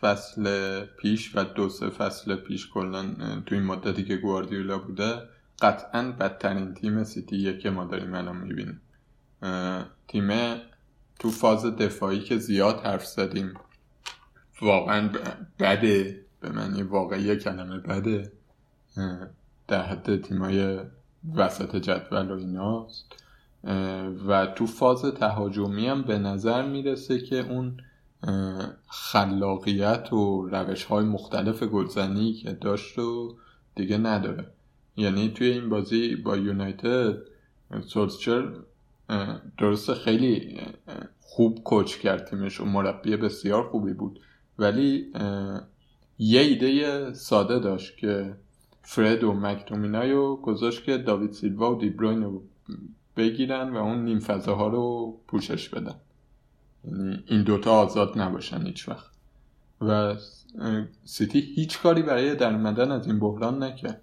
فصل 0.00 0.84
پیش 0.84 1.36
و 1.36 1.44
دو 1.44 1.68
سه 1.68 1.90
فصل 1.90 2.36
پیش 2.36 2.68
کلا 2.70 3.14
تو 3.46 3.54
این 3.54 3.64
مدتی 3.64 4.04
که 4.04 4.16
گواردیولا 4.16 4.78
بوده 4.78 5.14
قطعا 5.62 6.12
بدترین 6.12 6.74
تیم 6.74 7.04
سیتیه 7.04 7.58
که 7.58 7.70
ما 7.70 7.84
داریم 7.84 8.14
الان 8.14 8.36
می‌بینیم. 8.36 8.80
تیم 10.08 10.30
تو 11.18 11.30
فاز 11.30 11.66
دفاعی 11.66 12.20
که 12.20 12.38
زیاد 12.38 12.80
حرف 12.80 13.06
زدیم. 13.06 13.54
واقعا 14.62 15.10
بده. 15.58 16.24
به 16.40 16.48
معنی 16.48 16.82
واقعی 16.82 17.36
کلمه 17.36 17.78
بده. 17.78 18.32
در 19.68 19.82
حد 19.82 20.22
تیمای 20.22 20.80
وسط 21.34 21.76
جدول 21.76 22.30
و 22.30 22.38
ایناست. 22.38 23.12
و 24.28 24.46
تو 24.46 24.66
فاز 24.66 25.02
تهاجمی 25.02 25.86
هم 25.86 26.02
به 26.02 26.18
نظر 26.18 26.66
می‌رسه 26.66 27.20
که 27.20 27.50
اون 27.50 27.80
خلاقیت 28.88 30.12
و 30.12 30.48
روش 30.52 30.84
های 30.84 31.04
مختلف 31.04 31.62
گلزنی 31.62 32.32
که 32.32 32.52
داشت 32.52 32.98
و 32.98 33.36
دیگه 33.74 33.98
نداره. 33.98 34.46
یعنی 34.96 35.28
توی 35.28 35.46
این 35.46 35.68
بازی 35.68 36.16
با 36.16 36.36
یونایتد 36.36 37.16
سولسچر 37.86 38.52
درسته 39.58 39.94
خیلی 39.94 40.60
خوب 41.20 41.62
کوچ 41.64 41.96
کرد 41.96 42.24
تیمش 42.24 42.60
و 42.60 42.64
مربی 42.64 43.16
بسیار 43.16 43.68
خوبی 43.68 43.92
بود. 43.92 44.20
ولی 44.58 45.12
یه 46.18 46.40
ایده 46.40 47.12
ساده 47.12 47.58
داشت 47.58 47.96
که 47.96 48.36
فرد 48.82 49.24
و 49.24 49.32
مکتومینای 49.32 50.12
رو 50.12 50.36
گذاشت 50.36 50.84
که 50.84 50.98
داوید 50.98 51.32
سیلوا 51.32 51.74
و 51.74 51.80
دیبروین 51.80 52.22
رو 52.22 52.42
بگیرن 53.16 53.72
و 53.72 53.76
اون 53.76 54.04
نیم 54.04 54.18
فضاها 54.18 54.68
رو 54.68 55.16
پوشش 55.28 55.68
بدن. 55.68 55.94
یعنی 56.84 57.24
این 57.26 57.42
دوتا 57.42 57.72
آزاد 57.72 58.18
نباشن 58.18 58.66
هیچ 58.66 58.88
وقت. 58.88 59.10
و 59.80 60.14
سیتی 61.04 61.40
هیچ 61.40 61.78
کاری 61.82 62.02
برای 62.02 62.34
در 62.34 62.92
از 62.92 63.06
این 63.06 63.18
بحران 63.18 63.62
نکرد. 63.62 64.02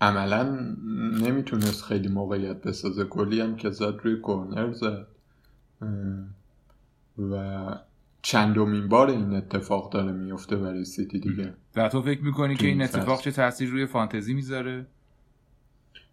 عملا 0.00 0.42
نمی‌تونست 1.22 1.84
خیلی 1.84 2.08
موقعیت 2.08 2.62
بسازه. 2.62 3.04
گلی 3.04 3.40
هم 3.40 3.56
که 3.56 3.70
زد 3.70 3.94
روی 4.02 4.16
کورنر 4.16 4.72
زد. 4.72 5.06
و 7.18 7.64
چندمین 8.22 8.88
بار 8.88 9.10
این 9.10 9.34
اتفاق 9.34 9.92
داره 9.92 10.12
میفته 10.12 10.56
برای 10.56 10.84
سیتی 10.84 11.18
دیگه. 11.18 11.54
و 11.76 11.88
تو 11.88 12.02
فکر 12.02 12.24
می‌کنی 12.24 12.56
که 12.56 12.66
این 12.66 12.82
اتفاق 12.82 13.20
چه 13.20 13.30
تاثیر 13.30 13.70
روی 13.70 13.86
فانتزی 13.86 14.34
می‌ذاره؟ 14.34 14.86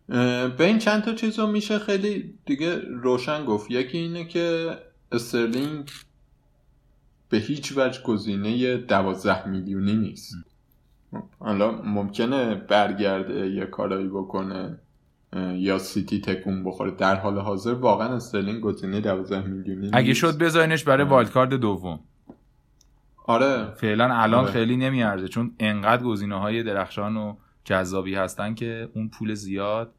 به 0.08 0.66
این 0.66 0.78
چند 0.78 1.04
تا 1.04 1.14
چیز 1.14 1.40
رو 1.40 1.48
میشه 1.48 1.80
خیلی 1.80 2.34
دیگه 2.46 2.80
روشن 2.80 3.46
گفت. 3.46 3.72
یکی 3.72 3.98
اینه 3.98 4.26
که 4.26 4.78
استرلینگ 5.12 5.92
به 7.30 7.38
هیچ 7.38 7.74
وجه 7.78 8.04
گزینه 8.04 8.78
دوازده 8.78 9.48
میلیونی 9.48 9.96
نیست. 9.96 10.34
حالا 11.40 11.72
ممکنه 11.72 12.56
برگرده 12.56 13.50
یه 13.50 13.66
کارایی 13.66 14.08
بکنه 14.08 14.80
یا 15.54 15.78
سیتی 15.78 16.22
تکون 16.22 16.64
بخوره. 16.64 16.92
در 16.92 17.16
حال 17.16 17.40
حاضر 17.40 17.74
واقعا 17.74 18.16
استرلینگ 18.16 18.62
گزینه 18.62 19.02
12 19.02 19.48
میلیونی 19.48 19.90
اگه 19.94 20.14
شد 20.14 20.38
بذارینش 20.38 20.84
برای 20.84 21.06
wild 21.08 21.30
card 21.30 21.54
دوم. 21.54 22.00
آره. 23.26 23.74
فعلا 23.76 24.14
الان 24.14 24.44
آره. 24.44 24.52
خیلی 24.52 24.78
نمیارزه 24.78 25.28
چون 25.28 25.56
انقدر 25.60 26.04
گزینه 26.04 26.40
های 26.40 26.64
درخشان 26.64 27.18
و 27.18 27.36
جذابی 27.64 28.16
هستن 28.16 28.54
که 28.54 28.90
اون 28.94 29.10
پول 29.10 29.34
زیاد 29.34 29.94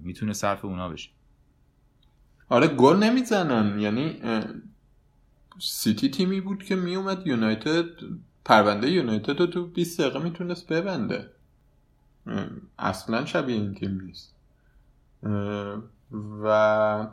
می‌تونه 0.00 0.32
صرف 0.32 0.64
اونا 0.64 0.88
بشه. 0.88 1.10
آره 2.48 2.66
گل 2.66 2.96
نمی‌زنن. 2.96 3.78
یعنی 3.80 4.20
سیتی 5.58 6.10
تیمی 6.10 6.40
بود 6.40 6.62
که 6.62 6.76
میومد 6.76 7.26
یونایتد 7.26 7.84
پرونده 8.50 8.90
یونایتد 8.90 9.40
رو 9.40 9.46
تو 9.46 9.66
20 9.66 10.00
دقیقه 10.00 10.18
می‌تونست 10.18 10.72
ببنده. 10.72 11.30
اصلا 12.78 13.24
شبیه 13.24 13.56
این 13.56 13.74
تیم 13.74 14.00
نیست. 14.00 14.34
و 16.42 17.08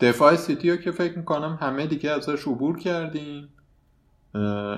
دفاع 0.00 0.36
سیتی 0.36 0.70
رو 0.70 0.76
که 0.76 0.90
فکر 0.90 1.18
می‌کنم 1.18 1.58
همه 1.60 1.86
دیگه 1.86 2.10
ازش 2.10 2.48
عبور 2.48 2.78
کردیم. 2.78 3.48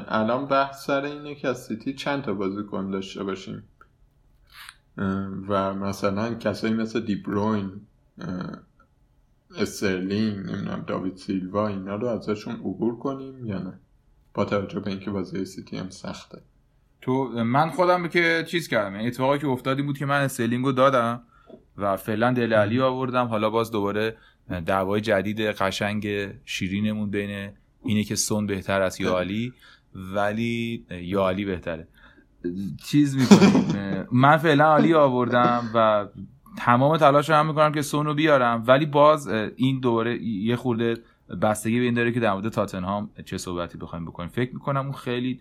الان 0.07 0.46
بحث 0.46 0.87
سر 0.87 1.05
اینه 1.05 1.35
که 1.35 1.48
از 1.48 1.64
سیتی 1.64 1.94
چند 1.94 2.22
تا 2.22 2.35
بازیکن 2.35 2.90
داشته 2.90 3.25
باشیم. 3.25 3.62
و 5.48 5.75
مثلا 5.75 6.35
کسایی 6.35 6.75
مثل 6.75 7.01
دیبروین 7.01 7.81
استرلینگ 9.57 10.38
نمی‌دونم 10.38 10.85
داوید 10.87 11.16
سیلوا 11.16 11.68
اینا 11.68 11.96
رو 11.96 12.09
ازشون 12.09 12.55
عبور 12.55 12.98
کنیم 12.98 13.46
یا 13.46 13.59
نه؟ 13.59 13.79
با 14.35 14.45
توجه 14.45 14.81
به 14.81 14.90
اینکه 14.90 15.11
بازی 15.11 15.45
سیتی 15.45 15.77
هم 15.77 15.90
سخته. 15.90 16.38
تو 17.01 17.25
من 17.45 17.71
خودم 17.71 18.09
که 18.09 18.45
چیز 18.49 18.68
کردم 18.68 18.95
یعنی 18.95 19.07
اتفاقی 19.07 19.38
که 19.38 19.47
افتادی 19.47 19.83
بود 19.83 19.99
که 19.99 20.07
من 20.07 20.29
رو 20.38 20.73
دادم 20.73 21.23
و 21.77 21.97
فعلا 21.97 22.33
دل 22.33 22.53
علی 22.53 22.81
آوردم. 22.81 23.27
حالا 23.27 23.51
باز 23.51 23.71
دوباره 23.71 24.16
دعوای 24.66 25.01
جدید 25.01 25.40
قشنگ 25.40 26.31
شیرینمون 26.45 27.11
بین 27.11 27.51
اینه 27.85 28.05
که 28.05 28.14
سون 28.14 28.47
بهتر 28.47 28.83
از 28.83 29.01
یا 29.01 29.18
علی 29.18 29.53
ولی 29.95 30.87
یا 30.90 31.29
علی 31.29 31.45
بهتره. 31.45 31.88
چیز 32.85 33.16
می‌کنیم 33.16 34.07
من 34.12 34.37
فعلا 34.37 34.75
علی 34.75 34.95
آوردم 34.95 35.71
و 35.75 36.07
تمام 36.59 36.96
تلاش 36.96 37.31
رو 37.31 37.37
هم 37.37 37.46
می‌کنم 37.46 37.73
که 37.73 37.83
سون 37.83 38.06
رو 38.06 38.15
بیارم. 38.15 38.65
ولی 38.67 38.87
باز 38.87 39.29
این 39.56 39.81
دوباره 39.81 40.23
یه 40.23 40.56
خورده 40.56 40.96
بستگی 41.42 41.78
به 41.78 41.85
این 41.85 41.94
داره 41.94 42.12
که 42.12 42.20
در 42.20 42.33
مورد 42.33 42.48
تاتنهام 42.48 43.10
چه 43.24 43.38
صحبتی 43.38 43.78
بخوایم 43.78 44.04
بکنیم. 44.04 44.28
فکر 44.28 44.54
می‌کنم 44.54 44.80
اون 44.80 44.92
خیلی 44.92 45.40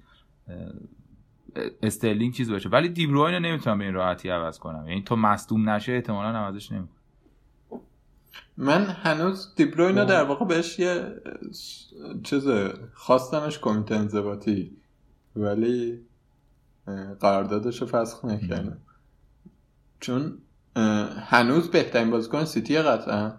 استرلینگ 1.84 2.34
چیز 2.34 2.52
باشه. 2.52 2.70
ولی 2.70 2.90
دیبروین 2.90 3.34
رو 3.34 3.40
نمی‌تونم 3.40 3.78
به 3.78 3.84
این 3.84 3.94
راحتی 3.94 4.30
عوض 4.30 4.60
کنم. 4.60 4.88
یعنی 4.88 5.04
تو 5.04 5.16
مصدوم 5.16 5.70
نشه 5.70 5.92
احتمالا 5.92 6.38
عوضش 6.38 6.72
نمی 6.72 6.88
من 8.58 8.86
هنوز 8.86 9.56
دیبروین 9.56 9.98
رو 9.98 10.06
در 10.06 10.24
واقع 10.24 10.46
بهش 10.46 10.80
یه 10.80 11.16
چیز 12.24 12.48
خواستمش 12.94 13.60
کمیته 13.60 13.96
انضباطی. 13.96 14.78
ولی 15.36 16.00
قراردادش 17.20 17.82
رو 17.82 17.88
فسخ 17.88 18.26
نکردن 18.26 18.78
چون 20.00 20.38
هنوز 21.26 21.72
بهترین 21.72 22.12
بازیکن 22.12 22.46
سیتی 22.46 22.78
قطعا. 22.78 23.32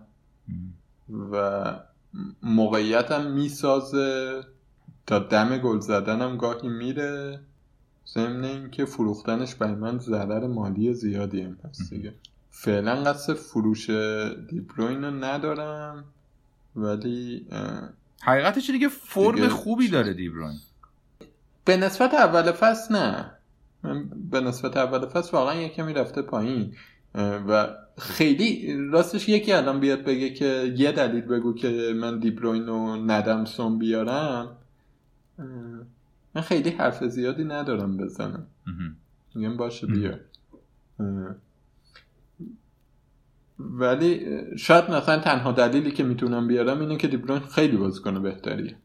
و 1.32 1.74
موقعیت 2.42 3.12
هم 3.12 3.30
می‌سازه 3.30 4.40
تا 5.06 5.18
دم 5.18 5.58
گل 5.58 5.80
زدن 5.80 6.36
گاهی 6.36 6.68
میره. 6.68 7.40
ضمن 8.14 8.44
اینکه 8.44 8.84
فروختنش 8.84 9.54
برای 9.54 9.74
من 9.74 9.98
ضرر 9.98 10.46
مالی 10.46 10.94
زیادی 10.94 11.40
هم 11.42 11.56
هست 11.64 11.90
دیگه. 11.90 12.14
فعلا 12.50 12.94
قصد 12.94 13.32
فروش 13.32 13.90
دیبروین 14.50 15.04
رو 15.04 15.10
ندارم 15.10 16.04
ولی 16.76 17.46
حقیقتش 18.22 18.70
دیگه 18.70 18.88
فرم 18.88 19.48
خوبی 19.48 19.88
داره 19.88 20.14
دیبروین 20.14 20.58
به 21.64 21.76
نسبت 21.76 22.14
اول 22.14 22.52
فصل 22.52 22.96
نه. 22.96 23.30
به 24.30 24.40
نسبت 24.40 24.76
اول 24.76 25.06
فصل 25.06 25.36
واقعا 25.36 25.54
یکی 25.54 25.82
می‌رفته 25.82 26.22
پایین 26.22 26.74
و 27.14 27.68
خیلی 27.98 28.76
راستش 28.90 29.28
یکی 29.28 29.52
الان 29.52 29.80
بیاد 29.80 30.04
بگه 30.04 30.30
که 30.30 30.74
یه 30.76 30.92
دلیل 30.92 31.20
بگو 31.20 31.54
که 31.54 31.92
من 31.96 32.18
دیبروین 32.18 32.66
رو 32.66 32.96
ندم 32.96 33.44
سون 33.44 33.78
بیارم. 33.78 34.56
من 36.34 36.42
خیلی 36.42 36.70
حرف 36.70 37.04
زیادی 37.04 37.44
ندارم 37.44 37.96
بزنم. 37.96 38.46
میگم 39.34 39.56
باشه 39.56 39.86
بیا 39.86 40.18
ولی 43.58 44.26
شاید 44.56 44.90
مثلا 44.90 45.18
تنها 45.18 45.52
دلیلی 45.52 45.90
که 45.90 46.02
می‌تونم 46.02 46.48
بیارم 46.48 46.80
اینه 46.80 46.96
که 46.96 47.08
دیبروین 47.08 47.40
خیلی 47.40 47.76
بازیکن 47.76 48.22
بهتریه. 48.22 48.76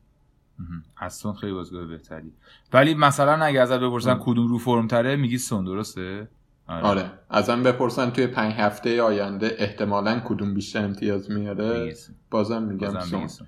اصلا 0.97 1.33
خیلی 1.33 1.53
بازیکن 1.53 1.87
بهتری. 1.87 2.31
ولی 2.73 2.93
مثلا 2.93 3.45
اگه 3.45 3.61
ازت 3.61 3.79
بپرسن 3.79 4.17
کدوم 4.21 4.47
رو 4.47 4.57
فرم 4.57 4.87
تره 4.87 5.15
میگی 5.15 5.37
سون 5.37 5.65
درسته؟ 5.65 6.27
آره, 6.67 6.85
آره. 6.85 7.11
ازم 7.29 7.63
بپرسن 7.63 8.09
توی 8.09 8.27
پنج 8.27 8.53
هفته 8.53 9.01
آینده 9.01 9.55
احتمالا 9.59 10.21
کدوم 10.25 10.53
بیشتر 10.53 10.85
امتیاز 10.85 11.31
میاره؟ 11.31 11.95
بازم 12.31 12.63
میگم 12.63 12.93
بازم 12.93 13.27
سون 13.27 13.47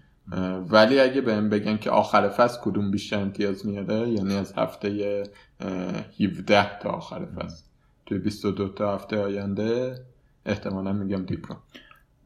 ولی 0.69 0.99
اگه 0.99 1.21
بهم 1.21 1.49
بگن 1.49 1.77
که 1.77 1.89
آخر 1.89 2.29
فصل 2.29 2.59
کدوم 2.61 2.91
بیشتر 2.91 3.19
امتیاز 3.19 3.65
میاره 3.65 4.09
یعنی 4.09 4.35
از 4.35 4.53
هفته 4.57 5.23
17 6.19 6.79
تا 6.79 6.89
آخر 6.89 7.25
فصل. 7.25 7.63
توی 8.05 8.17
22 8.17 8.69
تا 8.69 8.95
هفته 8.95 9.17
آینده 9.17 9.99
احتمالا 10.45 10.93
میگم 10.93 11.25
دیپرو 11.25 11.55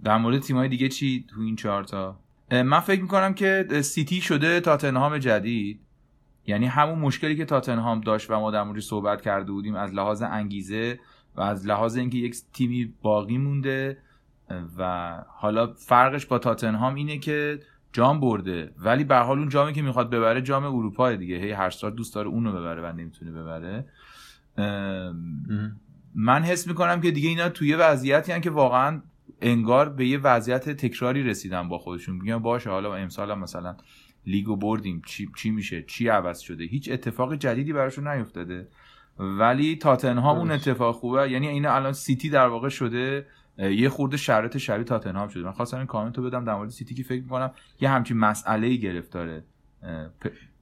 در 0.03 0.17
مورد 0.17 0.39
تیمای 0.39 0.69
دیگه 0.69 0.89
چی 0.89 1.25
تو 1.27 1.41
این 1.41 1.55
چهار 1.55 1.83
تا؟ 1.83 2.15
من 2.51 2.79
فکر 2.79 3.01
می‌کنم 3.01 3.33
که 3.33 3.67
سیتی 3.81 4.21
شده 4.21 4.59
تاتنهام 4.59 5.17
جدید. 5.17 5.79
یعنی 6.47 6.65
همون 6.65 6.99
مشکلی 6.99 7.35
که 7.35 7.45
تاتنهام 7.45 8.01
داشت 8.01 8.31
و 8.31 8.39
ما 8.39 8.51
در 8.51 8.63
موردش 8.63 8.83
صحبت 8.83 9.21
کرده 9.21 9.51
بودیم 9.51 9.75
از 9.75 9.93
لحاظ 9.93 10.21
انگیزه 10.21 10.99
و 11.35 11.41
از 11.41 11.67
لحاظ 11.67 11.97
اینکه 11.97 12.17
یک 12.17 12.35
تیمی 12.53 12.93
باقی 13.01 13.37
مونده 13.37 13.97
و 14.77 15.15
حالا 15.27 15.73
فرقش 15.73 16.25
با 16.25 16.39
تاتنهام 16.39 16.95
اینه 16.95 17.17
که 17.17 17.59
جام 17.93 18.19
برده. 18.19 18.73
ولی 18.77 19.03
به 19.03 19.15
حال 19.15 19.39
اون 19.39 19.49
جامی 19.49 19.73
که 19.73 19.81
می‌خواد 19.81 20.09
ببره 20.09 20.41
جام 20.41 20.65
اروپا 20.65 21.11
دیگه. 21.11 21.35
هی 21.35 21.51
هر 21.51 21.69
سال 21.69 21.91
دوست 21.91 22.15
داره 22.15 22.27
اونو 22.27 22.51
ببره 22.51 22.81
و 22.81 22.93
نمی‌تونه 22.93 23.31
ببره. 23.31 23.85
من 26.15 26.41
حس 26.43 26.67
می‌کنم 26.67 27.01
که 27.01 27.11
دیگه 27.11 27.29
اینا 27.29 27.49
توی 27.49 27.75
وضعیتی 27.75 28.31
هم 28.31 28.41
که 28.41 28.49
واقعا 28.49 29.01
انگار 29.41 29.89
به 29.89 30.07
یه 30.07 30.17
وضعیت 30.17 30.69
تکراری 30.69 31.23
رسیدن 31.23 31.69
با 31.69 31.77
خودشون. 31.77 32.15
میگن 32.15 32.37
باشه 32.37 32.69
حالا 32.69 32.95
امسال 32.95 33.33
مثلا 33.33 33.75
لیگو 34.27 34.55
بردیم. 34.55 35.01
چی, 35.05 35.29
چی 35.37 35.51
میشه؟ 35.51 35.83
چی 35.87 36.07
عوض 36.07 36.39
شده؟ 36.39 36.63
هیچ 36.63 36.89
اتفاق 36.91 37.35
جدیدی 37.35 37.73
براشون 37.73 38.07
نیفتاده. 38.07 38.67
ولی 39.19 39.75
تاتنهام 39.75 40.37
اون 40.37 40.51
اتفاق 40.51 40.95
خوبه. 40.95 41.31
یعنی 41.31 41.47
اینا 41.47 41.75
الان 41.75 41.93
سیتی 41.93 42.29
در 42.29 42.47
واقع 42.47 42.69
شده 42.69 43.27
یه 43.57 43.89
خورده 43.89 44.17
شرایط 44.17 44.57
شبیه 44.57 44.83
تاتنهام 44.83 45.27
شده. 45.27 45.43
من 45.43 45.51
خواستم 45.51 45.77
این 45.77 45.85
کامنت 45.85 46.17
رو 46.17 46.23
بدم 46.23 46.45
در 46.45 46.55
مورد 46.55 46.69
سیتی 46.69 46.95
که 46.95 47.03
فکر 47.03 47.21
می‌کنم 47.23 47.51
یه 47.81 47.89
همچین 47.89 48.17
مسئله 48.17 48.67
ای 48.67 48.79
گرفتاره 48.79 49.43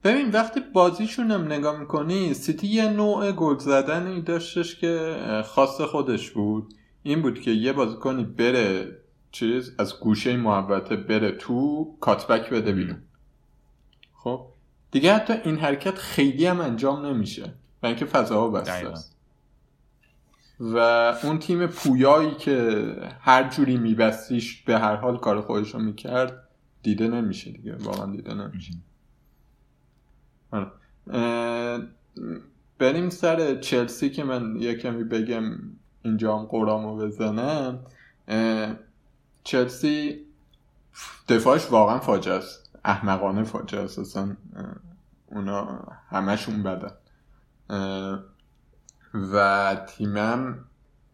ببین 0.04 0.30
وقتی 0.30 0.60
بازیشون 0.72 1.30
هم 1.30 1.44
نگاه 1.52 1.80
می‌کنی 1.80 2.34
سیتی 2.34 2.66
یه 2.66 2.90
نوع 2.90 3.32
گل 3.32 3.58
زدنی 3.58 4.22
داشتش 4.22 4.76
که 4.76 5.16
خاص 5.44 5.80
خودش 5.80 6.30
بود. 6.30 6.74
این 7.02 7.22
بود 7.22 7.40
که 7.40 7.50
یه 7.50 7.72
بازیکنی 7.72 8.24
بره 8.24 8.98
چیز 9.30 9.72
از 9.78 10.00
گوشه 10.00 10.36
محوطه 10.36 10.96
بره 10.96 11.32
تو 11.32 11.86
کاتبک 12.00 12.50
بده 12.50 12.72
بیرون. 12.72 12.96
خب 14.22 14.46
دیگه 14.90 15.14
حتی 15.14 15.32
این 15.32 15.58
حرکت 15.58 15.98
خیلی 15.98 16.46
هم 16.46 16.60
انجام 16.60 17.06
نمیشه. 17.06 17.52
و 17.82 17.86
اینکه 17.86 18.04
فضاها 18.04 18.48
بسته 18.48 18.88
است. 18.88 19.16
و 20.60 20.76
اون 21.22 21.38
تیم 21.38 21.66
پویایی 21.66 22.34
که 22.34 22.86
هر 23.20 23.48
جوری 23.48 23.76
میبستیش 23.76 24.62
به 24.62 24.78
هر 24.78 24.96
حال 24.96 25.18
کار 25.18 25.40
خودش 25.40 25.74
رو 25.74 25.80
می‌کرد 25.80 26.48
دیده 26.82 27.08
نمیشه 27.08 27.50
دیگه. 27.50 27.76
واقعا 27.76 28.12
دیده 28.12 28.34
نمیشه. 28.34 28.72
آره. 30.50 30.66
بریم 32.78 33.10
سر 33.10 33.60
چلسی 33.60 34.10
که 34.10 34.24
من 34.24 34.56
یه 34.56 34.74
کمی 34.74 35.04
بگم 35.04 35.58
اینجا 36.02 36.38
هم 36.38 36.44
قرامو 36.44 36.96
بزنم. 36.96 37.80
چلسی 39.44 40.20
دفاعش 41.28 41.70
واقعا 41.70 41.98
فاجعه 41.98 42.34
است. 42.34 42.61
احمقانه 42.84 43.42
فاجعه 43.42 43.80
است 43.80 43.98
اصلا 43.98 44.36
اونا 45.26 45.86
همشون 46.08 46.62
بدن. 46.62 46.92
و 49.32 49.76
تیمم 49.88 50.64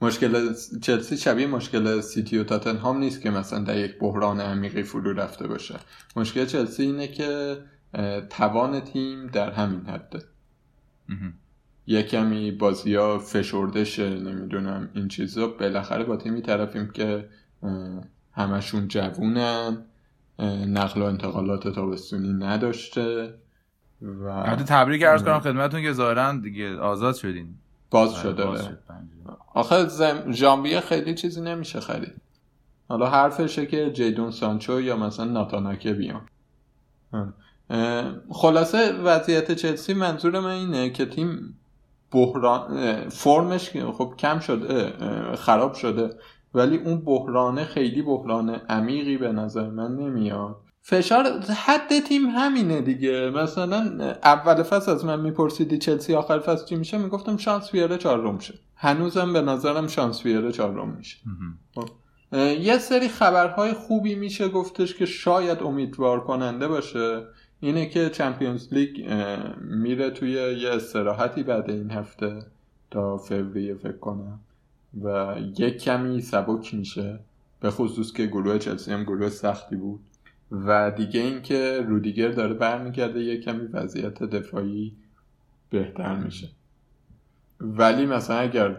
مشکل 0.00 0.54
چلسی 0.82 1.16
شبیه 1.16 1.46
مشکل 1.46 2.00
سیتی 2.00 2.38
و 2.38 2.44
تاتنهام 2.44 2.98
نیست 2.98 3.20
که 3.20 3.30
مثلا 3.30 3.58
در 3.58 3.78
یک 3.78 3.98
بحران 3.98 4.40
عمیقی 4.40 4.82
فرو 4.82 5.12
رفته 5.12 5.46
باشه. 5.46 5.74
مشکل 6.16 6.46
چلسی 6.46 6.82
اینه 6.82 7.08
که 7.08 7.58
توان 8.30 8.80
تیم 8.80 9.26
در 9.26 9.50
همین 9.50 9.86
حده 9.86 10.24
یه 11.86 12.02
کمی 12.02 12.50
بازی 12.50 12.94
ها 12.94 13.18
فشرده 13.18 13.84
شه 13.84 14.10
نمی‌دونم 14.10 14.88
این 14.94 15.08
چیزا. 15.08 15.46
بالاخره 15.46 16.04
با 16.04 16.16
تیمی 16.16 16.42
طرفیم 16.42 16.90
که 16.90 17.28
همشون 18.32 18.88
جوونن. 18.88 19.84
نقل 20.46 21.02
و 21.02 21.04
انتقالات 21.04 21.68
تابستونی 21.68 22.32
نداشته 22.32 23.34
و 24.02 24.56
تبریک 24.56 25.02
ارز 25.02 25.24
کنم 25.24 25.40
خدمتون 25.40 25.82
که 25.82 25.92
ظاهرا 25.92 26.32
دیگه 26.32 26.76
آزاد 26.76 27.14
شدین. 27.14 27.54
باز 27.90 28.12
آره، 28.12 28.22
شده 28.22 28.44
باز 28.44 28.64
شد 28.64 28.78
آخه 29.54 29.86
زم... 29.86 30.32
خیلی 30.80 31.14
چیزی 31.14 31.40
نمیشه 31.40 31.80
خرید. 31.80 32.14
حالا 32.88 33.10
حرفشه 33.10 33.66
که 33.66 33.90
جیدون 33.90 34.30
سانچو 34.30 34.80
یا 34.80 34.96
مثلا 34.96 35.26
ناتاناکه 35.26 35.92
بیان. 35.92 36.20
خلاصه 38.30 38.92
وضعیت 38.92 39.52
چلسی 39.52 39.94
منظور 39.94 40.40
من 40.40 40.50
اینه 40.50 40.90
که 40.90 41.06
تیم 41.06 41.58
بحران 42.10 43.08
فرمش 43.08 43.70
خب 43.70 44.14
کم 44.18 44.38
شده 44.38 44.92
خراب 45.36 45.74
شده. 45.74 46.10
ولی 46.58 46.76
اون 46.76 47.00
بحرانه 47.00 47.64
خیلی 47.64 48.02
بحران 48.02 48.50
عمیقی 48.50 49.16
به 49.16 49.32
نظر 49.32 49.70
من 49.70 49.96
نمیاد. 49.96 50.56
فشار 50.82 51.24
حد 51.66 52.00
تیم 52.08 52.26
همینه 52.26 52.80
دیگه. 52.80 53.30
مثلا 53.30 54.14
اول 54.24 54.62
فصل 54.62 54.90
از 54.90 55.04
من 55.04 55.20
میپرسیدی 55.20 55.78
چلسی 55.78 56.14
آخر 56.14 56.38
فصل 56.38 56.66
چی 56.66 56.76
میشه؟ 56.76 56.98
می‌گفتم 56.98 57.36
شانس 57.36 57.70
بیاره 57.70 57.98
چهارم 57.98 58.38
شه. 58.38 58.54
هنوزم 58.76 59.32
به 59.32 59.42
نظرم 59.42 59.86
شانس 59.86 60.22
بیاره 60.22 60.52
چهارم 60.52 60.88
میشه. 60.88 61.18
خب. 61.74 61.88
یه 62.60 62.78
سری 62.78 63.08
خبرهای 63.08 63.72
خوبی 63.72 64.14
میشه 64.14 64.48
گفتش 64.48 64.94
که 64.94 65.06
شاید 65.06 65.62
امیدوار 65.62 66.20
کننده 66.20 66.68
باشه. 66.68 67.22
اینه 67.60 67.86
که 67.86 68.10
چمپیونز 68.10 68.72
لیگ 68.72 69.14
میره 69.60 70.10
توی 70.10 70.30
یه 70.32 70.70
استراحتی 70.70 71.42
بعد 71.42 71.70
این 71.70 71.90
هفته 71.90 72.38
تا 72.90 73.16
فوریه 73.16 73.74
فکر 73.74 73.98
کنم. 73.98 74.40
و 75.04 75.36
یک 75.58 75.82
کمی 75.82 76.20
سبک 76.20 76.74
میشه. 76.74 77.20
به 77.60 77.70
خصوص 77.70 78.12
که 78.12 78.26
گروه 78.26 78.58
چلسی 78.58 78.92
هم 78.92 79.02
گروه 79.02 79.28
سختی 79.28 79.76
بود. 79.76 80.00
و 80.50 80.90
دیگه 80.90 81.20
اینکه 81.20 81.84
رودیگر 81.88 82.28
داره 82.28 82.54
برمیگرده 82.54 83.20
یه 83.20 83.40
کمی 83.40 83.66
وضعیت 83.66 84.22
دفاعی 84.22 84.96
بهتر 85.70 86.16
میشه. 86.16 86.48
ولی 87.60 88.06
مثلا 88.06 88.36
اگر 88.36 88.76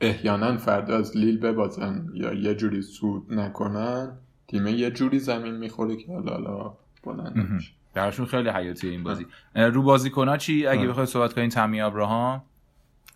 احیانا 0.00 0.56
فردا 0.56 0.98
از 0.98 1.16
لیل 1.16 1.38
ببازن 1.38 2.10
یا 2.14 2.34
یه 2.34 2.54
جوری 2.54 2.82
سود 2.82 3.32
نکنن 3.32 4.12
تیمه 4.48 4.72
یه 4.72 4.90
جوری 4.90 5.18
زمین 5.18 5.54
می‌خوره 5.54 5.96
که 5.96 6.12
حالا 6.12 6.72
بلند 7.04 7.36
میشه 7.36 7.72
براشون 7.94 8.26
خیلی 8.26 8.48
حیاتیه 8.48 8.90
این 8.90 9.04
بازی. 9.04 9.26
رو 9.54 9.82
بازی 9.82 10.10
کنا 10.10 10.36
چی؟ 10.36 10.66
اگه 10.66 10.88
بخوای 10.88 11.06
صحبت 11.06 11.32
کنین 11.32 11.48
تامی 11.48 11.80
ابراهام 11.80 12.42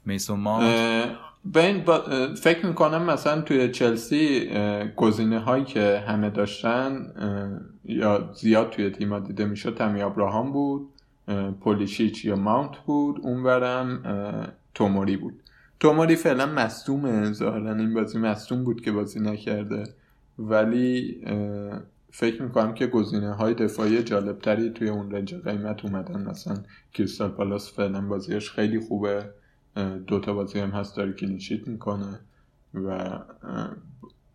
میسون 0.05 0.41
ماونت. 0.41 1.17
بین 1.45 1.85
فکر 2.35 2.67
می‌کنم 2.67 3.03
مثلا 3.03 3.41
توی 3.41 3.71
چلسی 3.71 4.51
گزینه 4.97 5.39
هایی 5.39 5.65
که 5.65 6.05
همه 6.07 6.31
داشتن 6.31 7.13
یا 7.85 8.31
زیاد 8.35 8.71
توی 8.71 8.91
تیما 8.91 9.19
دیده 9.19 9.45
می‌شد 9.45 9.75
تامی 9.75 10.03
ابراهام 10.03 10.53
بود 10.53 10.89
پولیشیچ 11.61 12.25
یا 12.25 12.37
ماونت 12.37 12.77
بود 12.87 13.21
اونورم 13.23 14.03
توموری 14.75 15.17
بود. 15.17 15.35
توموری 15.81 16.17
فعلا 16.17 16.47
مصدومه 16.47 17.33
ظاهرا 17.33 17.75
این 17.75 17.95
بازی 17.95 18.19
مصدوم 18.19 18.65
بود 18.65 18.81
که 18.81 18.93
بازی 18.93 19.21
نکرده. 19.21 19.85
ولی 20.39 21.25
فکر 22.11 22.43
می‌کنم 22.43 22.75
که 22.75 22.87
گزینه 22.87 23.33
های 23.33 23.55
دفاعی 23.55 24.03
جالبتری 24.03 24.71
توی 24.71 24.89
اون 24.89 25.11
رنج 25.11 25.35
قیمت 25.35 25.85
اومدن. 25.85 26.23
مثلا 26.23 26.57
کریستال 26.93 27.31
پالاس 27.31 27.77
فعلا 27.77 28.01
بازیش 28.01 28.51
خیلی 28.51 28.81
خوبه. 28.81 29.25
دوتا 30.07 30.35
بازی 30.35 30.61
هم 30.61 30.71
هست 30.71 30.97
داره 30.97 31.13
کلینشیت 31.13 31.69
می‌کنه 31.69 32.21
و 32.75 33.19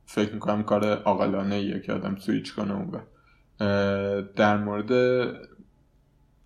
فکر 0.05 0.33
می‌کنم 0.33 0.63
کار 0.63 0.85
آقلانه 0.85 1.55
ایه 1.55 1.79
که 1.79 1.93
آدم 1.93 2.15
سویچ 2.15 2.55
کنه 2.55 2.73
اون 2.73 3.01
در 4.35 4.57
مورد 4.57 4.91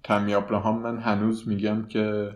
تمی 0.04 0.34
ابراهام 0.34 0.82
من 0.82 0.98
هنوز 0.98 1.48
میگم 1.48 1.86
که 1.86 2.36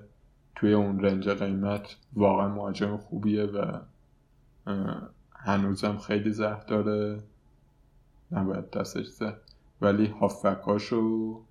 توی 0.56 0.74
اون 0.74 1.00
رنج 1.00 1.30
قیمت 1.30 1.96
واقعا 2.14 2.48
مهاجم 2.48 2.98
خوبیه 2.98 3.44
و 3.44 3.80
هنوزم 5.32 5.98
خیلی 5.98 6.32
زهر 6.32 6.64
داره. 6.68 7.24
نباید 8.32 8.72
دستش 8.72 9.06
زد. 9.06 9.42
ولی 9.82 10.06
هافکاشو 10.06 11.42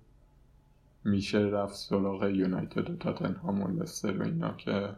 میشه 1.05 1.37
رفت 1.37 1.75
سراغ 1.75 2.23
یونایتد 2.23 2.89
و 2.89 2.95
تاتنهام 2.95 3.61
و 3.61 3.81
لستر 3.81 4.17
و 4.17 4.23
اینا 4.23 4.53
که 4.53 4.89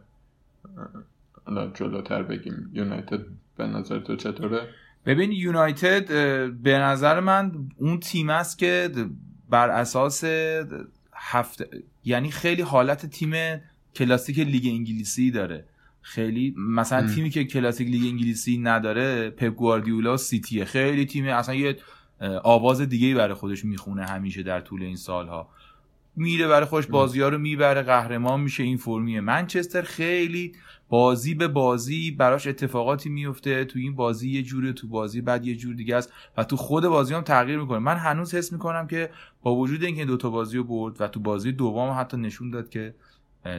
حالا 1.44 1.68
جلوتر 1.68 2.22
بگیم. 2.22 2.70
یونایتد 2.72 3.20
به 3.56 3.66
نظر 3.66 4.00
تو 4.00 4.16
چطوره؟ 4.16 4.68
ببین 5.06 5.32
یونایتد 5.32 6.06
به 6.52 6.78
نظر 6.78 7.20
من 7.20 7.52
اون 7.76 8.00
تیم 8.00 8.30
است 8.30 8.58
که 8.58 8.90
بر 9.50 9.70
اساس 9.70 10.24
هفته 11.14 11.68
یعنی 12.04 12.30
خیلی 12.30 12.62
حالت 12.62 13.06
تیم 13.06 13.60
کلاسیک 13.94 14.38
لیگ 14.38 14.66
انگلیسی 14.66 15.30
داره. 15.30 15.64
خیلی 16.02 16.54
مثلا 16.58 17.14
تیمی 17.14 17.30
که 17.30 17.44
کلاسیک 17.44 17.88
لیگ 17.88 18.12
انگلیسی 18.12 18.58
نداره 18.58 19.30
پپ 19.30 19.54
گواردیولا 19.54 20.16
سیتیه 20.16 20.64
خیلی 20.64 21.06
تیم 21.06 21.26
اصلا 21.26 21.54
یه 21.54 21.76
آواز 22.42 22.80
دیگه 22.80 23.14
برای 23.14 23.34
خودش 23.34 23.64
می‌خونه 23.64 24.06
همیشه 24.06 24.42
در 24.42 24.60
طول 24.60 24.82
این 24.82 24.96
سالها. 24.96 25.48
میره 26.18 26.48
برای 26.48 26.66
خودش 26.66 26.86
بازی 26.86 27.20
ها 27.20 27.28
رو 27.28 27.38
می‌بره 27.38 27.82
قهرمان 27.82 28.40
میشه 28.40 28.62
این 28.62 28.76
فرمیه 28.76 29.20
منچستر 29.20 29.82
خیلی 29.82 30.52
بازی 30.88 31.34
به 31.34 31.48
بازی 31.48 32.10
براش 32.10 32.46
اتفاقاتی 32.46 33.08
میفته 33.08 33.64
تو 33.64 33.78
این 33.78 33.94
بازی 33.94 34.30
یه 34.30 34.42
جوره 34.42 34.72
تو 34.72 34.88
بازی 34.88 35.20
بعد 35.20 35.46
یه 35.46 35.56
جور 35.56 35.74
دیگه 35.74 35.96
است 35.96 36.12
و 36.36 36.44
تو 36.44 36.56
خود 36.56 36.86
بازی 36.86 37.14
هم 37.14 37.22
تغییر 37.22 37.58
می‌کنه. 37.58 37.78
من 37.78 37.96
هنوز 37.96 38.34
حس 38.34 38.52
می‌کنم 38.52 38.86
که 38.86 39.10
با 39.42 39.54
وجود 39.54 39.84
اینکه 39.84 40.00
این 40.00 40.08
دوتا 40.08 40.30
بازی 40.30 40.56
رو 40.56 40.64
برد 40.64 41.00
و 41.00 41.08
تو 41.08 41.20
بازی 41.20 41.52
دوم 41.52 41.96
حتی 41.98 42.16
نشون 42.16 42.50
داد 42.50 42.68
که 42.68 42.94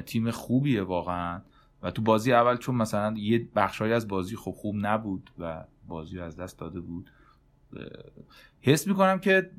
تیم 0.05 0.31
خوبیه 0.31 0.83
واقعا 0.83 1.41
و 1.83 1.91
تو 1.91 2.01
بازی 2.01 2.33
اول 2.33 2.57
چون 2.57 2.75
مثلا 2.75 3.13
یه 3.17 3.47
بخشهایی 3.55 3.93
از 3.93 4.07
بازی 4.07 4.35
خوب 4.35 4.55
خوب 4.55 4.75
نبود 4.79 5.29
و 5.39 5.63
بازی 5.87 6.19
از 6.19 6.37
دست 6.37 6.59
داده 6.59 6.79
بود 6.79 7.09
حس 8.61 8.87
می‌کنم 8.87 9.19
که 9.19 9.49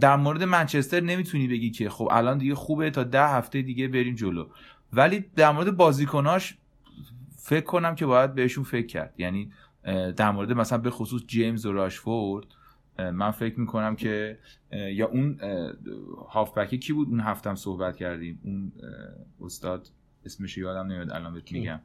در 0.00 0.16
مورد 0.16 0.42
منچستر 0.42 1.00
نمی‌تونی 1.00 1.48
بگی 1.48 1.70
که 1.70 1.90
خب 1.90 2.08
الان 2.12 2.38
دیگه 2.38 2.54
خوبه 2.54 2.90
تا 2.90 3.04
ده 3.04 3.28
هفته 3.28 3.62
دیگه 3.62 3.88
بریم 3.88 4.14
جلو. 4.14 4.46
ولی 4.92 5.24
در 5.36 5.50
مورد 5.50 5.76
بازیکناش 5.76 6.58
فکر 7.36 7.64
کنم 7.64 7.94
که 7.94 8.06
باید 8.06 8.34
بهشون 8.34 8.64
فکر 8.64 8.86
کرد. 8.86 9.14
یعنی 9.18 9.52
در 10.16 10.30
مورد 10.30 10.52
مثلا 10.52 10.78
به 10.78 10.90
خصوص 10.90 11.22
جیمز 11.26 11.66
و 11.66 11.72
راشفورد 11.72 12.46
من 12.98 13.30
فکر 13.30 13.60
می‌کنم 13.60 13.96
که 13.96 14.38
یا 14.72 15.06
اون 15.06 15.40
هافبکی 16.28 16.78
کی 16.78 16.92
بود؟ 16.92 17.08
اون 17.08 17.20
هفتم 17.20 17.54
صحبت 17.54 17.96
کردیم. 17.96 18.40
اون 18.44 18.72
استاد 19.40 19.88
اسمش 20.24 20.58
یادم 20.58 20.86
نمیاد 20.86 21.12
الان 21.12 21.34
بهت 21.34 21.52
میگم. 21.52 21.80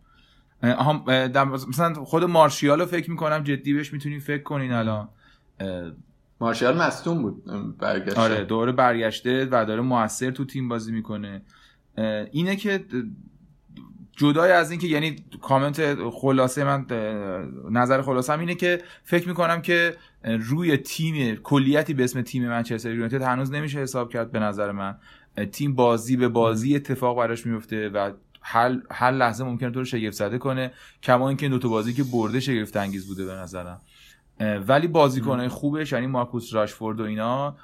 مثلا 1.68 1.94
خود 1.94 2.24
مارشیال 2.24 2.80
رو 2.80 2.86
فکر 2.86 3.12
می‌کنم 3.12 3.44
جدی 3.44 3.74
بهش 3.74 3.94
می‌تونیم 3.94 4.20
فکر 4.20 4.44
کنین 4.44 4.72
الان. 4.72 5.10
مارشال 6.42 6.78
مستون 6.78 7.22
بود 7.22 7.44
برگشته. 7.78 8.22
آره 8.22 8.44
دوره 8.44 8.72
برگشته 8.72 9.48
و 9.52 9.66
داره 9.66 9.82
موثر 9.82 10.32
تو 10.32 10.46
تیم 10.46 10.70
بازی 10.70 10.92
می‌کنه. 10.92 11.42
اینه 12.32 12.56
که 12.56 12.86
جدای 14.12 14.52
از 14.52 14.72
اینکه 14.72 14.88
یعنی 14.88 15.16
کامنت 15.42 16.10
خلاصه 16.10 16.64
من 16.64 16.86
نظر 17.72 18.02
خلاصه 18.02 18.34
هم 18.34 18.40
اینه 18.40 18.56
که 18.56 18.82
فکر 19.04 19.28
می‌کنم 19.28 19.62
که 19.62 19.96
روی 20.24 20.78
تیم 20.78 21.36
کلیتی 21.36 21.94
به 21.94 22.04
اسم 22.04 22.22
تیم 22.22 22.50
منچستر 22.50 22.92
یونایتد 22.92 23.22
هنوز 23.22 23.52
نمیشه 23.52 23.80
حساب 23.80 24.10
کرد 24.10 24.32
به 24.32 24.40
نظر 24.40 24.72
من. 24.72 24.98
تیم 25.52 25.76
بازی 25.76 26.18
به 26.18 26.28
بازی 26.28 26.76
اتفاق 26.76 27.18
براش 27.18 27.46
میفته 27.46 27.90
و 27.90 28.12
هر 28.42 28.78
هر 28.92 29.12
لحظه 29.12 29.44
ممکنه 29.44 29.72
تو 29.72 29.80
رو 29.80 29.86
شگفت 29.86 30.18
زده 30.18 30.38
کنه 30.38 30.72
کما 31.04 31.28
اینکه 31.28 31.50
دو 31.50 31.60
تا 31.60 31.70
بازی 31.70 31.94
که 31.94 32.04
برده 32.04 32.40
شگفت 32.40 32.78
انگیز 32.78 33.08
بوده 33.08 33.26
به 33.26 33.34
نظرم. 33.34 33.82
ولی 34.40 34.88
بازیکنهای 34.88 35.48
خوبش 35.48 35.92
یعنی 35.92 36.08
مارکوس 36.08 36.54
راشفورد 36.54 37.00
و 37.00 37.04
اینا 37.04 37.56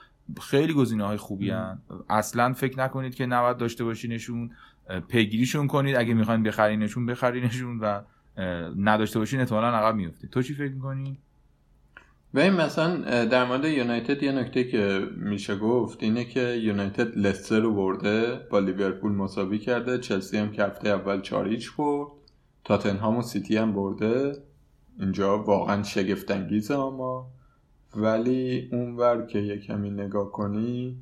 خیلی 0.41 0.73
گزینه 0.73 1.03
های 1.03 1.17
خوبی 1.17 1.49
هن. 1.49 1.81
اصلا 2.09 2.53
فکر 2.53 2.79
نکنید 2.79 3.15
که 3.15 3.25
نباید 3.25 3.57
داشته 3.57 3.83
باشینشون 3.83 4.51
پیگیریشون 5.07 5.67
کنید. 5.67 5.95
اگه 5.95 6.13
می‌خواین 6.13 6.43
بخرینشون 6.43 7.05
بخرینشون 7.05 7.79
و 7.79 8.01
نداشته 8.77 9.19
باشین 9.19 9.39
احتمالا 9.39 9.67
عقب 9.67 9.95
میفتید 9.95 10.29
تو 10.29 10.41
چی 10.41 10.53
فکر 10.53 10.71
می‌کنی؟ 10.71 11.17
ببین 12.35 12.53
مثلا 12.53 13.25
در 13.25 13.45
مورد 13.45 13.65
یونایتد 13.65 14.23
یه 14.23 14.31
نکته 14.31 14.63
که 14.63 15.07
میشه 15.17 15.55
گفت 15.55 16.03
اینه 16.03 16.25
که 16.25 16.41
یونایتد 16.41 17.17
لستر 17.17 17.59
رو 17.59 17.75
برده 17.75 18.47
با 18.51 18.59
لیورپول 18.59 19.11
مساوی 19.11 19.59
کرده 19.59 19.97
چلسی 19.97 20.37
هم 20.37 20.51
که 20.51 20.63
هفته 20.63 20.89
اول 20.89 21.21
چاریچ 21.21 21.71
برد 21.77 22.09
تاتنهام 22.63 23.17
و 23.17 23.21
سیتی 23.21 23.57
هم 23.57 23.73
برده. 23.73 24.33
اینجا 24.99 25.43
واقعا 25.43 25.83
شگفت 25.83 26.31
انگیزه 26.31 26.79
اما 26.79 27.27
ولی 27.95 28.69
اونور 28.71 29.25
که 29.25 29.39
یه 29.39 29.57
کمی 29.57 29.89
نگاه 29.89 30.31
کنی 30.31 30.97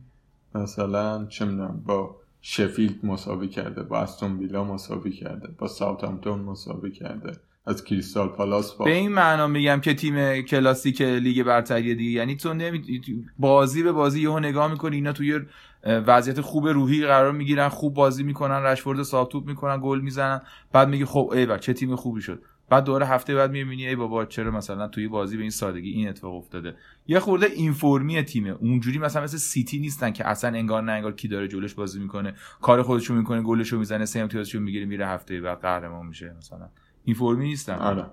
مثلا 0.56 1.26
چه 1.26 1.46
می‌دونم 1.46 1.84
با 1.86 2.16
شفیلد 2.42 3.06
مساوی 3.06 3.48
کرده 3.48 3.84
با 3.84 4.00
استون 4.00 4.38
ویلا 4.38 4.64
مساوی 4.64 5.12
کرده 5.12 5.48
با 5.58 5.68
ساوثهامپتون 5.68 6.40
مساوی 6.40 6.92
کرده 6.92 7.32
از 7.66 7.84
کریستال 7.84 8.28
پالاس 8.28 8.74
با 8.74 8.86
به 8.86 8.92
این 8.92 9.12
معنا 9.12 9.48
میگم 9.48 9.80
که 9.82 9.94
تیم 9.94 10.42
کلاسیک 10.42 11.02
لیگ 11.02 11.44
برتری 11.44 11.96
دیگه 11.96 12.12
یعنی 12.12 12.36
تو 12.36 12.54
نمی... 12.54 13.02
بازی 13.40 13.84
به 13.84 13.92
بازی 13.92 14.22
یهو 14.22 14.40
نگاه 14.40 14.72
می‌کنی 14.72 14.96
اینا 14.96 15.14
توی 15.14 15.40
وضعیت 15.86 16.42
خوب 16.42 16.68
روحی 16.68 17.06
قرار 17.06 17.32
می‌گیرن 17.32 17.70
خوب 17.70 17.94
بازی 17.94 18.24
می‌کنن 18.24 18.64
رشفورد 18.64 19.04
ساب 19.04 19.30
توپ 19.30 19.48
می‌کنن 19.48 19.80
گل 19.84 20.00
می‌زنن 20.00 20.42
بعد 20.72 20.90
میگی 20.90 21.06
خب 21.06 21.32
ای 21.34 21.60
چه 21.60 21.74
تیم 21.74 21.96
خوبی 21.96 22.22
شد. 22.22 22.44
بعد 22.74 22.84
دوره 22.84 23.06
هفته 23.06 23.36
بعد 23.36 23.52
می‌بینی 23.52 23.88
ای 23.88 23.96
بابا 23.96 24.26
چرا 24.26 24.52
مثلا 24.52 24.88
توی 24.88 25.08
بازی 25.08 25.36
به 25.38 25.42
این 25.42 25.52
سادگی 25.52 25.90
این 25.92 26.10
اتفاق 26.10 26.36
افتاده؟ 26.36 26.76
یه 27.08 27.20
خورده 27.20 27.46
این 27.46 27.74
فرمی 27.74 28.22
تیمه. 28.24 28.50
اونجوری 28.50 28.98
مثلا 28.98 29.24
مثل 29.24 29.38
سیتی 29.38 29.80
نیستن 29.80 30.12
که 30.12 30.28
اصلا 30.28 30.50
انگار 30.58 30.82
نه 30.84 30.92
انگار 30.92 31.16
کی 31.16 31.28
داره 31.28 31.48
جلوش 31.48 31.74
بازی 31.74 32.00
می‌کنه. 32.00 32.34
کار 32.62 32.82
خودشو 32.82 33.14
می‌کنه 33.14 33.42
گلشو 33.42 33.78
می‌زنه 33.78 34.06
سه 34.06 34.20
امتیازشو 34.20 34.60
می‌گیره 34.60 34.86
میره 34.86 35.08
هفته 35.08 35.42
بعد 35.42 35.62
قهرمان 35.62 36.06
میشه 36.06 36.36
مثلا. 36.38 36.70
این 37.04 37.16
فرمی 37.16 37.46
نیستن. 37.46 37.76
آره. 37.76 38.06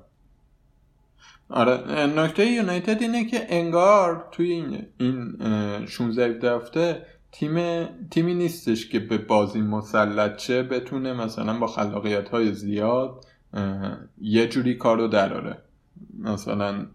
آره. 1.49 2.07
نکته 2.07 2.47
یونایتد 2.47 3.03
اینه 3.03 3.25
که 3.25 3.47
انگار 3.49 4.29
توی 4.33 4.53
این 4.53 4.87
این 4.99 5.37
16 5.87 6.57
هفته 6.57 7.07
تیم 7.33 7.85
تیمی 8.11 8.35
نیستش 8.35 8.89
که 8.89 8.99
به 8.99 9.19
بازی 9.19 9.61
مسلط 9.61 10.37
چه 10.37 10.63
بتونه 10.63 11.13
مثلا 11.13 11.59
با 11.59 11.67
خلاقیت 11.67 12.29
های 12.29 12.53
زیاد 12.55 13.25
یه 14.21 14.49
جوری 14.49 14.75
کارو 14.75 15.09
دراره. 15.09 15.59
مثلا 16.19 16.87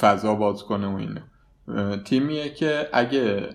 فضا 0.00 0.34
باز 0.34 0.62
کنه 0.62 0.86
و 0.86 0.96
اینه 0.96 1.22
تیمیه 2.04 2.54
که 2.54 2.88
اگه 2.92 3.48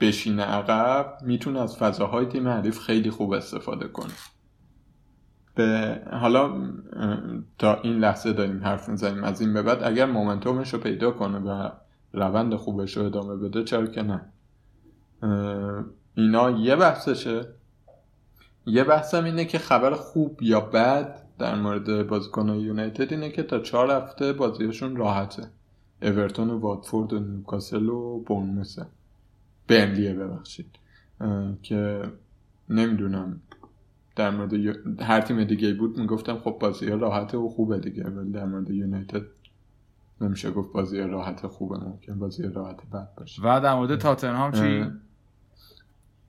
بشینه 0.00 0.42
عقب 0.42 1.18
می‌تونه 1.22 1.60
از 1.60 1.76
فضاهای 1.76 2.26
تیم 2.26 2.48
حریف 2.48 2.78
خیلی 2.78 3.10
خوب 3.10 3.32
استفاده 3.32 3.88
کنه. 3.88 4.12
به 5.54 6.00
حالا 6.12 6.72
تا 7.58 7.80
این 7.82 7.98
لحظه 7.98 8.32
داریم 8.32 8.64
حرف 8.64 8.88
می‌زنیم. 8.88 9.24
از 9.24 9.40
این 9.40 9.54
به 9.54 9.62
بعد 9.62 9.82
اگر 9.82 10.06
مومنتومش 10.06 10.74
رو 10.74 10.80
پیدا 10.80 11.10
کنه 11.10 11.38
و 11.38 11.70
روند 12.12 12.54
خوبش 12.54 12.96
رو 12.96 13.04
ادامه 13.04 13.36
بده 13.36 13.64
چرا 13.64 13.86
که 13.86 14.02
نه؟ 14.02 14.32
اینا 16.14 16.50
یه 16.50 16.76
بحثشه. 16.76 17.48
یه 18.66 18.84
بحثم 18.84 19.24
اینه 19.24 19.44
که 19.44 19.58
خبر 19.58 19.94
خوب 19.94 20.42
یا 20.42 20.60
بد 20.60 21.21
در 21.42 21.54
مورد 21.54 22.06
بازیکن 22.06 22.48
یونایتد 22.48 23.12
اینه 23.12 23.30
که 23.30 23.42
تا 23.42 23.58
چهار 23.58 23.90
هفته 23.90 24.32
بازیشون 24.32 24.96
راحته. 24.96 25.42
اورتون 26.02 26.50
و 26.50 26.58
واتفورد 26.58 27.12
و 27.12 27.20
نیوکاسل 27.20 27.88
و 27.88 28.18
بورنموث 28.26 28.78
برنلیه 29.68 30.14
ببخشید. 30.14 30.66
که 31.62 32.02
نمی‌دونم 32.68 33.40
در 34.16 34.30
مورد 34.30 34.52
هر 35.02 35.20
تیم 35.20 35.44
دیگه 35.44 35.74
بود 35.74 35.98
می‌گفتم 35.98 36.38
خب 36.38 36.56
بازی 36.60 36.86
راحته 36.86 37.38
و 37.38 37.48
خوبه 37.48 37.78
دیگه 37.78 38.04
ولی 38.04 38.32
در 38.32 38.44
مورد 38.44 38.70
یونایتد 38.70 39.22
نمیشه 40.20 40.50
گفت 40.50 40.72
بازی 40.72 40.98
راحت 40.98 41.46
خوبه 41.46 41.78
ممکن 41.78 42.18
بازی 42.18 42.42
راحت 42.42 42.90
بد 42.92 43.08
باشه. 43.16 43.42
و 43.42 43.60
در 43.60 43.74
مورد 43.74 43.98
تاتنهام 43.98 44.52
چی؟ 44.52 44.90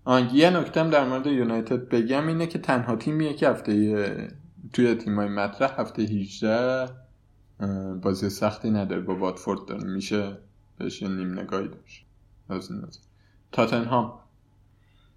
آن 0.05 0.29
یه 0.33 0.49
نکتم 0.49 0.89
در 0.89 1.07
مورد 1.09 1.27
یونایتد 1.27 1.89
بگم 1.89 2.27
اینه 2.27 2.47
که 2.47 2.59
تنها 2.59 2.95
تیمیه 2.95 3.33
که 3.33 3.49
هفته 3.49 4.42
توی 4.73 4.95
تیمای 4.95 5.27
مطرح 5.27 5.81
هفته 5.81 6.01
18 6.01 6.89
بازی 8.01 8.29
سختی 8.29 8.69
نداره. 8.69 9.01
با 9.01 9.15
واتفورد 9.15 9.65
داره. 9.65 9.83
میشه 9.83 10.37
بهش 10.77 11.01
یه 11.01 11.07
نیم 11.07 11.39
نگاهی 11.39 11.67
داشت. 11.67 12.05
از 12.49 12.71
این 12.71 12.79
نظر. 12.79 12.99
تاتنهام. 13.51 14.13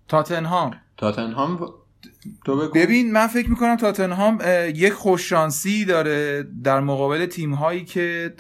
تاتنهام. 0.09 0.77
تاتنهام 0.97 1.75
تو 2.45 2.57
بگو. 2.57 2.73
ببین 2.75 3.13
من 3.13 3.27
فکر 3.27 3.51
می‌کنم 3.51 3.77
تاتنهام 3.77 4.39
یک 4.75 4.93
خوششانسی 4.93 5.85
داره 5.85 6.43
در 6.65 6.81
مقابل 6.81 7.27
تیم 7.27 7.55
هایی 7.55 7.85
که 7.85 8.35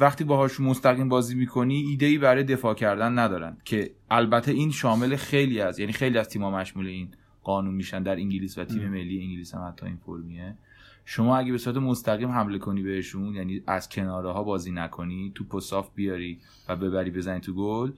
وقتی 0.00 0.24
باهاشون 0.24 0.66
مستقیم 0.66 1.08
بازی 1.08 1.34
می‌کنی 1.34 1.74
ایده 1.74 2.06
ای 2.06 2.18
برای 2.18 2.44
دفاع 2.44 2.74
کردن 2.74 3.18
ندارن. 3.18 3.56
که 3.64 3.90
البته 4.10 4.52
این 4.52 4.70
شامل 4.70 5.16
خیلی 5.16 5.60
از 5.60 5.78
یعنی 5.78 5.92
خیلی 5.92 6.18
از 6.18 6.28
تیم 6.28 6.42
ها 6.42 6.50
مشمول 6.50 6.86
این 6.86 7.08
قانون 7.44 7.74
میشن 7.74 8.02
در 8.02 8.16
انگلیس 8.16 8.58
و 8.58 8.64
تیم 8.64 8.88
ملی 8.88 9.22
انگلیس 9.22 9.54
هم 9.54 9.68
حتی 9.68 9.86
این 9.86 9.96
فرمیه. 10.06 10.56
شما 11.04 11.36
اگه 11.36 11.52
به 11.52 11.58
صورت 11.58 11.76
مستقیم 11.76 12.28
حمله 12.28 12.58
کنی 12.58 12.82
بهشون 12.82 13.34
یعنی 13.34 13.62
از 13.66 13.88
کناره 13.88 14.32
ها 14.32 14.42
بازی 14.42 14.72
نکنی 14.72 15.32
تو 15.34 15.60
صاف 15.60 15.90
بیاری 15.94 16.38
و 16.68 16.76
ببری 16.76 17.10
بزنی 17.10 17.40
تو 17.40 17.54
گل 17.54 17.92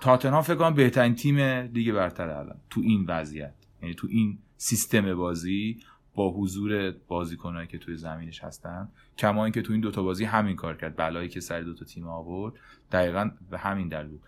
تاتنهام 0.00 0.42
فکر 0.42 0.54
کنم 0.54 0.74
بهترین 0.74 1.14
تیم 1.14 1.66
دیگه 1.66 1.92
برتر 1.92 2.28
الان 2.28 2.56
تو 2.70 2.80
این 2.80 3.04
وضعیت. 3.08 3.54
یعنی 3.82 3.94
تو 3.94 4.06
این 4.10 4.38
سیستم 4.56 5.14
بازی 5.14 5.78
با 6.14 6.30
حضور 6.30 6.94
بازیکنایی 7.08 7.66
که 7.66 7.78
توی 7.78 7.96
زمینش 7.96 8.44
هستن 8.44 8.88
کما 9.18 9.44
اینکه 9.44 9.62
تو 9.62 9.72
این 9.72 9.80
دوتا 9.80 10.02
بازی 10.02 10.24
همین 10.24 10.56
کار 10.56 10.76
کرد. 10.76 10.96
بلایی 10.96 11.28
که 11.28 11.40
سر 11.40 11.60
دوتا 11.60 11.84
تیم 11.84 12.08
آورد 12.08 12.54
دقیقا 12.92 13.30
به 13.50 13.58
همین 13.58 13.88
دلیل 13.88 14.18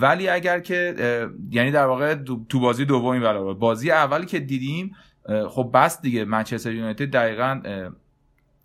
ولی 0.00 0.28
اگر 0.28 0.60
که 0.60 0.94
یعنی 1.50 1.70
در 1.70 1.86
واقع 1.86 2.14
تو 2.48 2.60
بازی 2.60 2.84
دومی 2.84 3.20
بلا 3.20 3.54
بازی 3.54 3.90
اولی 3.90 4.26
که 4.26 4.40
دیدیم 4.40 4.96
خب 5.48 5.70
بس 5.74 6.02
دیگه 6.02 6.24
منچستر 6.24 6.72
یونایتد 6.72 7.10
دقیقا 7.10 7.60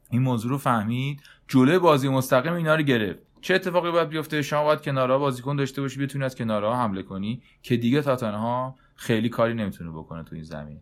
این 0.09 0.21
موضوع 0.21 0.51
رو 0.51 0.57
فهمید. 0.57 1.21
جلوی 1.47 1.79
بازی 1.79 2.09
مستقیم 2.09 2.53
اینا 2.53 2.75
رو 2.75 2.81
گرفت. 2.81 3.19
چه 3.41 3.55
اتفاقی 3.55 3.91
باید 3.91 4.09
بیفته؟ 4.09 4.41
شما 4.41 4.63
باید 4.63 4.81
کنارها 4.81 5.19
بازیکن 5.19 5.55
داشته 5.55 5.81
باشی 5.81 5.99
بتونی 5.99 6.25
از 6.25 6.35
کنارها 6.35 6.75
حمله 6.75 7.03
کنی 7.03 7.41
که 7.61 7.77
دیگه 7.77 8.01
تاتنهام 8.01 8.75
خیلی 8.95 9.29
کاری 9.29 9.53
نمی‌تونه 9.53 9.91
بکنه 9.91 10.23
تو 10.23 10.35
این 10.35 10.43
زمین. 10.43 10.79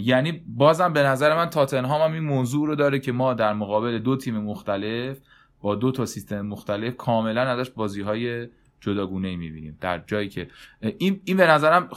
یعنی 0.00 0.44
بازم 0.46 0.92
به 0.92 1.02
نظر 1.02 1.36
من 1.36 1.50
تاتنهام 1.50 2.00
هم 2.00 2.12
این 2.12 2.24
موضوع 2.24 2.66
رو 2.66 2.74
داره 2.74 2.98
که 2.98 3.12
ما 3.12 3.34
در 3.34 3.52
مقابل 3.52 3.98
دو 3.98 4.16
تیم 4.16 4.38
مختلف 4.38 5.18
با 5.60 5.74
دو 5.74 5.92
تا 5.92 6.06
سیستم 6.06 6.40
مختلف 6.40 6.96
کاملا 6.96 7.40
ازش 7.40 7.70
بازی 7.70 8.00
های 8.00 8.48
جداگونه 8.80 9.28
ای 9.28 9.36
می‌بینیم. 9.36 9.78
در 9.80 10.02
جایی 10.06 10.28
که 10.28 10.48
این, 10.80 11.20
این 11.24 11.36
به 11.36 11.46
نظرم 11.46 11.88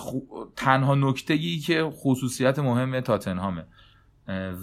تنها 0.55 0.95
نکته 0.95 1.33
ای 1.33 1.57
که 1.59 1.89
خصوصیت 1.93 2.59
مهم 2.59 2.99
تاتنهامه. 2.99 3.65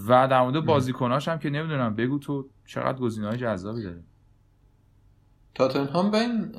و 0.09 0.28
در 0.28 0.42
مورد 0.42 0.64
بازیکناش 0.64 1.28
هم 1.28 1.38
که 1.38 1.50
نمی‌دونم 1.50 1.96
بگو 1.96 2.18
تو 2.18 2.48
چقدر 2.66 2.98
گزینه‌های 2.98 3.38
جذابی 3.38 3.82
داره. 3.82 4.02
تاتنهام 5.54 6.11
به 6.11 6.18
این 6.18 6.54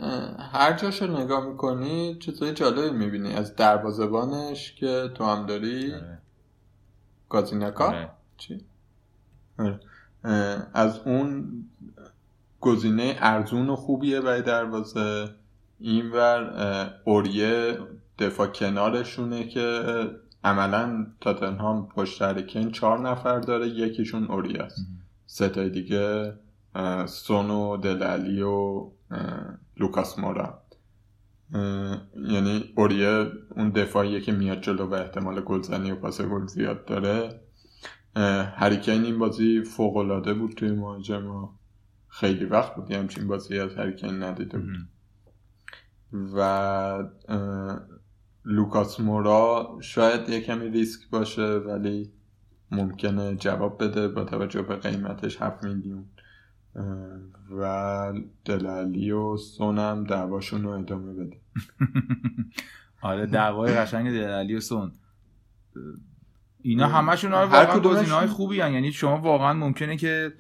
هر 0.54 0.74
جاشو 0.74 1.22
نگاه 1.22 1.46
می‌کنی 1.48 2.16
چیزای 2.20 2.54
جالبی 2.54 2.98
می‌بینی. 2.98 3.34
از 3.34 3.56
دروازبانش 3.56 4.76
که 4.76 5.10
تو 5.16 5.24
هم 5.24 5.46
داری. 5.46 5.94
آره. 5.94 6.20
گازینکا 7.30 7.88
آره. 7.88 8.10
چی؟ 8.38 8.62
آره. 9.60 9.80
از 10.74 11.00
اون 11.06 11.46
گزینه 12.60 13.16
ارزون 13.20 13.70
و 13.70 13.76
خوبیه 13.76 14.22
برای 14.22 14.42
دروازه 14.42 15.30
اینور 15.80 16.92
اوریه 17.06 17.78
دفاع 18.20 18.48
کنارشونه 18.48 19.48
که 19.48 19.82
عملا 20.44 21.08
تاتنهام 21.22 21.88
پشت 21.88 22.48
کن 22.48 22.72
چهار 22.72 23.00
نفر 23.00 23.40
داره 23.40 23.68
یکیشون 23.68 24.26
اوریه 24.26 24.62
است 24.62 24.80
سه 25.26 25.70
دیگه 25.70 26.34
سون 27.06 27.50
و 27.50 27.78
دلالی 27.78 28.42
و 28.42 28.88
لوکاس 29.78 30.20
مورا 30.20 30.59
یعنی 32.16 32.74
اوریه 32.76 33.32
اون 33.56 33.70
دفاعیه 33.70 34.22
که 34.22 34.32
میاد 34.32 34.62
جلو 34.62 34.86
و 34.86 34.94
احتمال 34.94 35.42
گلزنی 35.42 35.92
و 35.92 35.96
پاس 35.96 36.22
گل 36.22 36.46
زیاد 36.46 36.86
داره. 36.86 37.42
هریکین 38.56 39.04
این 39.04 39.20
بازی 39.20 39.64
فوق 39.64 39.98
العاده 39.98 40.34
بود 40.34 40.52
توی 40.52 40.72
مهاجم 40.72 41.50
خیلی 42.08 42.46
وقت 42.46 42.76
بود. 42.76 42.92
همچین 42.92 43.28
بازی 43.28 43.60
از 43.60 43.76
هریکین 43.76 44.24
ندیده 44.24 44.58
بود. 44.58 44.88
و 46.36 47.04
لوکاس 48.46 49.00
مورا 49.00 49.78
شاید 49.82 50.30
یه 50.30 50.42
کمی 50.42 50.70
ریسک 50.70 51.10
باشه 51.10 51.58
ولی 51.58 52.12
ممکنه 52.72 53.36
جواب 53.36 53.84
بده 53.84 54.08
با 54.08 54.24
توجه 54.24 54.62
به 54.62 54.76
قیمتش 54.76 55.42
7 55.42 55.64
میلیون. 55.64 56.06
و 57.52 58.14
دلالی 58.46 59.12
و 59.12 59.38
سونم 59.38 60.04
دعواشون 60.04 60.64
رو 60.64 60.70
ادامه 60.70 61.14
بده 61.14 61.38
آره 63.02 63.26
دعوای 63.26 63.74
قشنگ 63.74 64.12
دلالی 64.12 64.56
و 64.56 64.60
سون. 64.60 64.92
اینا 66.62 66.88
همشون 66.88 67.34
آره 67.34 67.50
واقعا 67.50 67.80
گزینه‌های 67.80 68.28
خوبی 68.28 68.62
هن. 68.62 68.74
یعنی 68.74 68.92
شما 68.92 69.18
واقعا 69.18 69.54
ممکنه 69.54 69.98
که 69.98 70.34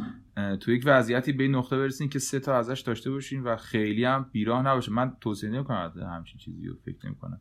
تو 0.59 0.71
یک 0.71 0.83
وضعیتی 0.85 1.31
به 1.31 1.43
این 1.43 1.55
نقطه 1.55 1.77
برسین 1.77 2.09
که 2.09 2.19
سه 2.19 2.39
تا 2.39 2.57
ازش 2.57 2.79
داشته 2.79 3.11
باشین 3.11 3.43
و 3.43 3.55
خیلی 3.55 4.05
هم 4.05 4.29
بیراه 4.31 4.61
نباشه. 4.67 4.91
من 4.91 5.15
توصیه 5.21 5.49
نمی‌کنم 5.49 5.93
همچین 5.95 6.39
چیزی 6.39 6.67
رو 6.67 6.75
فکر 6.85 7.05
نمی‌کنم. 7.05 7.39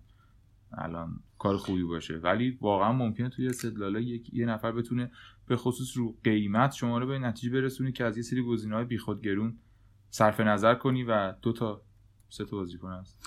الان 0.72 1.20
کار 1.38 1.56
خوبی 1.56 1.82
باشه. 1.82 2.16
ولی 2.16 2.58
واقعا 2.60 2.92
ممکنه 2.92 3.28
توی 3.28 3.46
استدلال 3.46 3.96
یک 3.96 4.34
یه 4.34 4.46
نفر 4.46 4.72
بتونه 4.72 5.10
به 5.48 5.56
خصوص 5.56 5.96
رو 5.96 6.16
قیمت 6.24 6.72
شما 6.72 6.98
رو 6.98 7.06
به 7.06 7.18
نتیجه 7.18 7.52
برسونی 7.52 7.92
که 7.92 8.04
از 8.04 8.16
یه 8.16 8.22
سری 8.22 8.42
گزینه‌های 8.42 8.84
بیخود 8.84 9.22
گرون 9.22 9.58
صرف 10.10 10.40
نظر 10.40 10.74
کنی 10.74 11.02
و 11.02 11.32
دو 11.32 11.52
تا 11.52 11.82
سه 12.28 12.44
تا 12.44 12.56
بازیکن 12.56 12.92
هست 12.92 13.18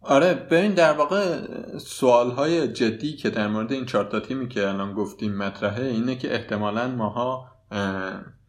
آره 0.00 0.34
ببین 0.34 0.74
در 0.74 0.92
واقع 0.92 1.46
سوال 1.78 2.30
های 2.30 2.68
جدی 2.68 3.16
که 3.16 3.30
در 3.30 3.48
مورد 3.48 3.72
این 3.72 3.84
چهار 3.84 4.20
تیمی 4.20 4.48
که 4.48 4.68
الان 4.68 4.94
گفتیم 4.94 5.36
مطرحه 5.36 5.84
اینه 5.84 6.16
که 6.16 6.34
احتمالا 6.34 6.88
ماها 6.88 7.50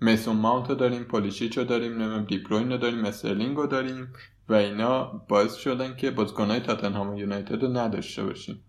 میسون 0.01 0.35
ماونت 0.35 0.69
رو 0.69 0.75
داریم 0.75 1.03
پولیشیچ 1.03 1.57
رو 1.57 1.63
داریم 1.63 2.01
نمی‌دونم 2.01 2.23
دی‌بروین 2.23 2.71
رو 2.71 2.77
داریم 2.77 3.05
استرلینگ 3.05 3.57
رو 3.57 3.67
داریم 3.67 4.13
و 4.49 4.53
اینا 4.53 5.03
باعث 5.03 5.55
شدن 5.55 5.95
که 5.95 6.11
بازیکنهای 6.11 6.59
تاتنهام 6.59 7.09
و 7.09 7.19
یونایتد 7.19 7.63
رو 7.63 7.77
نداشته 7.77 8.23
باشیم. 8.23 8.61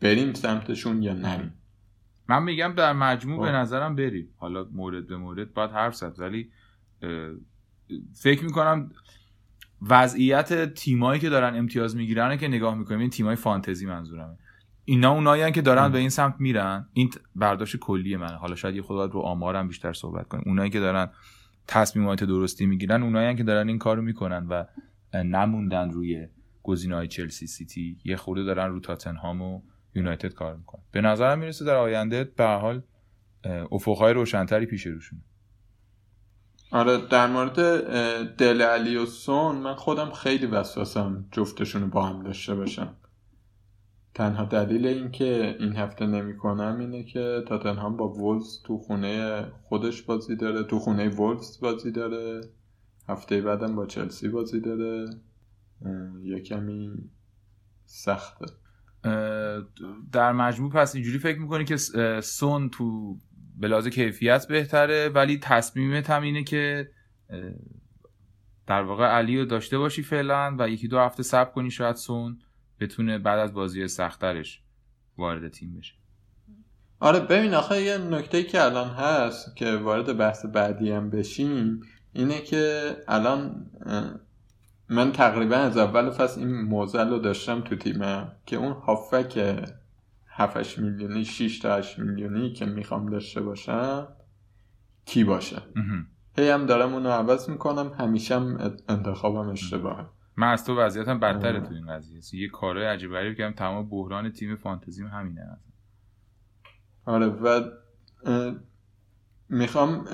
بریم 0.00 0.34
سمتشون 0.34 1.02
یا 1.02 1.12
نریم. 1.12 1.54
من 2.28 2.42
میگم 2.42 2.72
در 2.76 2.92
مجموع 2.92 3.40
به 3.40 3.46
خب. 3.46 3.54
نظرم 3.54 3.96
بریم 3.96 4.28
حالا 4.36 4.66
مورد 4.72 5.06
به 5.06 5.16
مورد 5.16 5.54
باید 5.54 5.70
حرف 5.70 5.94
زد 5.94 6.14
ولی 6.18 6.50
فکر 8.14 8.44
می‌کنم 8.44 8.90
وضعیت 9.88 10.74
تیمایی 10.74 11.20
که 11.20 11.28
دارن 11.28 11.56
امتیاز 11.56 11.96
می‌گیرن 11.96 12.36
که 12.36 12.48
نگاه 12.48 12.74
می‌کنیم 12.74 13.00
این 13.00 13.10
تیمای 13.10 13.36
فانتزی 13.36 13.86
منظورمه. 13.86 14.36
اینا 14.84 15.12
اونایی 15.12 15.52
که 15.52 15.62
دارن 15.62 15.92
به 15.92 15.98
این 15.98 16.08
سمت 16.08 16.34
میرن. 16.38 16.88
این 16.92 17.10
برداشت 17.36 17.76
کلی 17.76 18.16
منه. 18.16 18.36
حالا 18.36 18.54
شاید 18.54 18.76
یه 18.76 18.82
خود 18.82 19.12
رو 19.12 19.20
آمارم 19.20 19.68
بیشتر 19.68 19.92
صحبت 19.92 20.28
کنیم. 20.28 20.44
اونایی 20.46 20.70
که 20.70 20.80
دارن 20.80 21.10
تصمیمات 21.66 22.24
درستی 22.24 22.66
می‌گیرن 22.66 23.02
اونایی 23.02 23.36
که 23.36 23.44
دارن 23.44 23.68
این 23.68 23.78
کارو 23.78 24.02
می‌کنن 24.02 24.46
و 24.46 24.64
نموندن 25.14 25.90
روی 25.90 26.28
گزینه‌های 26.62 27.08
چلسی 27.08 27.46
سیتی 27.46 27.98
یه 28.04 28.16
خورده 28.16 28.42
دارن 28.44 28.72
رو 28.72 28.80
تاتنهام 28.80 29.42
و 29.42 29.62
یونایتد 29.96 30.34
کار 30.34 30.56
می‌کنن 30.56 30.82
به 30.92 31.00
نظرم 31.00 31.38
می‌رسه 31.38 31.64
در 31.64 31.76
آینده 31.76 32.24
به 32.24 32.46
حال 32.46 32.82
افقهای 33.72 34.12
روشنتری 34.12 34.66
پیش 34.66 34.86
روشونه. 34.86 35.22
آره 36.70 37.06
در 37.06 37.26
مورد 37.26 37.56
دل 38.36 38.62
علی 38.62 38.96
و 38.96 39.06
سون 39.06 39.56
من 39.56 39.74
خودم 39.74 40.10
خیلی 40.10 40.46
وسواسم 40.46 41.28
جفتشون 41.32 41.82
رو 41.82 41.88
با 41.88 42.06
هم 42.06 42.22
داشته 42.22 42.54
باشم 42.54 42.96
تنها 44.14 44.44
دلیل 44.44 44.86
این 44.86 45.10
که 45.10 45.56
این 45.60 45.76
هفته 45.76 46.06
نمی‌کنم 46.06 46.76
اینه 46.80 47.04
که 47.04 47.42
تاتنهام 47.48 47.96
با 47.96 48.08
وولز 48.08 48.62
تو 48.62 48.78
خونه 48.78 49.44
خودش 49.62 50.02
بازی 50.02 50.36
داره 50.36 50.62
تو 50.62 50.78
خونه 50.78 51.08
وولز 51.08 51.60
بازی 51.60 51.92
داره. 51.92 52.40
هفته 53.08 53.40
بعدم 53.40 53.76
با 53.76 53.86
چلسی 53.86 54.28
بازی 54.28 54.60
داره. 54.60 55.10
یه 56.22 56.40
کمی 56.40 57.10
سخته. 57.84 58.46
در 60.12 60.32
مجموع 60.32 60.70
پس 60.72 60.94
اینجوری 60.94 61.18
فکر 61.18 61.38
می‌کنی 61.38 61.64
که 61.64 61.76
سون 62.20 62.70
تو 62.70 63.16
بلازه 63.56 63.90
کیفیت 63.90 64.48
بهتره 64.48 65.08
ولی 65.08 65.38
تصمیمت 65.38 66.10
هم 66.10 66.22
اینه 66.22 66.44
که 66.44 66.90
در 68.66 68.82
واقع 68.82 69.06
علی 69.06 69.38
رو 69.38 69.44
داشته 69.44 69.78
باشی 69.78 70.02
فعلا 70.02 70.56
و 70.58 70.68
یکی 70.68 70.88
دو 70.88 70.98
هفته 70.98 71.22
صبر 71.22 71.50
کنی 71.50 71.70
شاید 71.70 71.96
سون 71.96 72.38
بتونه 72.80 73.18
بعد 73.18 73.38
از 73.38 73.54
بازی 73.54 73.88
سخترش 73.88 74.62
وارد 75.18 75.48
تیم 75.48 75.76
بشه. 75.78 75.94
آره 77.00 77.20
ببین 77.20 77.54
آخه 77.54 77.82
یه 77.82 77.98
نکته 77.98 78.42
که 78.42 78.64
الان 78.64 78.88
هست 78.88 79.56
که 79.56 79.76
وارد 79.76 80.16
بحث 80.16 80.46
بعدی 80.46 80.90
هم 80.90 81.10
بشیم 81.10 81.80
اینه 82.12 82.40
که 82.40 82.96
الان 83.08 83.70
من 84.88 85.12
تقریبا 85.12 85.56
از 85.56 85.76
اول 85.78 86.10
فصل 86.10 86.40
این 86.40 86.60
موزل 86.60 87.08
رو 87.10 87.18
داشتم 87.18 87.60
تو 87.60 87.76
تیمم 87.76 88.32
که 88.46 88.56
اون 88.56 88.72
هافک 88.72 89.64
7 90.26 90.78
میلیونی 90.78 91.24
6 91.24 91.58
تا 91.58 91.76
8 91.76 91.98
میلیونی 91.98 92.52
که 92.52 92.66
می‌خوام 92.66 93.10
داشته 93.10 93.40
باشم 93.40 94.08
کی 95.04 95.24
باشه؟ 95.24 95.62
هی 96.36 96.48
هم 96.48 96.66
دارم 96.66 96.94
اونو 96.94 97.08
عوض 97.08 97.50
می‌کنم 97.50 97.92
همیشه 97.98 98.34
هم 98.34 98.74
انتخابم 98.88 99.48
اشتباهه. 99.48 100.06
من 100.36 100.52
از 100.52 100.64
تو 100.64 100.80
وضعیتم 100.80 101.20
بدتره 101.20 101.60
تو 101.60 101.74
این 101.74 101.86
قضیه. 101.86 102.20
یه 102.40 102.48
کارهای 102.48 102.86
عجیب 102.86 103.12
غریب 103.12 103.36
که 103.36 103.52
تمام 103.56 103.88
بحران 103.88 104.32
تیم 104.32 104.56
فانتزیم 104.56 105.06
همینه 105.06 105.58
آره 107.06 107.26
و 107.26 107.60
می‌خوام 109.48 110.04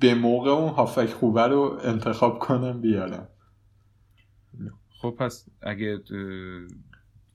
به 0.00 0.14
موقع 0.14 0.50
اون 0.50 0.68
هافک 0.68 1.06
خوبه 1.12 1.46
رو 1.46 1.78
انتخاب 1.82 2.38
کنم 2.38 2.80
بیارم. 2.80 3.28
خب 5.00 5.16
پس 5.18 5.48
اگه 5.62 5.98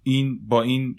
این 0.03 0.47
با 0.47 0.61
این 0.61 0.95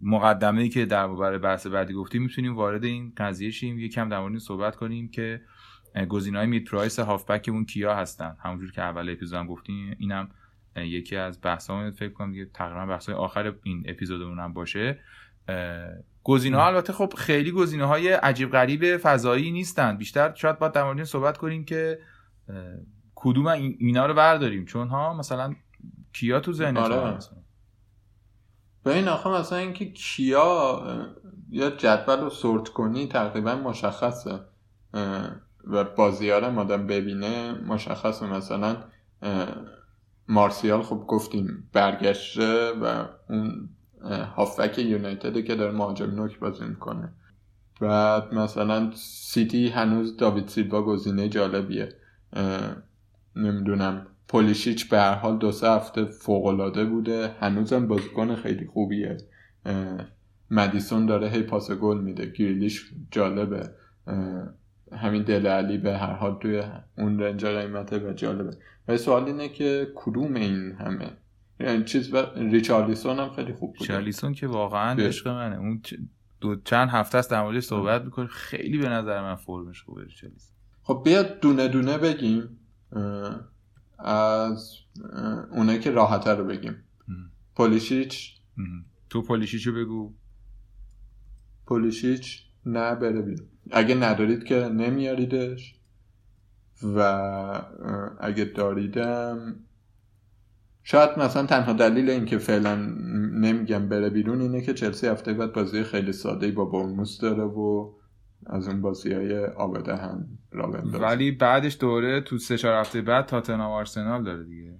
مقدمه 0.00 0.62
ای 0.62 0.68
که 0.68 0.86
در 0.86 1.08
برای 1.08 1.38
بحث 1.38 1.66
بعدی 1.66 1.94
گفتیم 1.94 2.22
می‌تونیم 2.22 2.56
وارد 2.56 2.84
این 2.84 3.12
قضیه 3.16 3.50
شیم 3.50 3.78
یکم 3.78 4.08
در 4.08 4.20
مورد 4.20 4.38
صحبت 4.38 4.76
کنیم 4.76 5.08
که 5.08 5.40
گزینه 6.08 6.38
های 6.38 6.46
مید 6.46 6.64
پرایس 6.64 6.98
هافبکمون 6.98 7.64
کیا 7.64 7.94
هستن. 7.94 8.36
همونجور 8.42 8.72
که 8.72 8.82
اول 8.82 9.10
اپیزود 9.10 9.38
هم 9.38 9.46
گفتیم 9.46 9.96
اینم 9.98 10.28
یکی 10.76 11.16
از 11.16 11.38
بحثا 11.42 11.90
فکر 11.90 12.12
کنم 12.12 12.32
دیگه 12.32 12.44
تقریبا 12.44 12.86
بحث 12.86 13.08
آخر 13.08 13.54
این 13.62 13.84
اپیزودمون 13.86 14.38
هم 14.38 14.52
باشه. 14.52 14.98
گزینه 16.22 16.56
ها 16.56 16.66
البته 16.66 16.92
خب 16.92 17.12
خیلی 17.16 17.50
گزینه 17.50 17.84
های 17.84 18.08
عجیب 18.12 18.50
غریب 18.50 18.96
فضایی 18.96 19.50
نیستن. 19.50 19.96
بیشتر 19.96 20.34
شاید 20.34 20.58
باید 20.58 20.72
در 20.72 20.84
مورد 20.84 21.04
صحبت 21.04 21.38
کنیم 21.38 21.64
که 21.64 21.98
کدوم 23.14 23.46
اینا 23.46 24.06
رو 24.06 24.14
برداریم. 24.14 24.64
چون 24.64 24.88
ها 24.88 25.14
مثلا 25.14 25.54
کیا 26.14 26.40
تو 26.40 26.52
ذهن 26.52 26.76
آره. 26.76 27.18
به 28.82 28.94
این 28.94 29.08
آخه 29.08 29.30
مثلا 29.30 29.58
اینکه 29.58 29.92
کیا 29.92 30.82
یا 31.50 31.70
جدول 31.70 32.20
رو 32.20 32.30
سورت 32.30 32.68
کنی 32.68 33.06
تقریبا 33.06 33.54
مشخصه. 33.54 34.40
و 35.66 35.84
بازیار 35.84 36.50
مادم 36.50 36.86
ببینه 36.86 37.52
مشخصه. 37.52 38.26
مثلا 38.26 38.76
مارسیال 40.28 40.82
خب 40.82 41.04
گفتیم 41.08 41.70
برگشته 41.72 42.72
و 42.72 43.04
اون 43.28 43.68
هافک 44.36 44.78
یونایتد 44.78 45.44
که 45.44 45.54
داره 45.54 45.72
مهاجم 45.72 46.10
نوک 46.10 46.38
بازی 46.38 46.64
می‌کنه. 46.64 47.12
بعد 47.80 48.34
مثلا 48.34 48.90
سیتی 48.94 49.68
هنوز 49.68 50.16
داوید 50.16 50.48
سیلوا 50.48 50.82
گزینه 50.82 51.28
جالبیه. 51.28 51.88
نمی‌دونم. 53.36 54.06
پولیشیچ 54.34 54.88
به 54.88 54.98
هر 54.98 55.14
حال 55.14 55.38
دو 55.38 55.52
سه 55.52 55.70
هفته 55.70 56.04
فوق 56.04 56.46
العاده 56.46 56.84
بوده. 56.84 57.36
هنوزم 57.40 57.86
بازیکن 57.88 58.36
خیلی 58.36 58.66
خوبیه. 58.66 59.16
مدیسون 60.50 61.06
داره 61.06 61.28
هی 61.28 61.42
پاس 61.42 61.70
گل 61.70 62.00
میده. 62.00 62.26
گریلیش 62.26 62.90
جالبه. 63.10 63.70
همین 64.92 65.22
دل 65.22 65.46
علی 65.46 65.78
به 65.78 65.98
هر 65.98 66.12
حال 66.12 66.38
توی 66.38 66.62
اون 66.98 67.18
رنج 67.20 67.46
قیمته 67.46 67.98
و 67.98 68.12
جالبه. 68.12 68.56
و 68.88 68.96
سوال 68.96 69.24
اینه 69.24 69.48
که 69.48 69.92
کدوم 69.94 70.34
این 70.34 70.72
همه؟ 70.72 71.10
یعنی 71.60 71.84
چیز 71.84 72.14
و 72.14 72.26
ریچارلیسون 72.36 73.18
هم 73.18 73.30
خیلی 73.30 73.52
خوب 73.52 73.72
بود 73.72 73.80
ریچارلیسون 73.80 74.34
که 74.34 74.46
واقعا 74.46 75.02
عشق 75.02 75.28
منه. 75.28 75.56
اون 75.56 75.82
دو 76.40 76.56
چند 76.56 76.88
هفته 76.88 77.18
است 77.18 77.30
در 77.30 77.42
موردش 77.42 77.64
صحبت 77.64 78.04
می‌کنه. 78.04 78.26
خیلی 78.26 78.78
به 78.78 78.88
نظر 78.88 79.22
من 79.22 79.34
فرمش 79.34 79.82
خوبه 79.82 80.04
ریچارلیسون 80.04 80.54
خب 80.82 81.02
بیاد 81.04 81.40
دونه 81.40 81.68
دونه 81.68 81.98
بگیم. 81.98 82.58
از 83.98 84.74
اونایی 85.50 85.78
که 85.78 85.90
راحته 85.90 86.30
رو 86.30 86.44
بگیم. 86.44 86.76
پولیشیچ. 87.56 88.36
تو 89.10 89.22
پولیشیچو 89.22 89.72
بگو. 89.72 90.12
پولیشیچ 91.66 92.42
نه 92.66 92.94
بره 92.94 93.22
بیرون. 93.22 93.46
اگه 93.70 93.94
ندارید 93.94 94.44
که 94.44 94.54
نمیاریدش. 94.54 95.74
و 96.82 96.98
اگه 98.20 98.44
داریدم 98.44 99.56
شاید 100.82 101.18
مثلا 101.18 101.46
تنها 101.46 101.72
دلیل 101.72 102.10
اینکه 102.10 102.38
فعلا 102.38 102.76
نمیگم 103.32 103.88
بره 103.88 104.10
بیرون 104.10 104.40
اینه 104.40 104.60
که 104.60 104.74
چلسی 104.74 105.06
هفته 105.06 105.32
بعد 105.32 105.52
بازی 105.52 105.82
خیلی 105.82 106.12
ساده 106.12 106.50
با 106.50 106.64
برنموس 106.64 107.20
داره 107.20 107.42
و 107.42 107.92
از 108.46 108.68
اون 108.68 108.82
بازی 108.82 109.12
های 109.12 109.46
آبده 109.46 109.96
هم 109.96 110.28
ولی 110.84 111.30
بعدش 111.30 111.76
دوره 111.80 112.20
تو 112.20 112.38
سه 112.38 112.58
چهار 112.58 112.74
هفته 112.74 113.02
بعد 113.02 113.26
تاتنهام 113.26 113.72
آرسنال 113.72 114.24
داره 114.24 114.44
دیگه. 114.44 114.74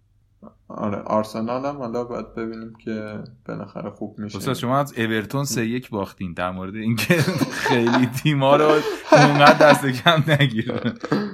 آره 0.69 0.99
آرسنال 0.99 1.67
هم 1.67 1.77
حالا 1.77 2.05
باید 2.05 2.35
ببینیم 2.35 2.73
که 2.85 3.19
بالاخره 3.47 3.91
خوب 3.91 4.19
میشه. 4.19 4.37
استاد 4.37 4.55
شما 4.55 4.79
از 4.79 4.99
اورتون 4.99 5.45
سه 5.45 5.67
یک 5.67 5.91
باختین. 5.91 6.33
در 6.33 6.51
مورد 6.51 6.75
اینکه 6.75 7.15
خیلی 7.51 8.07
تیما 8.07 8.57
رو 8.57 8.71
اونقدر 9.13 9.71
دست 9.71 9.87
کم 9.87 10.25
نگیره. 10.29 10.81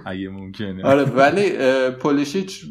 اگه 0.07 0.29
ممکنه. 0.29 0.85
آره 0.85 1.05
ولی 1.05 1.51
پولیشیچ 1.91 2.67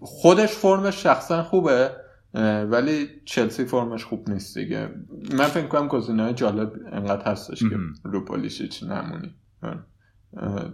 خودش 0.00 0.52
فرمش 0.52 1.02
شخصا 1.02 1.42
خوبه. 1.42 1.90
ولی 2.34 3.08
چلسی 3.24 3.64
فرمش 3.64 4.04
خوب 4.04 4.30
نیست 4.30 4.58
دیگه. 4.58 4.88
من 5.32 5.46
فکر 5.46 5.66
کنم 5.66 5.88
گزینه 5.88 6.34
جالب 6.34 6.72
انقدر 6.92 7.32
هستش 7.32 7.60
که 7.60 7.76
رو 8.04 8.24
پولیشیچ 8.24 8.82
نمونی. 8.82 9.34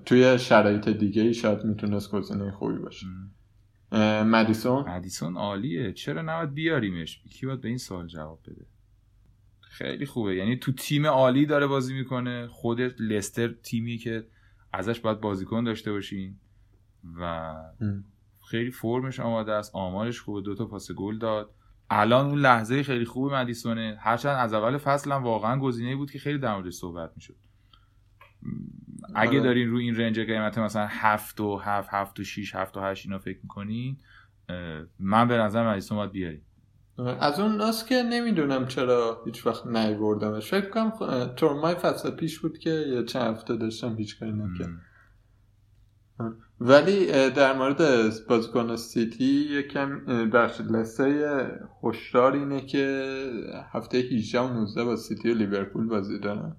توی 0.04 0.38
شرایط 0.38 0.88
دیگه 0.88 1.22
ای 1.22 1.34
شاید 1.34 1.64
می‌تونست 1.64 2.11
گزینه 2.11 2.50
خوبی 2.50 2.78
باشه. 2.78 3.07
مدیسون؟ 4.24 4.88
مدیسون 4.88 5.36
عالیه. 5.36 5.92
چرا 5.92 6.22
نباید 6.22 6.54
بیاریمش؟ 6.54 7.22
کی 7.30 7.46
باید 7.46 7.61
به 7.61 7.68
این 7.68 7.78
سوال 7.78 8.07
جواب 8.07 8.40
بده؟ 8.46 8.66
خیلی 9.61 10.07
خوبه. 10.07 10.36
یعنی 10.36 10.57
تو 10.57 10.72
تیم 10.72 11.07
عالی 11.07 11.46
داره 11.46 11.66
بازی 11.66 11.94
می‌کنه. 11.94 12.46
خود 12.46 12.80
لستر 12.80 13.48
تیمی 13.48 13.98
که 13.98 14.26
ازش 14.72 15.00
باید 15.00 15.20
بازیکن 15.20 15.64
داشته 15.64 15.92
باشین 15.92 16.36
و 17.20 17.54
خیلی 18.51 18.70
فرمش 18.70 19.20
آماده 19.20 19.53
است. 19.53 19.74
آمارش 19.74 20.20
خوبه. 20.20 20.40
دوتا 20.40 20.66
پاس 20.66 20.92
گل 20.92 21.18
داد. 21.18 21.51
الان 21.90 22.26
اون 22.26 22.38
لحظه 22.38 22.82
خیلی 22.82 23.05
خوب 23.05 23.34
مدیسونه. 23.34 23.97
هرچند 24.01 24.36
از 24.36 24.53
اول 24.53 24.78
فصل 24.78 25.12
هم 25.12 25.24
واقعا 25.24 25.61
گزینه 25.61 25.97
بود 25.97 26.11
که 26.11 26.18
خیلی 26.18 26.38
در 26.38 26.55
موردش 26.55 26.74
صحبت 26.74 27.12
می‌شد. 27.16 27.36
اگه 29.14 29.30
آره. 29.30 29.40
دارین 29.40 29.70
رو 29.70 29.78
این 29.78 29.97
رنج 29.97 30.20
قیمت 30.20 30.59
مثلا 30.59 30.86
هفت 30.90 31.40
و 31.40 31.57
هفت 31.57 31.88
هفت 31.92 32.20
و 32.20 32.24
شیش 32.24 32.55
هفت 32.55 32.76
و 32.76 32.80
هشت 32.80 33.07
اینا 33.07 33.18
فکر 33.18 33.38
می‌کنین 33.42 33.99
من 34.99 35.28
به 35.28 35.36
نظر 35.36 35.70
مدیسون 35.70 35.99
باید 35.99 36.12
بیاریم 36.12 36.42
از 36.99 37.40
اون 37.40 37.57
ناس 37.57 37.86
که 37.86 38.03
نمی‌دونم 38.03 38.66
چرا 38.66 39.22
هیچ 39.24 39.47
وقت 39.47 39.66
نیوردمش. 39.66 40.51
فکر 40.51 40.70
کنم 40.70 40.92
تورمای 41.36 41.74
فصل 41.74 42.11
پیش 42.11 42.38
بود 42.38 42.59
که 42.59 42.70
یه 42.70 43.05
چند 43.05 43.34
هفته 43.34 43.57
داشتم 43.57 43.97
هیچ 43.97 44.18
کاری 44.18 44.32
نکرد 44.32 44.68
ولی 46.60 47.30
در 47.30 47.58
مورد 47.58 48.12
بازیکن 48.28 48.76
سیتی 48.76 49.24
یکم 49.24 50.00
بخش 50.30 50.60
لسه 50.60 51.50
هشدار 51.82 52.32
اینه 52.32 52.60
که 52.60 53.14
هفته 53.72 53.98
18 53.98 54.40
و 54.40 54.52
19 54.52 54.84
با 54.84 54.96
سیتی 54.96 55.30
و 55.30 55.34
لیورپول 55.34 55.86
بازی 55.86 56.18
دارن. 56.18 56.56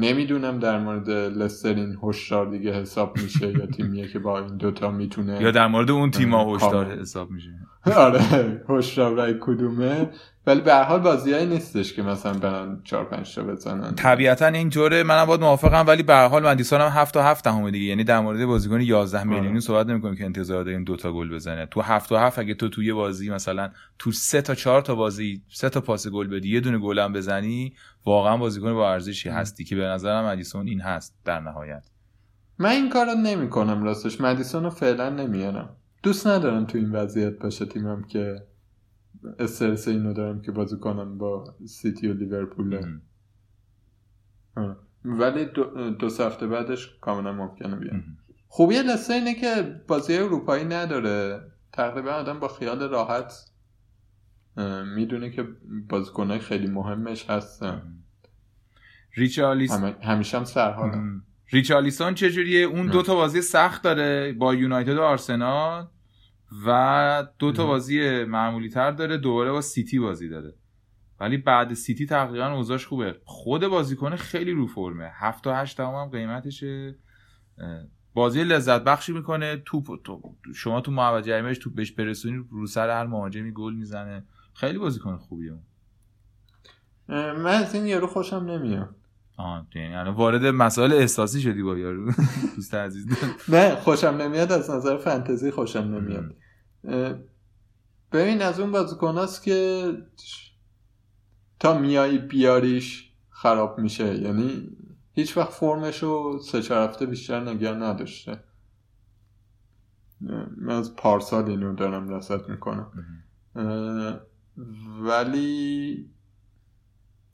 نمی‌دونم 0.00 0.58
در 0.58 0.78
مورد 0.78 1.10
لستر 1.10 1.74
این 1.74 1.98
هشدار 2.02 2.50
دیگه 2.50 2.72
حساب 2.72 3.18
میشه 3.22 3.48
یا 3.58 3.66
تیمیه 3.66 4.08
که 4.08 4.18
با 4.18 4.38
این 4.38 4.56
دوتا 4.56 4.90
می‌تونه 4.90 5.42
یا 5.42 5.50
در 5.50 5.66
مورد 5.66 5.90
اون 5.90 6.10
تیما 6.10 6.56
هشدار 6.56 7.00
حساب 7.00 7.30
میشه. 7.30 7.50
آره 8.06 8.20
هشدار 8.68 9.14
رای 9.14 9.34
کدومه. 9.40 10.10
ولی 10.46 10.60
به 10.60 10.74
هر 10.74 10.82
حال 10.82 11.00
بازیایی 11.00 11.46
نیستش 11.46 11.92
که 11.92 12.02
مثلا 12.02 12.32
برن 12.32 12.80
4 12.84 13.04
5 13.04 13.34
تا 13.34 13.42
بزنن. 13.42 13.94
طبیعتا 13.94 14.46
اینطوره 14.46 15.02
منم 15.02 15.24
باید 15.24 15.40
موافقم 15.40 15.86
ولی 15.86 16.02
به 16.02 16.14
هر 16.14 16.28
حال 16.28 16.46
مدیسون 16.46 16.80
هم 16.80 16.88
7 16.88 17.14
تا 17.14 17.22
7 17.22 17.46
همه 17.46 17.70
دیگه. 17.70 17.84
یعنی 17.84 18.04
در 18.04 18.20
مورد 18.20 18.46
بازیکن 18.46 18.80
11 18.80 19.18
آره. 19.18 19.28
میلیونی 19.28 19.60
صحبت 19.60 19.86
نمی‌کنیم 19.86 20.16
که 20.16 20.24
انتظار 20.24 20.64
داریم 20.64 20.84
دو 20.84 20.96
تا 20.96 21.12
گل 21.12 21.34
بزنه. 21.34 21.66
تو 21.66 21.80
7 21.80 22.08
تا 22.08 22.18
7 22.18 22.38
اگه 22.38 22.54
تو 22.54 22.68
توی 22.68 22.92
بازی 22.92 23.30
مثلا 23.30 23.70
تو 23.98 24.12
3 24.12 24.42
تا 24.42 24.54
4 24.54 24.82
تا 24.82 24.94
بازی 24.94 25.42
3 25.48 25.68
تا 25.68 25.80
پاس 25.80 26.08
گل 26.08 26.26
بدی 26.26 26.48
یه 26.48 26.60
دونه 26.60 26.78
گل 26.78 26.98
هم 26.98 27.12
بزنی 27.12 27.72
واقعا 28.06 28.36
بازیکن 28.36 28.74
با 28.74 28.92
ارزشی 28.92 29.28
هستی 29.28 29.64
که 29.64 29.76
به 29.76 29.84
نظرم 29.84 30.24
مدیسون 30.24 30.68
این 30.68 30.80
هست 30.80 31.14
در 31.24 31.40
نهایت. 31.40 31.84
من 32.58 32.70
این 32.70 32.88
کارو 32.88 33.14
نمی‌کنم 33.14 33.82
راستش. 33.84 34.20
مدیسون 34.20 34.64
رو 34.64 34.70
فعلا 34.70 35.08
نمیارم. 35.10 35.68
دوست 36.08 36.26
ندارم 36.26 36.64
تو 36.64 36.78
این 36.78 36.92
وضعیت 36.92 37.38
باشه 37.38 37.66
تیمم 37.66 38.04
که 38.04 38.42
استرس 39.38 39.88
اینو 39.88 40.12
دارم 40.12 40.42
که 40.42 40.52
بازی 40.52 40.76
کنم 40.76 41.18
با 41.18 41.54
سیتی 41.66 42.08
و 42.08 42.14
لیورپول. 42.14 42.98
ولی 45.04 45.44
دو, 45.44 45.90
دو 45.90 46.06
هفته 46.06 46.46
بعدش 46.46 46.98
کاملا 47.00 47.32
ممکنه 47.32 47.76
بیان 47.76 48.04
خوبی 48.48 48.74
لسه 48.74 49.14
اینه 49.14 49.34
که 49.34 49.80
بازی 49.88 50.16
اروپایی 50.16 50.64
نداره. 50.64 51.40
تقریبا 51.72 52.10
آدم 52.10 52.40
با 52.40 52.48
خیال 52.48 52.82
راحت 52.82 53.32
می‌دونه 54.94 55.30
که 55.30 55.48
بازیکنهای 55.88 56.38
خیلی 56.38 56.66
مهمش 56.66 57.30
هستن. 57.30 57.82
ریچالیسون 59.14 59.94
همیشه 60.02 60.38
هم 60.38 60.44
سرحال 60.44 61.20
ریچالیسون 61.50 62.14
چجوریه؟ 62.14 62.66
اون 62.66 62.86
دو 62.86 63.02
تا 63.02 63.14
بازی 63.14 63.42
سخت 63.42 63.82
داره 63.82 64.32
با 64.32 64.54
یونایتد 64.54 64.96
و 64.96 65.02
آرسنال. 65.02 65.88
و 66.66 67.28
دو 67.38 67.52
تا 67.52 67.66
بازی 67.66 68.24
معمولی 68.24 68.68
تر 68.68 68.90
داره 68.90 69.18
دوباره 69.18 69.52
با 69.52 69.60
سیتی 69.60 69.98
بازی 69.98 70.28
داره. 70.28 70.54
ولی 71.20 71.36
بعد 71.36 71.74
سیتی 71.74 72.06
تقریبا 72.06 72.46
اوضاعش 72.46 72.86
خوبه. 72.86 73.16
خود 73.24 73.66
بازیکن 73.66 74.16
خیلی 74.16 74.52
رو 74.52 74.66
فرمه. 74.66 75.10
7 75.14 75.44
تا 75.44 75.56
8 75.56 75.80
هم 75.80 76.08
قیمتشه. 76.08 76.96
بازی 78.14 78.44
لذت 78.44 78.84
بخشی 78.84 79.12
می‌کنه. 79.12 79.62
توپ 79.64 80.02
تو 80.04 80.34
شما 80.54 80.80
تو 80.80 80.92
محوطه 80.92 81.26
جریمهش 81.26 81.58
توپ 81.58 81.74
بهش 81.74 81.92
برسونی 81.92 82.44
رو 82.50 82.66
سر 82.66 82.90
هر 82.90 83.06
مهاجمی 83.06 83.52
گل 83.52 83.74
می‌زنه. 83.74 84.24
خیلی 84.54 84.78
بازیکن 84.78 85.16
خوبیه. 85.16 85.58
من 87.08 87.46
از 87.46 87.74
این 87.74 87.86
یارو 87.86 88.06
خوشم 88.06 88.36
نمیاد. 88.36 88.96
آه 89.38 89.66
یعنی 89.74 90.10
وارد 90.10 90.46
مسائل 90.46 90.92
احساسی 90.92 91.40
شدی 91.40 91.62
با 91.62 91.78
یارو. 91.78 92.12
دوست 92.56 92.74
عزیز 92.74 93.06
نه 93.48 93.74
خوشم 93.74 94.06
نمیاد 94.06 94.52
از 94.52 94.70
نظر 94.70 94.96
فانتزی 94.96 95.50
خوشم 95.50 95.78
نمیاد. 95.78 96.34
ببین 98.12 98.42
از 98.42 98.60
اون 98.60 98.72
بازیکناست 98.72 99.42
که 99.42 99.92
تا 101.60 101.78
میای 101.78 102.18
بیاریش 102.18 103.12
خراب 103.30 103.78
میشه. 103.78 104.14
یعنی 104.14 104.76
هیچ 105.12 105.36
وقت 105.36 105.52
فرمش 105.52 106.02
رو 106.02 106.38
سه 106.38 106.62
چهار 106.62 106.88
هفته 106.88 107.06
بیشتر 107.06 107.40
نگه 107.40 107.70
نداشته. 107.70 108.40
من 110.56 110.74
از 110.74 110.96
پارسال 110.96 111.50
اینو 111.50 111.74
دارم 111.74 112.08
رسد 112.08 112.48
می‌کنم. 112.48 112.92
ولی 115.00 116.10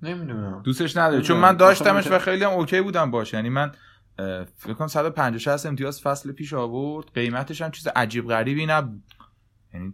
نمی‌دونم. 0.04 0.62
دوستش 0.64 0.96
نداره. 0.96 1.22
چون 1.22 1.36
من 1.36 1.56
داشتمش 1.56 2.06
و 2.06 2.18
خیلی 2.18 2.44
هم 2.44 2.50
اوکی 2.50 2.80
بودم 2.80 3.10
باش. 3.10 3.32
یعنی 3.32 3.48
من 3.48 3.72
فکر 4.56 4.72
کنم 4.72 4.86
150 4.86 5.38
60 5.38 5.66
امتیاز 5.66 6.00
فصل 6.00 6.32
پیش 6.32 6.52
آورد. 6.52 7.06
قیمتش 7.14 7.62
هم 7.62 7.70
چیز 7.70 7.88
عجیب 7.96 8.28
غریبی 8.28 8.66
نبود 8.66 9.02
یعنی 9.74 9.92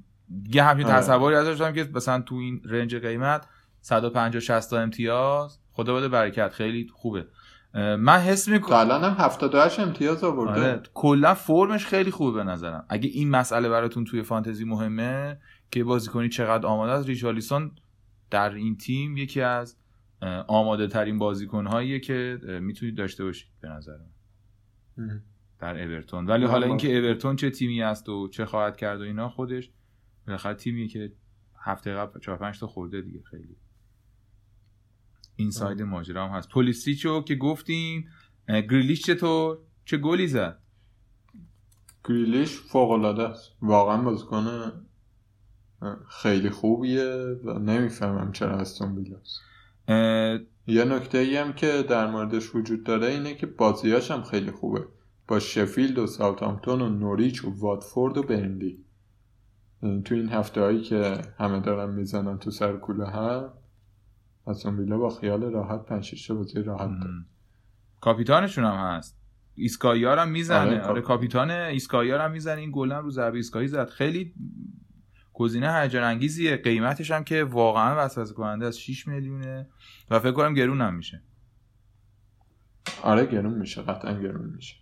یه 0.52 0.62
همچین 0.62 0.86
آره. 0.86 0.96
تصوری 0.96 1.36
ازش 1.36 1.48
داشتم 1.48 1.72
که 1.72 1.90
مثلا 1.94 2.22
تو 2.22 2.34
این 2.34 2.60
رنج 2.64 2.96
قیمت 2.96 3.46
150 3.80 4.40
60 4.40 4.72
امتیاز. 4.72 5.58
خدا 5.72 5.94
بده 5.94 6.08
برکت. 6.08 6.52
خیلی 6.52 6.88
خوبه. 6.92 7.26
من 7.74 8.18
حس 8.18 8.48
می‌کنم 8.48 8.76
الان 8.76 9.04
هم 9.04 9.16
78 9.24 9.80
امتیاز 9.80 10.24
آورده. 10.24 10.60
آره. 10.60 10.82
کلا 10.94 11.34
فرمش 11.34 11.86
خیلی 11.86 12.10
خوبه 12.10 12.44
به 12.44 12.50
نظرم. 12.50 12.84
اگه 12.88 13.08
این 13.08 13.30
مسئله 13.30 13.68
براتون 13.68 14.04
توی 14.04 14.22
فانتزی 14.22 14.64
مهمه 14.64 15.38
که 15.70 15.84
بازی 15.84 16.08
کنی 16.08 16.28
چقدر 16.28 16.66
آماده 16.66 16.92
است 16.92 17.08
ریچالیسون 17.08 17.70
در 18.30 18.54
این 18.54 18.76
تیم 18.76 19.16
یکی 19.16 19.40
از 19.40 19.76
آماده 20.46 20.86
ترین 20.86 21.18
بازیکن 21.18 21.66
هاییه 21.66 22.00
که 22.00 22.38
می‌تونید 22.62 22.96
داشته 22.96 23.24
باشید 23.24 23.48
به 23.60 23.68
نظر 23.68 23.96
من 24.96 25.22
در 25.58 25.82
اورتون. 25.82 26.26
ولی 26.26 26.44
حالا 26.44 26.66
اینکه 26.66 26.98
اورتون 26.98 27.36
چه 27.36 27.50
تیمی 27.50 27.82
است 27.82 28.08
و 28.08 28.28
چه 28.28 28.44
خواهد 28.44 28.76
کرد 28.76 29.00
و 29.00 29.04
اینا 29.04 29.28
خودش 29.28 29.70
بالاخره 30.26 30.54
تیمیه 30.54 30.88
که 30.88 31.12
هفته 31.58 31.94
قبل 31.94 32.20
4 32.20 32.36
5 32.36 32.58
تا 32.60 32.66
خورده 32.66 33.00
دیگه 33.00 33.22
خیلی. 33.22 33.56
این 35.36 35.50
ساید 35.50 35.82
ماجرا 35.82 36.28
هم 36.28 36.36
هست. 36.36 36.48
پولیسیچو 36.48 37.22
که 37.22 37.34
گفتیم 37.34 38.08
گریلیش 38.48 39.02
چطور؟ 39.02 39.58
چه 39.84 39.96
گلی 39.96 40.26
زد؟ 40.26 40.58
گریلیش 42.04 42.60
فوق 42.60 42.90
العاده 42.90 43.22
است. 43.22 43.52
واقعا 43.62 44.02
بازیکن 44.02 44.72
خیلی 46.08 46.50
خوبیه 46.50 47.04
و 47.44 47.58
نمی‌فهمم 47.58 48.32
چرا 48.32 48.58
استون 48.58 48.96
ویلاست 48.96 49.40
یه 50.66 50.84
نکته 50.84 51.18
ای 51.18 51.36
هم 51.36 51.52
که 51.52 51.84
در 51.88 52.10
موردش 52.10 52.54
وجود 52.54 52.84
داره 52.84 53.06
اینه 53.06 53.34
که 53.34 53.46
بازیاش 53.46 54.10
هم 54.10 54.22
خیلی 54.22 54.50
خوبه. 54.50 54.84
با 55.28 55.38
شفیلد 55.38 55.98
و 55.98 56.06
ساوتامپتون 56.06 56.80
و 56.80 56.88
نوریچ 56.88 57.44
و 57.44 57.60
واتفورد 57.60 58.18
و 58.18 58.22
برنلی 58.22 58.84
تو 60.04 60.14
این 60.14 60.28
هفته 60.28 60.60
هایی 60.60 60.82
که 60.82 61.22
همه 61.38 61.60
دارن 61.60 61.94
می‌زنن 61.94 62.38
تو 62.38 62.50
سر 62.50 62.76
و 62.76 62.82
کله 62.82 63.06
هم 63.06 63.52
اون 64.64 64.78
ویلا 64.78 64.98
با 64.98 65.10
خیال 65.10 65.42
راحت 65.42 65.84
پنج 65.84 66.32
بازی 66.32 66.62
راحت 66.62 66.90
داره. 67.00 67.24
کاپیتانشون 68.00 68.64
هم 68.64 68.96
هست. 68.96 69.20
ایستگاهیا 69.54 70.02
رو 70.02 70.18
هم 70.18 70.28
می‌زنه. 70.28 70.60
آره, 70.60 70.82
آره 70.82 71.00
کاپیتان 71.00 71.50
ایستگاهیا 71.50 72.03
رو 72.03 72.20
هم 72.20 72.30
می‌زنه. 72.30 72.60
این 72.60 72.70
گل 72.74 72.92
رو 72.92 73.10
ضربه 73.10 73.36
ایستگاهی 73.36 73.68
زد. 73.68 73.88
خیلی 73.88 74.34
گزینه 75.40 75.80
هیجان 75.80 76.04
انگیزیه 76.04 76.56
قیمتش 76.56 77.10
هم 77.10 77.24
که 77.24 77.44
واقعا 77.44 78.04
وسوسه 78.04 78.34
کننده 78.34 78.66
از 78.66 78.80
6 78.80 79.08
میلیونه 79.08 79.68
و 80.10 80.18
فکر 80.18 80.32
کنم 80.32 80.54
گرون 80.54 80.80
هم 80.80 80.94
میشه. 80.94 81.22
آره 83.02 83.26
گرون 83.26 83.58
میشه. 83.58 83.82
قطعا 83.82 84.12
گرون 84.12 84.50
میشه. 84.56 84.76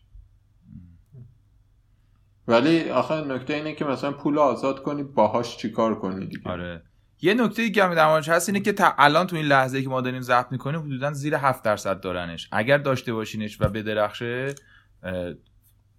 ولی 2.49 2.91
آخه 2.91 3.15
نکته 3.15 3.55
اینه 3.55 3.75
که 3.75 3.85
مثلا 3.85 4.13
پول 4.13 4.39
آزاد 4.39 4.83
کنی 4.83 5.03
باهاش 5.03 5.57
چیکار 5.57 5.99
کنی 5.99 6.27
دیگه؟ 6.27 6.51
آره. 6.51 6.83
یه 7.21 7.35
نکته 7.35 7.63
دیگه 7.63 7.85
هم 7.85 7.95
در 7.95 8.21
هست 8.21 8.49
اینه 8.49 8.61
که 8.61 8.73
تا 8.73 8.95
الان 8.99 9.27
تو 9.27 9.37
این 9.37 9.47
لحظه 9.47 9.83
که 9.83 9.89
ما 9.89 10.01
داریم 10.01 10.21
ضبط 10.21 10.53
می‌کنیم 10.53 10.81
حدودا 10.81 11.13
زیر 11.13 11.35
7 11.35 11.63
درصد 11.63 12.01
دارنش. 12.01 12.49
اگر 12.53 12.79
داشته 12.79 13.13
باشینش 13.13 13.61
و 13.61 13.69
بدرخشه 13.69 14.55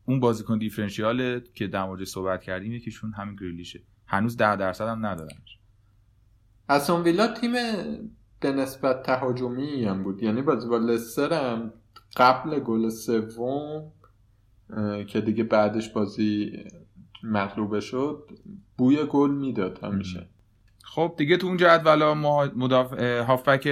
اون 0.06 0.20
بازیکن 0.20 0.58
دیفرنشیال 0.58 1.40
که 1.40 1.68
در 1.68 1.84
مورد 1.84 2.04
صحبت 2.04 2.44
کردیم 2.44 2.74
یکیشون 2.74 3.14
همین 3.14 3.36
گریلیشه. 3.36 3.80
هنوز 4.10 4.38
10 4.38 4.56
درصد 4.56 4.88
هم 4.88 5.06
ندارنش 5.06 5.60
اون 6.90 7.02
ویلا 7.04 7.28
تیم 7.28 7.52
به 8.40 8.52
نسبت 8.52 9.04
تهاجمی 9.04 9.86
هم 9.86 10.04
بود. 10.04 10.24
یعنی 10.24 10.42
بازی 10.42 10.68
با 10.68 10.78
لستر 10.78 11.34
هم 11.34 11.74
قبل 12.18 12.60
گل 12.60 12.90
سوم 12.90 13.92
که 15.08 15.22
دیگه 15.22 15.44
بعدش 15.44 15.90
بازی 15.90 16.64
مغلوبه 17.24 17.80
شد 17.80 18.30
بوی 18.78 19.06
گل 19.06 19.32
می‌داد 19.32 19.84
همیشه. 19.84 20.30
خب 20.84 21.14
دیگه 21.18 21.38
تو 21.38 21.48
اون 21.48 21.58
جدولا 21.58 22.14
مدافع 22.56 23.22
هافبک 23.22 23.70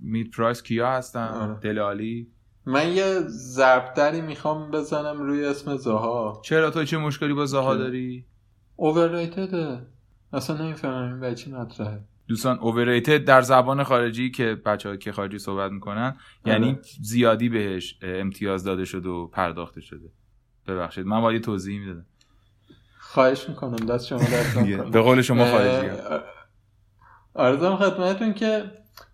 مید 0.00 0.30
پرایس 0.30 0.62
کیا 0.62 0.90
هستن؟ 0.90 1.28
آره. 1.28 1.58
دلالی 1.60 2.30
من 2.66 2.92
یه 2.92 3.20
ضربدری 3.28 4.20
می‌خوام 4.20 4.70
بزنم 4.70 5.22
روی 5.22 5.44
اسم 5.44 5.76
زاها. 5.76 6.42
چرا 6.44 6.70
تو 6.70 6.84
چه 6.84 6.98
مشکلی 6.98 7.34
با 7.34 7.46
زاها 7.46 7.76
داری؟ 7.76 8.26
اوورریتده 8.80 9.78
اصلا 10.32 10.56
نمی‌فهمم 10.56 11.12
این 11.12 11.20
بچه 11.20 11.50
مطرحه. 11.50 12.00
دوستان 12.28 12.58
اوورریتد 12.58 13.24
در 13.24 13.42
زبان 13.42 13.82
خارجی 13.82 14.30
که 14.30 14.54
بچه 14.54 14.96
که 14.96 15.12
خارجی 15.12 15.38
صحبت 15.38 15.72
می‌کنن 15.72 16.16
یعنی 16.46 16.68
آره. 16.68 16.80
زیادی 17.02 17.48
بهش 17.48 17.98
امتیاز 18.02 18.64
داده 18.64 18.84
شده 18.84 19.08
و 19.08 19.26
پرداخته 19.26 19.80
شده. 19.80 20.08
ببخشید 20.66 21.06
من 21.06 21.20
باید 21.20 21.42
توضیح 21.42 21.80
می‌دادم. 21.80 22.06
خواهش 22.98 23.48
می‌کنم 23.48 23.76
دست 23.76 24.06
شما 24.06 24.18
دست 24.18 24.58
به 24.92 25.00
قول 25.00 25.22
شما 25.22 25.50
خارجی 25.50 25.88
آرزم 27.34 27.76
خدمتون 27.76 28.34
که 28.34 28.70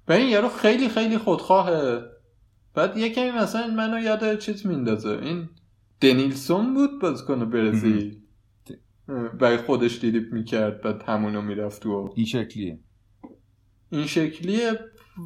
به 0.06 0.14
این 0.14 0.28
یارو 0.28 0.48
خیلی 0.48 0.88
خیلی 0.88 1.18
خودخواهه 1.18 2.02
بعد 2.74 2.96
یه 2.96 3.14
کمی 3.14 3.30
مثلا 3.30 3.66
منو 3.66 4.00
یاد 4.00 4.38
چیز 4.38 4.66
میندازه. 4.66 5.08
این 5.08 5.48
دنیلسون 6.00 6.74
بود 6.74 7.00
بازیکن 7.00 7.50
برزیل. 7.50 8.25
برای 9.40 9.56
خودش 9.56 10.00
دیریب 10.00 10.32
می‌کرد 10.32 10.80
بعد 10.80 11.02
همونو 11.02 11.42
می‌رفت 11.42 11.86
و 11.86 12.12
این 12.16 12.26
شکلیه. 12.26 12.78
این 13.90 14.06
شکلیه 14.06 14.72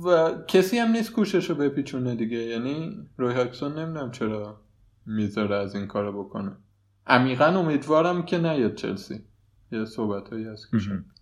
و 0.05 0.31
کسی 0.49 0.79
هم 0.79 0.93
نیست 0.93 1.13
کوشش 1.13 1.51
رو 1.51 1.57
بپیچونه 1.57 2.15
دیگه. 2.15 2.39
یعنی 2.39 2.97
روی 3.17 3.35
هاکسون 3.35 3.79
نمی‌دونم 3.79 4.11
چرا 4.11 4.61
می‌ذاره 5.07 5.57
از 5.57 5.75
این 5.75 5.87
کارو 5.87 6.25
بکنه. 6.25 6.57
عمیقا 7.07 7.45
امیدوارم 7.45 8.23
که 8.23 8.39
نیاد 8.39 8.75
چلسی. 8.75 9.25
یه 9.73 9.85
صحبت 9.85 10.29
هایی 10.29 10.45
هست 10.45 10.67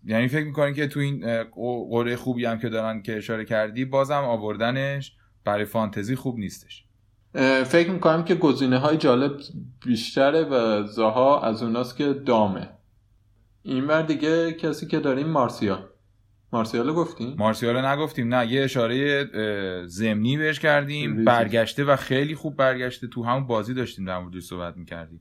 یعنی 0.05 0.29
فکر 0.29 0.45
می‌کنی 0.45 0.75
که 0.75 0.87
تو 0.87 1.01
این 1.01 1.45
قره 1.91 2.17
خوبی 2.17 2.45
هم 2.45 2.59
که 2.59 2.69
دارن 2.69 3.03
که 3.03 3.17
اشاره 3.17 3.45
کردی 3.45 3.85
بازم 3.85 4.25
آوردنش 4.25 5.17
برای 5.45 5.65
فانتزی 5.65 6.15
خوب 6.15 6.39
نیستش. 6.39 6.88
فکر 7.65 7.91
می‌کنم 7.91 8.25
که 8.25 8.35
گزینه 8.35 8.79
های 8.79 8.97
جالب 8.97 9.41
بیشتره 9.87 10.45
و 10.45 10.87
زاها 10.87 11.41
از 11.41 11.63
اوناست 11.63 11.97
که 11.97 12.13
دامه. 12.13 12.69
این 13.63 13.87
بر 13.87 14.03
دیگه 14.03 14.53
کسی 14.53 14.87
که 14.87 15.01
داریم 15.01 15.27
مارسیال 15.27 15.89
مارسیال 16.53 16.93
گفتیم؟ 16.93 17.37
مارسیال 17.39 17.85
نگفتیم. 17.87 18.35
نه 18.35 18.53
یه 18.53 18.65
اشاره 18.65 19.25
زمینی 19.87 20.37
بهش 20.37 20.61
کردیم. 20.61 21.25
برگشته 21.25 21.85
و 21.85 21.97
خیلی 21.97 22.35
خوب 22.35 22.57
برگشته. 22.57 23.07
تو 23.07 23.25
همون 23.25 23.47
بازی 23.47 23.75
داشتیم 23.75 24.05
در 24.05 24.19
موردش 24.19 24.43
صحبت 24.43 24.77
می‌کردیم. 24.77 25.21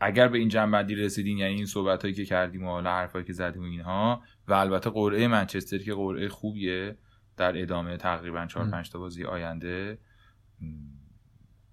اگر 0.00 0.28
به 0.28 0.38
این 0.38 0.48
جنبندی 0.48 0.94
رسیدین 0.94 1.38
یعنی 1.38 1.54
این 1.54 1.66
صحبت 1.66 2.02
هایی 2.02 2.14
که 2.14 2.24
کردیم 2.24 2.64
و 2.64 2.70
حالا 2.70 2.90
حرفایی 2.90 3.24
که 3.24 3.32
زدیم 3.32 3.62
و 3.62 3.64
اینها 3.64 4.22
و 4.48 4.52
البته 4.52 4.90
قرعه 4.90 5.28
منچستر 5.28 5.78
که 5.78 5.94
قرعه 5.94 6.28
خوبیه 6.28 6.96
در 7.36 7.62
ادامه 7.62 7.96
تقریبا 7.96 8.46
4 8.46 8.70
5 8.70 8.90
تا 8.90 8.98
بازی 8.98 9.24
آینده 9.24 9.98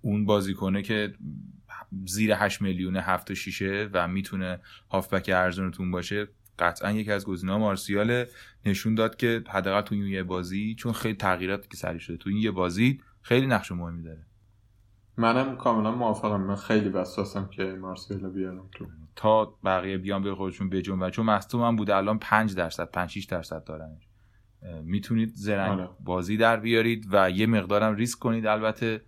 اون 0.02 0.26
بازیکنه 0.26 0.82
که 0.82 1.14
زیر 2.06 2.34
8 2.34 2.62
میلیون 2.62 2.98
7 2.98 3.32
و 3.32 3.36
6 3.36 3.90
و 3.94 4.08
می‌تونه 4.08 4.60
هافبک 4.90 5.30
ارزونتون 5.34 5.92
باشه 5.92 6.28
قطعا 6.60 6.92
یکی 6.92 7.12
از 7.12 7.26
گزینه‌ها 7.26 7.58
مارسیال 7.58 8.26
نشون 8.66 8.96
داد 8.96 9.16
که 9.16 9.44
حداقل 9.48 9.82
تو 9.82 9.96
این 9.96 10.04
یه 10.04 10.24
بازی 10.24 10.76
چون 10.76 10.94
خیلی 10.94 11.16
تغییراتی 11.16 11.68
که 11.70 11.78
سری 11.78 12.00
شده 12.00 12.18
تو 12.18 12.30
این 12.30 12.40
یه 12.40 12.52
بازی 12.52 13.02
خیلی 13.22 13.48
نقش 13.48 13.72
مهمی 13.72 14.04
داره. 14.04 14.26
منم 15.18 15.56
کاملا 15.58 15.92
موافقم. 15.92 16.42
من 16.42 16.56
خیلی 16.56 16.90
وسواسم 16.90 17.48
که 17.48 17.64
مارسیال 17.64 18.30
بیارم 18.30 18.70
تو. 18.72 18.88
تا 19.16 19.46
بقیه 19.66 19.98
بیان 19.98 20.24
به 20.24 20.36
خودشون 20.36 20.70
بجون 20.70 21.04
و 21.04 21.10
چون 21.10 21.26
مصدوم 21.26 21.64
هم 21.64 21.76
بوده 21.76 21.96
الان 21.96 22.20
5 22.20 22.56
درصد 22.56 22.92
5 22.92 23.10
6 23.10 23.26
درصد 23.26 23.64
دارن 23.64 23.98
می‌تونید 24.84 25.32
زرنگ 25.34 25.80
آره. 25.80 25.90
بازی 26.00 26.38
در 26.38 26.58
بیارید 26.58 27.08
و 27.12 27.32
یه 27.32 27.46
مقدارم 27.46 27.96
ریسک 27.96 28.20
کنید 28.20 28.46
البته 28.46 29.02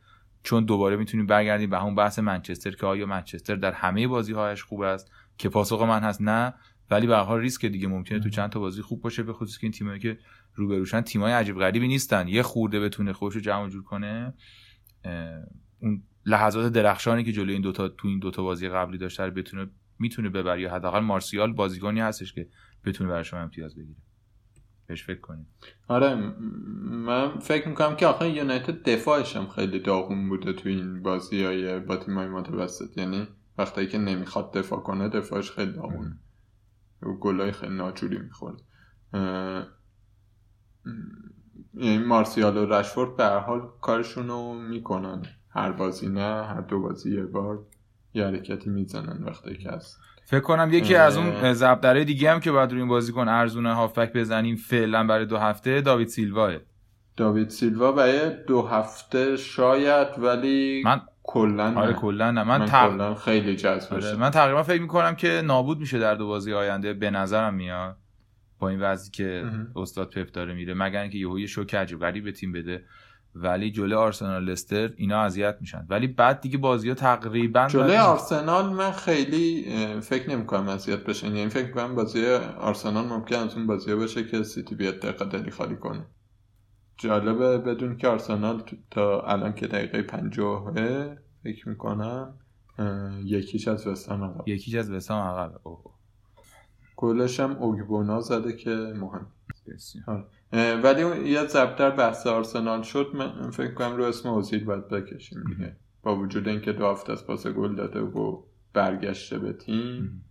چون 0.43 0.65
دوباره 0.65 0.95
می‌تونیم 0.95 1.25
برگردیم 1.25 1.69
به 1.69 1.79
همون 1.79 1.95
بحث 1.95 2.19
منچستر 2.19 2.71
که 2.71 2.85
آیا 2.85 3.05
منچستر 3.05 3.55
در 3.55 3.71
همه 3.71 4.07
بازی 4.07 4.33
هایش 4.33 4.63
خوب 4.63 4.81
است 4.81 5.11
که 5.37 5.49
پاسخ 5.49 5.81
من 5.81 5.99
هست 5.99 6.21
نه. 6.21 6.53
ولی 6.91 7.07
به 7.07 7.15
هر 7.15 7.23
حال 7.23 7.39
ریسک 7.39 7.65
دیگه 7.65 7.87
ممکنه 7.87 8.19
تو 8.19 8.29
چند 8.29 8.49
تا 8.49 8.59
بازی 8.59 8.81
خوب 8.81 9.01
باشه 9.01 9.23
به 9.23 9.33
خصوص 9.33 9.57
که 9.57 9.65
این 9.65 9.71
تیمایی 9.71 9.99
که 9.99 10.19
روبروشن 10.55 11.01
تیمای 11.01 11.33
عجیب 11.33 11.59
غریبی 11.59 11.87
نیستن. 11.87 12.27
یه 12.27 12.41
خورده 12.41 12.79
بتونه 12.79 13.13
خودش 13.13 13.35
رو 13.35 13.41
جمع 13.41 13.69
جور 13.69 13.83
کنه 13.83 14.33
اون 15.79 16.03
لحظات 16.25 16.73
درخشانی 16.73 17.23
که 17.23 17.31
جلوی 17.31 17.53
این 17.53 17.61
دوتا 17.61 17.87
تو 17.87 18.07
این 18.07 18.19
دوتا 18.19 18.43
بازی 18.43 18.69
قبلی 18.69 18.97
داشته 18.97 19.29
بتونه 19.29 19.67
می‌تونه 19.99 20.29
ببره. 20.29 20.61
یا 20.61 20.73
حداقل 20.73 20.99
مارسیال 20.99 21.53
بازیکنی 21.53 21.99
هستش 21.99 22.33
که 22.33 22.47
بتونه 22.85 23.09
برای 23.09 23.23
شما 23.23 23.39
امتیاز 23.39 23.75
بگیره. 23.75 23.97
بهش 24.89 25.03
فکر 25.03 25.19
کنید 25.19 25.47
آره 25.87 26.15
من 26.81 27.39
فکر 27.39 27.67
می‌کنم 27.67 27.95
که 27.95 28.07
آخه 28.07 28.29
یونایتد 28.29 28.83
دفاعش 28.83 29.35
هم 29.35 29.47
خیلی 29.47 29.79
داغون 29.79 30.29
بوده 30.29 30.53
تو 30.53 30.69
این 30.69 31.03
بازی 31.03 31.43
های 31.43 31.79
با 31.79 31.97
تیمای 31.97 32.27
متوسط. 32.27 32.97
یعنی 32.97 33.27
وقتی 33.57 33.87
که 33.87 33.97
نمی‌خواد 33.97 34.53
دفاع 34.53 34.79
کنه 34.79 35.09
دفاعش 35.09 35.51
خیلی 35.51 35.71
داغونه 35.71 36.17
و 37.01 37.13
گلای 37.13 37.51
خیلی 37.51 37.75
ناجوری 37.75 38.17
می‌خوره 38.17 38.57
یعنی 41.73 41.97
مارسیال 41.97 42.57
و 42.57 42.65
رشفورد 42.65 43.17
به 43.17 43.23
هر 43.23 43.39
حال 43.39 43.69
کارشون 43.81 44.27
رو 44.27 44.53
می‌کنن. 44.53 45.25
هر 45.49 45.71
بازی 45.71 46.09
نه 46.09 46.45
هر 46.45 46.61
دو 46.61 46.79
بازی 46.79 47.15
یه 47.15 47.23
بار 47.23 47.65
یه 48.13 48.25
حرکتی 48.25 48.69
می‌زنن 48.69 49.23
وقتی 49.23 49.57
که 49.57 49.71
هست 49.71 49.99
فکر 50.29 50.39
کنم 50.39 50.69
یکی. 50.73 50.95
از 50.95 51.17
اون 51.17 51.53
ضربدره 51.53 52.03
دیگه 52.03 52.31
هم 52.31 52.39
که 52.39 52.51
باید 52.51 52.71
روی 52.71 52.79
این 52.79 52.89
بازیکن 52.89 53.27
ارزونه 53.27 53.73
هافبک 53.73 54.13
بزنیم 54.13 54.55
فعلا 54.55 55.03
برای 55.03 55.25
دو 55.25 55.37
هفته 55.37 55.81
داوید 55.81 56.07
سیلواه 56.07 56.53
داوید 57.17 57.49
سیلوا 57.49 57.91
برای 57.91 58.31
دو 58.47 58.61
هفته 58.61 59.37
شاید 59.37 60.07
ولی 60.17 60.81
من 60.85 61.01
کلا 61.23 61.79
آره. 61.79 61.93
کلا 61.93 62.31
نه 62.31 62.43
من, 62.43 62.57
من 62.57 62.67
تق- 62.67 63.17
خیلی 63.17 63.55
جذبش 63.55 64.05
آره، 64.05 64.15
من 64.15 64.29
تقریبا 64.29 64.63
فکر 64.63 64.81
می‌کنم 64.81 65.15
که 65.15 65.41
نابود 65.45 65.79
میشه 65.79 65.99
در 65.99 66.15
دو 66.15 66.27
بازی 66.27 66.53
آینده 66.53 66.93
به 66.93 67.09
نظرم 67.09 67.53
میاد 67.53 67.97
با 68.59 68.69
این 68.69 68.79
وضعی 68.81 69.11
که. 69.11 69.45
استاد 69.75 70.09
پپ 70.09 70.31
داره 70.31 70.53
میره 70.53 70.73
مگر 70.73 71.01
اینکه 71.01 71.17
یهو 71.17 71.39
یه 71.39 71.47
شوک 71.47 71.75
عجیب 71.75 71.99
غریب 71.99 72.23
به 72.23 72.31
تیم 72.31 72.51
بده 72.51 72.83
ولی 73.35 73.71
جلوی 73.71 73.93
آرسنال 73.93 74.43
لستر 74.43 74.93
اینا 74.97 75.21
اذیت 75.21 75.57
میشن. 75.61 75.85
ولی 75.89 76.07
بعد 76.07 76.41
دیگه 76.41 76.57
بازی 76.57 76.89
ها 76.89 76.95
تقریبا 76.95 77.67
جلوی 77.67 77.97
آرسنال 77.97 78.69
من 78.73 78.91
خیلی 78.91 79.65
فکر 80.01 80.29
نمی 80.29 80.45
کنم 80.45 80.69
اذیت 80.69 81.03
بشن. 81.03 81.35
یعنی 81.35 81.49
فکر 81.49 81.71
کنم 81.71 81.95
بازی 81.95 82.25
آرسنال 82.59 83.05
ممکن 83.05 83.35
از 83.35 83.55
اون 83.55 83.67
بازی 83.67 83.95
باشه 83.95 84.23
که 84.23 84.43
سیتی 84.43 84.75
بیاد 84.75 84.99
دقیقه 84.99 85.25
دلی 85.25 85.51
خالی 85.51 85.75
کنه. 85.75 86.05
جالبه 86.97 87.57
بدون 87.57 87.97
که 87.97 88.07
آرسنال 88.07 88.63
تا 88.91 89.21
الان 89.21 89.53
که 89.53 89.67
دقیقه 89.67 90.01
پنجاهه 90.01 91.17
فکر 91.43 91.69
می‌کنم 91.69 92.33
یکیش 93.23 93.67
از 93.67 93.87
وستهم 93.87 94.23
عقب. 94.23 94.47
یکیش 94.47 94.75
از 94.75 94.91
وسام 94.91 95.27
عقب 95.27 95.61
گلش 96.95 97.39
هم 97.39 97.51
اوگبونا 97.51 98.21
زده 98.21 98.53
که 98.53 98.69
مهم. 98.69 99.27
اه، 100.07 100.25
ولی 100.53 101.29
یه 101.29 101.47
ضربتر 101.47 101.89
بحث 101.89 102.27
آرسنال 102.27 102.81
شد 102.81 103.11
من 103.13 103.49
فکر 103.49 103.73
کنم 103.73 103.95
رو 103.95 104.03
اسم 104.03 104.29
اوزیل 104.29 104.65
باید 104.65 104.87
بکشیم 104.87 105.43
دیگه. 105.43 105.75
با 106.03 106.15
وجود 106.15 106.47
اینکه 106.47 106.73
دو 106.73 106.87
هفته 106.91 107.11
از 107.11 107.27
پاس 107.27 107.47
گل 107.47 107.75
داده 107.75 107.99
و 107.99 108.43
برگشته 108.73 109.39
به 109.39 109.53
تیم. 109.53 110.25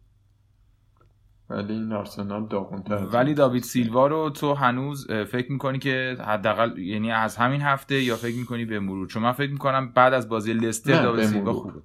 ولی 1.51 1.73
این 1.73 1.93
آرسنال 1.93 2.47
داغونتر 2.49 3.07
ولی. 3.13 3.35
داوید 3.35 3.63
سیلوا 3.63 4.07
رو 4.07 4.31
تو 4.31 4.55
هنوز 4.55 5.07
فکر 5.11 5.53
می‌کنی 5.53 5.79
که 5.79 6.17
حداقل 6.21 6.79
یعنی 6.79 7.13
از 7.13 7.37
همین 7.37 7.61
هفته 7.61 8.03
یا 8.03 8.17
فکر 8.17 8.37
می‌کنی 8.37 8.65
به 8.65 8.81
مرور؟ 8.81 9.07
چون 9.07 9.23
من 9.23 9.33
فکر 9.33 9.53
می‌کنم 9.53 9.93
بعد 9.93 10.15
از 10.15 10.29
بازی 10.29 10.53
لستر 10.53 11.03
داوید 11.03 11.25
سیلوا. 11.25 11.53
خوبه. 11.53 11.83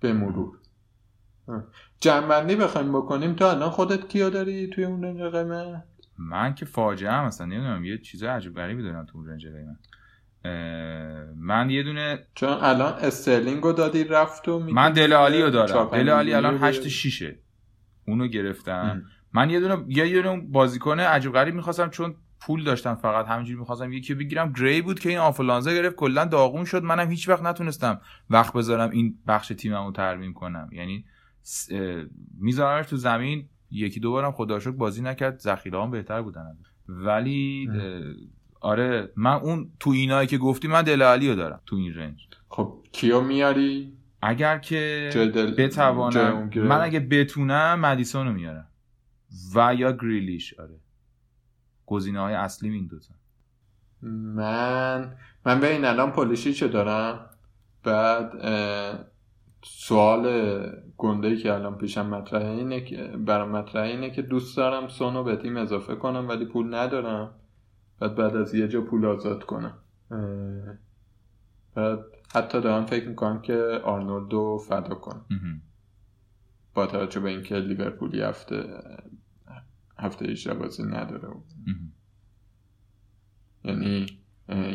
به 0.00 0.12
مرور. 0.12 0.58
اه. 1.48 1.64
جمعبندی 2.00 2.56
بخوایم 2.56 2.92
بکنیم 2.92 3.34
تا 3.34 3.50
الان 3.50 3.70
خودت 3.70 4.08
کیو 4.08 4.30
داری 4.30 4.66
توی 4.66 4.84
اون 4.84 5.30
قیمت 5.30 5.84
من 6.18 6.54
که 6.54 6.64
فاجعه 6.64 7.12
هم 7.12 7.24
اصلا 7.24 7.46
نمی‌دونم 7.46 7.84
یه 7.84 7.98
چیز 7.98 8.22
عجیب 8.22 8.54
غریبی 8.54 8.82
دارم 8.82 9.06
تو 9.06 9.18
اون 9.18 9.26
range 9.28 9.46
قیمت 9.46 9.76
اه، 10.44 10.52
من 11.36 11.70
یه 11.70 11.82
دونه 11.82 12.18
چون 12.34 12.48
الان 12.48 12.92
استرلینگ 12.92 13.62
رو 13.62 13.72
دادی 13.72 14.04
رفت 14.04 14.48
و 14.48 14.58
من 14.58 14.92
دلی 14.92 15.12
آلی 15.12 15.42
رو 15.42 15.50
دارم. 15.50 15.88
دلی 15.92 16.08
آلی 16.08 16.34
الان 16.34 16.54
میلیونی 16.54 16.70
8 16.76 16.88
6 16.88 17.34
اونو 18.06 18.26
گرفتم. 18.26 18.72
ام. 18.72 19.02
من 19.32 19.50
یه 19.50 19.60
دونه 19.60 19.84
یه 19.88 20.22
دونه 20.22 20.40
بازیکن 20.40 21.00
عجیب 21.00 21.32
غریب 21.32 21.54
می‌خواستم 21.54 21.90
چون 21.90 22.14
پول 22.40 22.64
داشتم 22.64 22.94
فقط 22.94 23.26
همینجوری 23.26 23.58
می‌خواستم 23.58 23.92
یکی 23.92 24.14
بگیرم. 24.14 24.52
گری 24.52 24.82
بود 24.82 25.00
که 25.00 25.08
این 25.08 25.18
آفولانزا 25.18 25.72
گرفت 25.72 25.96
کلا 25.96 26.24
داغون 26.24 26.64
شد. 26.64 26.82
منم 26.82 27.10
هیچ 27.10 27.28
وقت 27.28 27.42
نتونستم 27.42 28.00
وقت 28.30 28.52
بذارم 28.52 28.90
این 28.90 29.18
بخش 29.26 29.48
تیممو 29.58 29.92
ترمیم 29.92 30.32
کنم. 30.32 30.68
یعنی 30.72 31.04
س- 31.42 31.68
میذارمش 32.40 32.86
تو 32.86 32.96
زمین. 32.96 33.48
یکی 33.72 34.00
دو 34.00 34.10
بارم 34.10 34.32
خدا 34.32 34.58
بازی 34.76 35.02
نکرد. 35.02 35.38
ذخیره 35.38 35.82
هم 35.82 35.90
بهتر 35.90 36.22
بودن. 36.22 36.56
ولی 36.88 37.68
آره 38.60 39.12
من 39.16 39.32
اون 39.34 39.70
تو 39.80 39.90
اینایی 39.90 40.28
که 40.28 40.38
گفتی 40.38 40.68
من 40.68 40.82
دل 40.82 41.02
علی 41.02 41.28
رو 41.28 41.34
دارم 41.34 41.60
تو 41.66 41.76
این 41.76 41.94
رنج. 41.94 42.28
خب 42.48 42.78
کیو 42.92 43.20
میاری؟ 43.20 43.92
اگر 44.22 44.58
که 44.58 45.10
جای 45.14 45.28
دل- 45.30 45.46
جای 45.46 45.66
بتوانم. 45.66 46.50
من 46.54 46.80
اگه 46.80 47.00
بتونم 47.00 47.80
مدیسون 47.80 48.26
رو 48.26 48.32
میارم. 48.32 48.66
و 49.54 49.74
یا 49.74 49.92
گریلیش 49.92 50.54
آره. 50.54 50.74
گزینه 51.86 52.20
های 52.20 52.34
اصلی 52.34 52.68
این 52.70 52.86
دوتا 52.86 53.14
من 54.36 55.14
من 55.46 55.60
به 55.60 55.72
این 55.72 55.84
الان 55.84 56.12
پولیشیچو 56.12 56.68
دارم. 56.68 57.30
بعد 57.84 58.32
اه، 58.40 58.98
سوال 59.64 60.26
گنده 60.96 61.28
ای 61.28 61.36
که 61.36 61.52
الان 61.52 61.78
پیشم 61.78 62.06
مطرحه 62.06 62.48
اینه 62.48 62.80
که 62.80 63.04
برام 63.04 63.50
مطرحه 63.50 63.90
اینه 63.90 64.10
که 64.10 64.22
دوست 64.22 64.56
دارم 64.56 64.88
سونو 64.88 65.24
به 65.24 65.36
تیم 65.36 65.56
اضافه 65.56 65.94
کنم 65.94 66.28
ولی 66.28 66.44
پول 66.44 66.74
ندارم. 66.74 67.34
بعد 68.00 68.14
بعد 68.14 68.36
از 68.36 68.54
یه 68.54 68.68
جا 68.68 68.80
پول 68.80 69.06
آزاد 69.06 69.44
کنم. 69.44 69.78
بعد 71.74 71.98
حتی 72.34 72.60
دارم 72.60 72.86
فکر 72.86 73.08
می‌کنم 73.08 73.42
که 73.42 73.80
آرنولدو 73.84 74.58
فدا 74.58 74.94
کنم. 74.94 75.26
با 76.74 76.86
توجه 76.86 77.20
به 77.20 77.30
اینکه 77.30 77.54
لیورپولی 77.54 78.22
هفته 78.22 78.80
هفته 79.98 80.24
18 80.24 80.54
بازی 80.54 80.82
نداره. 80.82 81.28
یعنی 83.64 84.06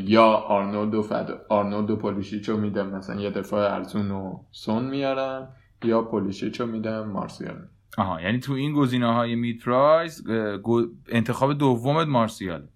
یا 0.04 0.24
آرنولد 0.24 0.94
و 0.94 1.02
فد... 1.02 1.42
آرنولد 1.50 1.90
و 1.90 1.96
پولیشیچو 1.96 2.58
میدم. 2.58 2.88
مثلا 2.88 3.22
یه 3.22 3.30
دفاع 3.30 3.74
ارزون 3.74 4.12
و 4.12 4.40
سون 4.52 4.90
میارم 4.90 5.56
یا 5.84 6.02
پولیشیچو 6.02 6.66
میدم 6.66 7.10
مارسیال. 7.10 7.68
آها 7.98 8.22
یعنی 8.22 8.40
تو 8.40 8.54
این 8.54 8.74
گزینه 8.74 9.14
های 9.14 9.36
mid 9.36 9.62
price 9.62 10.28
گو- 10.64 10.88
انتخاب 11.08 11.54
دومت 11.54 12.08
مارسیال. 12.08 12.68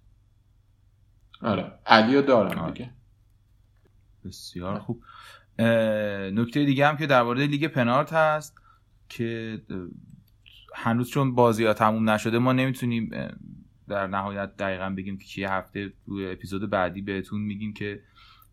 آره 1.41 1.71
آلیو 1.85 2.21
دارم 2.21 2.59
آره. 2.59 2.71
دیگه. 2.71 2.89
بسیار 4.25 4.79
خوب. 4.79 5.03
نکته 6.33 6.65
دیگه 6.65 6.87
هم 6.87 6.97
که 6.97 7.07
در 7.07 7.23
مورد 7.23 7.39
لیگ 7.39 7.67
پنارت 7.67 8.13
هست 8.13 8.57
که 9.09 9.61
هنوز 10.75 11.09
چون 11.09 11.35
بازی 11.35 11.65
ها 11.65 11.73
تموم 11.73 12.09
نشده 12.09 12.39
ما 12.39 12.53
نمی‌تونیم 12.53 13.11
در 13.91 14.07
نهایت 14.07 14.57
دقیقا 14.57 14.89
بگیم 14.89 15.17
که 15.17 15.25
چیه. 15.25 15.51
هفته 15.51 15.93
اپیزود 16.31 16.69
بعدی 16.69 17.01
بهتون 17.01 17.41
میگیم 17.41 17.73
که 17.73 17.99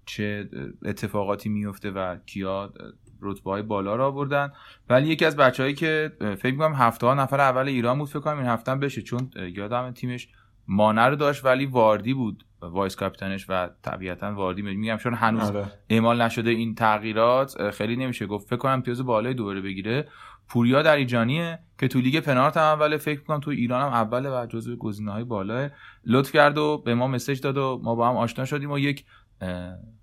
چه 0.07 0.49
اتفاقاتی 0.85 1.49
میفته 1.49 1.91
و 1.91 2.17
کیا 2.27 2.73
رتبه 3.21 3.51
های 3.51 3.63
بالا 3.63 3.97
رو 3.97 4.05
آوردن. 4.05 4.53
ولی 4.89 5.09
یکی 5.09 5.25
از 5.25 5.37
بچههایی 5.37 5.75
که 5.75 6.13
فکر 6.21 6.53
می‌کنم 6.53 6.75
هفته 6.75 7.07
ها 7.07 7.15
نفر 7.15 7.41
اول 7.41 7.69
ایران 7.69 7.99
بود 7.99 8.09
فکر 8.09 8.21
کنم 8.21 8.39
این 8.39 8.47
هفته 8.47 8.73
هم 8.73 8.81
بشه 8.81 9.03
چون 9.03 9.31
یادم 9.55 9.91
تیمش 9.91 10.29
مانه 10.69 11.03
رو 11.03 11.17
داشت 11.17 11.45
ولی 11.45 11.67
واردی 11.67 12.15
بود 12.15 12.45
vice 12.61 12.97
captain 12.97 13.36
ش 13.36 13.47
و 13.49 13.69
طبیعتا 13.83 14.35
واردی 14.35 14.63
میگم 14.63 14.97
چون 14.97 15.15
هنوز 15.15 15.51
آره. 15.51 15.67
اعمال 15.91 16.23
نشده 16.23 16.51
این 16.51 16.75
تغییرات 16.75 17.71
خیلی 17.71 17.97
نمیشه 17.97 18.27
گفت. 18.27 18.49
فکر 18.49 18.57
کنم 18.57 18.73
امتیاز 18.73 19.05
بالای 19.05 19.35
دوباره 19.35 19.61
بگیره. 19.61 20.09
پوریا 20.49 20.83
دریجانیه 20.83 21.59
که 21.79 21.89
تو 21.89 22.01
لیگ 22.01 22.21
پنارت 22.21 22.57
هم 22.57 22.63
اوله. 22.63 22.97
فکر 22.97 23.21
کنم 23.21 23.41
تو 23.41 23.51
ایران 23.51 23.83
هم 23.83 23.93
اوله 23.93 24.31
و 24.31 24.47
جزو 24.47 24.77
گزینه 24.77 25.13
های 25.13 25.25
بالاه. 25.25 25.71
لطف 26.05 26.33
کرد 26.33 26.59
و 26.59 26.83
به 26.85 26.95
ما 26.95 27.07
مسج 27.07 27.41
داد 27.41 27.57
و 27.57 27.81
ما 27.83 27.95
با 27.95 28.09
هم 28.09 28.17
آشنا 28.17 28.45
شدیم 28.45 28.71
و 28.71 28.79
یک 28.79 29.05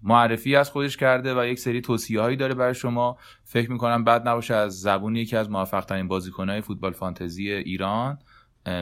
معرفی 0.04 0.56
از 0.56 0.70
خودش 0.70 0.98
کرده 0.98 1.40
و 1.42 1.46
یک 1.46 1.60
سری 1.60 1.82
توصیه 1.82 2.22
هایی 2.22 2.38
داره 2.38 2.54
برای 2.54 2.76
شما. 2.76 3.18
فکر 3.44 3.72
می‌کنم 3.72 4.04
بد 4.04 4.28
نباشه 4.28 4.56
از 4.56 4.82
زبون 4.82 5.16
یکی 5.16 5.36
از 5.36 5.50
موفق 5.50 5.86
ترین 5.86 6.08
بازیکن 6.08 6.50
های 6.50 6.62
فوتبال 6.62 6.92
فانتزی 6.92 7.52
ایران. 7.52 8.20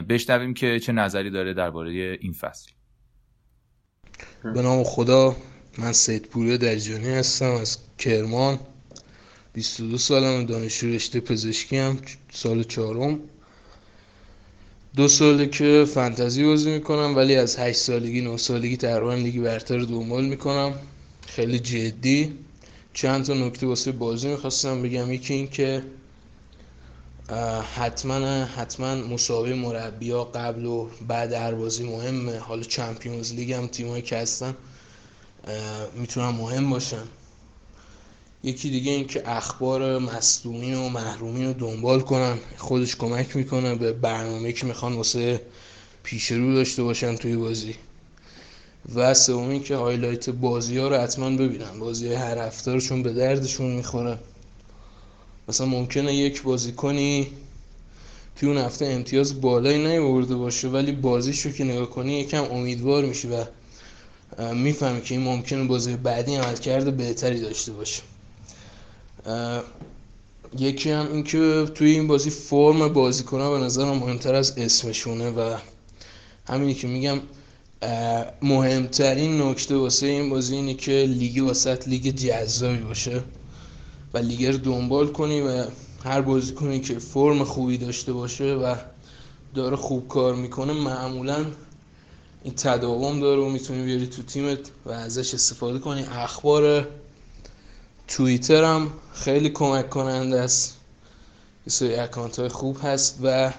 بشنویم 0.10 0.54
که 0.54 0.80
چه 0.80 0.92
نظری 0.92 1.30
داره 1.30 1.54
درباره 1.54 2.18
این 2.22 2.34
فصل. 2.34 2.72
به 4.44 4.62
نام 4.62 4.84
خدا 4.84 5.36
من 5.78 5.92
سید 5.92 6.28
پوری 6.28 6.58
درجانی 6.58 7.10
هستم 7.10 7.52
از 7.52 7.78
کرمان. 7.98 8.60
22 9.54 9.98
سالم 9.98 10.46
دانشجو 10.46 10.88
رشته 10.88 11.20
پزشکی 11.20 11.78
هم 11.78 11.98
سال 12.32 12.64
چهارم. 12.64 13.20
دو 14.96 15.08
ساله 15.08 15.48
که 15.48 15.86
فنتزی 15.94 16.44
بازی 16.44 16.72
می‌کنم 16.72 17.16
ولی 17.16 17.36
از 17.36 17.60
8 17.60 17.78
سالگی 17.78 18.22
9 18.22 18.38
سالگی 18.38 18.78
تقریبا 18.78 19.14
لیگ 19.14 19.42
برتر 19.42 19.80
دنبال 19.80 20.26
می‌کنم. 20.26 20.74
خیلی 21.28 21.60
جدی. 21.60 22.34
چند 22.94 23.26
تا 23.26 23.34
نکته 23.34 23.68
واسه 23.68 23.92
بازی 23.92 24.28
می‌خواستم 24.28 24.82
بگم. 24.82 25.12
یکی 25.12 25.34
این 25.34 25.48
که 25.50 25.84
حتما 27.76 28.46
حتما 28.46 28.96
مسابقه 28.96 29.54
مربیا 29.54 30.24
قبل 30.24 30.66
و 30.66 30.90
بعد 31.08 31.34
هر 31.34 31.54
بازی 31.54 31.84
مهمه. 31.84 32.38
حالا 32.38 32.64
چمپیونز 32.64 33.34
لیگ 33.34 33.52
هم 33.52 33.68
تیمایی 33.68 34.02
که 34.02 34.18
هستن 34.18 34.56
می‌تونن 35.96 36.30
مهم 36.30 36.70
باشن. 36.70 37.04
یکی 38.44 38.70
دیگه 38.70 38.92
این 38.92 39.08
که 39.08 39.30
اخبار 39.30 40.00
مصدومین 40.00 40.76
و 40.76 40.90
محرومین 40.90 41.46
رو 41.46 41.54
دنبال 41.54 42.02
کنن 42.02 42.38
خودش 42.58 42.96
کمک 42.96 43.36
می‌کنه 43.36 43.76
به 43.76 43.94
برنامه 43.94 44.52
که 44.52 44.66
می‌خوان 44.66 44.94
واسه 44.94 45.42
پیش 46.04 46.32
رو 46.32 46.54
داشته 46.54 46.84
باشن 46.84 47.16
توی 47.16 47.36
بازی. 47.36 47.76
و 48.96 49.14
سومی 49.14 49.60
که 49.60 49.76
هایلایت 49.76 50.30
بازی 50.30 50.78
ها 50.78 50.88
رو 50.88 50.96
حتما 50.96 51.30
ببینن. 51.30 51.80
بازی 51.80 52.14
هر 52.14 52.38
هفته 52.38 52.82
چون 52.82 53.04
به 53.04 53.14
دردشون 53.14 53.72
می‌خوره. 53.72 54.20
مثلا 55.48 55.68
ممکنه 55.68 56.16
یک 56.16 56.42
بازی 56.42 56.72
کنی 56.72 57.28
توی 58.36 58.50
اون 58.50 58.58
هفته 58.58 58.86
امتیاز 58.86 59.42
بالایی 59.42 59.84
نیورده 59.88 60.36
باشه 60.36 60.68
ولی 60.68 60.92
بازیشو 60.92 61.52
که 61.52 61.64
نگاه 61.64 61.90
کنی 61.90 62.20
یکم 62.20 62.44
امیدوار 62.44 63.06
میشی 63.06 63.28
و 63.28 63.46
می‌فهمی 64.54 65.02
که 65.02 65.16
این 65.16 65.24
ممکنه 65.24 65.64
بازی 65.64 65.96
بعدی 65.96 66.36
عمل 66.36 66.56
کرده 66.56 66.92
بهتری 66.92 67.40
داشته 67.40 67.72
باشه. 67.72 68.02
یکی 70.58 70.92
هم 70.92 71.08
اینکه 71.12 71.66
توی 71.76 71.92
این 71.92 72.08
بازی 72.08 72.30
فرم 72.30 72.88
بازیکن‌ها 72.88 73.52
به 73.52 73.66
نظرم 73.66 73.98
مهمتر 73.98 74.36
از 74.36 74.54
اسمشونه 74.58 75.30
و 75.30 75.58
همینی 76.48 76.74
که 76.74 76.88
میگم 76.88 77.20
مهمترین 78.42 79.42
نکته 79.42 79.76
واسه 79.76 80.06
این 80.06 80.30
بازی 80.30 80.56
اینه 80.56 80.74
که 80.74 80.92
لیگ 80.92 81.44
واسط 81.44 81.88
لیگ 81.88 82.16
جذابی 82.16 82.78
باشه 82.78 83.24
و 84.14 84.18
لیگ 84.18 84.46
رو 84.46 84.58
دنبال 84.58 85.08
کنی 85.08 85.42
و 85.42 85.66
هر 86.04 86.22
بازیکنی 86.22 86.80
که 86.80 87.00
فرم 87.00 87.44
خوبی 87.44 87.78
داشته 87.78 88.14
باشه 88.14 88.54
و 88.54 88.76
داره 89.56 89.76
خوب 89.76 90.08
کار 90.08 90.36
می‌کنه 90.36 90.74
معمولا 90.74 91.46
این 92.44 92.54
تداوم 92.56 93.20
داره 93.20 93.42
و 93.42 93.50
می‌تونی 93.50 93.84
بیاری 93.84 94.08
تو 94.08 94.24
تیمت 94.24 94.60
و 94.86 94.92
ازش 94.92 95.34
استفاده 95.34 95.80
کنی. 95.80 96.02
اخبار 96.02 96.88
توییتر 98.14 98.64
هم 98.64 98.92
خیلی 99.14 99.50
کمک 99.50 99.90
کننده 99.90 100.42
است. 100.42 100.78
یه 101.68 101.74
سری 101.74 101.96
اکانت 101.96 102.40
های 102.40 102.50
خوب 102.50 102.78
هست 102.84 103.20
و 103.24 103.54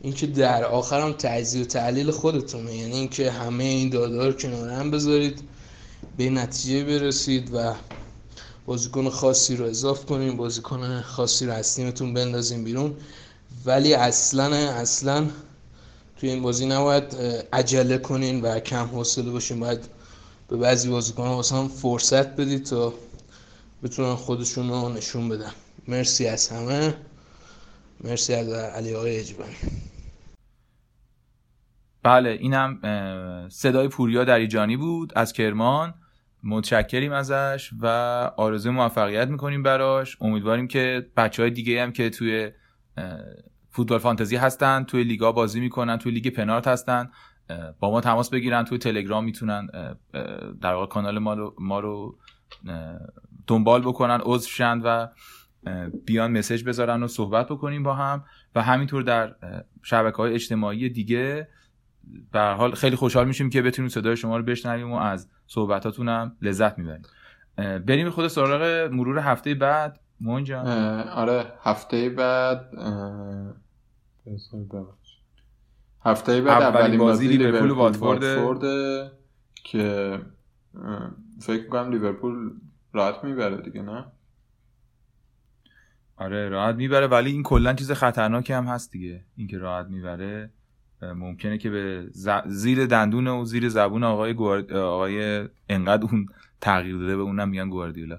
اینکه 0.00 0.26
در 0.26 0.64
آخر 0.64 1.00
هم 1.00 1.12
تجزیه 1.12 1.62
و 1.62 1.64
تحلیل 1.64 2.10
خودتونه. 2.10 2.74
یعنی 2.74 2.92
اینکه 2.92 3.30
همه 3.30 3.64
این 3.64 3.90
داده 3.90 4.26
رو 4.26 4.32
کنار 4.32 4.68
هم 4.68 4.90
بذارید 4.90 5.40
به 6.16 6.30
نتیجه 6.30 6.84
برسید 6.84 7.54
و 7.54 7.74
بازیکن 8.66 9.08
خاصی 9.08 9.56
رو 9.56 9.64
اضاف 9.64 10.06
کنیم 10.06 10.36
بازیکن 10.36 11.00
خاصی 11.00 11.46
رو 11.46 11.52
از 11.52 11.76
تیمتون 11.76 12.14
بندازیم 12.14 12.64
بیرون. 12.64 12.94
ولی 13.64 13.94
اصلا 13.94 14.56
اصلا 14.56 15.28
توی 16.16 16.30
این 16.30 16.42
بازی 16.42 16.66
نباید 16.66 17.16
عجله 17.52 17.98
کنین 17.98 18.40
و 18.40 18.60
کم 18.60 18.84
حوصله 18.84 19.30
باشین. 19.30 19.60
باید 19.60 19.80
به 20.48 20.56
بعضی 20.56 20.88
بازیکن 20.88 21.28
واسه 21.28 21.68
فرصت 21.68 22.36
بدید 22.36 22.64
تا 22.64 22.94
بتونن 23.82 24.14
خودشون 24.14 24.68
رو 24.68 24.88
نشون 24.88 25.28
بدن. 25.28 25.52
مرسی 25.88 26.26
از 26.26 26.48
همه. 26.48 26.94
مرسی 28.04 28.34
از 28.34 28.48
علی 28.48 28.94
آقای 28.94 29.16
اجبانی 29.16 29.54
بله 32.02 32.30
اینم 32.30 32.80
صدای 33.48 33.88
پوریا 33.88 34.24
دریجانی 34.24 34.76
بود 34.76 35.12
از 35.16 35.32
کرمان. 35.32 35.94
متشکریم 36.44 37.12
ازش 37.12 37.70
و 37.80 37.86
آرزو 38.36 38.72
موفقیت 38.72 39.28
می‌کنیم 39.28 39.62
براش. 39.62 40.16
امیدواریم 40.20 40.68
که 40.68 41.10
بچه 41.16 41.42
های 41.42 41.50
دیگه 41.50 41.82
هم 41.82 41.92
که 41.92 42.10
توی 42.10 42.50
فوتبال 43.70 43.98
فانتزی 43.98 44.36
هستن 44.36 44.84
توی 44.84 45.04
لیگا 45.04 45.32
بازی 45.32 45.60
می‌کنن 45.60 45.98
توی 45.98 46.12
لیگ 46.12 46.28
پنارت 46.28 46.68
هستن 46.68 47.10
با 47.80 47.90
ما 47.90 48.00
تماس 48.00 48.30
بگیرن 48.30 48.64
توی 48.64 48.78
تلگرام 48.78 49.24
می‌تونن 49.24 49.66
در 50.62 50.74
واقع 50.74 50.86
کانال 50.86 51.18
ما 51.18 51.34
رو, 51.34 51.54
ما 51.58 51.80
رو 51.80 52.18
دنبال 53.46 53.82
بکنن 53.82 54.20
عضو 54.22 54.48
شن 54.48 54.80
و 54.84 55.06
بیان 56.06 56.38
مسج 56.38 56.64
بذارن 56.64 57.02
و 57.02 57.08
صحبت 57.08 57.48
بکنیم 57.48 57.82
با 57.82 57.94
هم 57.94 58.24
و 58.54 58.62
همینطور 58.62 59.02
در 59.02 59.34
شبکه 59.82 60.16
های 60.16 60.34
اجتماعی 60.34 60.88
دیگه. 60.88 61.48
به 62.32 62.40
حال 62.40 62.74
خیلی 62.74 62.96
خوشحال 62.96 63.26
میشیم 63.26 63.50
که 63.50 63.62
بتونیم 63.62 63.88
صدای 63.88 64.16
شما 64.16 64.36
رو 64.36 64.42
بشنویم 64.42 64.92
و 64.92 64.96
از 64.96 65.28
صحبتاتون 65.46 66.08
هم 66.08 66.36
لذت 66.42 66.78
می‌بریم. 66.78 67.02
بریم 67.56 68.10
خود 68.10 68.28
سراغ 68.28 68.90
مرور 68.92 69.18
هفته 69.18 69.54
بعد. 69.54 70.00
مون 70.20 70.44
جان. 70.44 70.66
آره 71.08 71.52
هفته 71.62 72.08
بعد 72.08 72.70
هفته 76.04 76.40
بعد 76.40 76.62
اولین 76.62 76.98
بازی 76.98 77.28
لیورپول 77.28 77.70
و 77.70 77.74
واتفورد. 77.74 78.62
که 79.54 80.18
فکر 81.40 81.68
کنم 81.68 81.90
لیورپول 81.90 82.50
راحت 82.92 83.24
می‌بره 83.24 83.56
دیگه 83.56 83.82
نه؟ 83.82 84.04
آره 86.16 86.48
راحت 86.48 86.74
می‌بره 86.74 87.06
ولی 87.06 87.30
این 87.30 87.42
کلا 87.42 87.74
چیز 87.74 87.92
خطرناکی 87.92 88.52
هم 88.52 88.64
هست 88.64 88.92
دیگه. 88.92 89.24
اینکه 89.36 89.58
راحت 89.58 89.86
می‌بره 89.86 90.50
ممکنه 91.02 91.58
که 91.58 91.70
به 91.70 92.06
زیر 92.46 92.86
دندون 92.86 93.26
و 93.26 93.44
زیر 93.44 93.68
زبون 93.68 94.04
آقای 94.04 94.34
گوارد... 94.34 94.72
آقای 94.72 95.48
انقدر 95.68 96.02
اون 96.02 96.26
تغییر 96.60 96.98
داده 96.98 97.16
به 97.16 97.22
اونم 97.22 97.48
میگن 97.48 97.68
گواردیولا. 97.68 98.18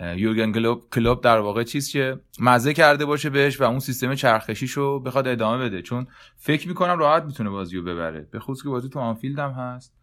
یورگن 0.00 0.52
کلوب 0.52 0.82
کلوب 0.92 1.20
در 1.20 1.38
واقع 1.38 1.62
چیز 1.62 1.88
که 1.88 2.20
مزه 2.40 2.74
کرده 2.74 3.04
باشه 3.04 3.30
بهش 3.30 3.60
و 3.60 3.64
اون 3.64 3.78
سیستم 3.78 4.14
چرخشیشو 4.14 5.00
بخواد 5.00 5.28
ادامه 5.28 5.64
بده. 5.64 5.82
چون 5.82 6.06
فکر 6.36 6.68
می‌کنم 6.68 6.98
راحت 6.98 7.24
می‌تونه 7.24 7.50
بازیو 7.50 7.82
ببره. 7.82 8.28
به 8.30 8.38
خصوص 8.38 8.62
که 8.62 8.68
بازی 8.68 8.88
تو 8.88 8.98
آنفیلد 8.98 9.38
هم 9.38 9.50
هست. 9.50 9.94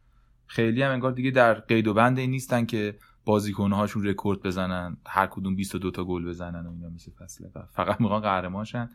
خیلی 0.47 0.81
هم 0.81 0.91
انگار 0.91 1.11
دیگه 1.11 1.31
در 1.31 1.53
قید 1.53 1.87
و 1.87 1.93
بند 1.93 2.19
نیستن 2.19 2.65
که 2.65 2.95
بازیکنهاشون 3.25 4.05
رکورد 4.07 4.41
بزنن 4.41 4.97
هر 5.07 5.27
کدوم 5.27 5.55
22 5.55 5.91
تا 5.91 6.03
گل 6.03 6.25
بزنن 6.25 6.65
و 6.65 6.71
اینا 6.71 6.89
مثل 6.89 7.11
فصل 7.11 7.45
فقط 7.73 8.01
می‌خوان 8.01 8.21
قهرمانشن. 8.21 8.89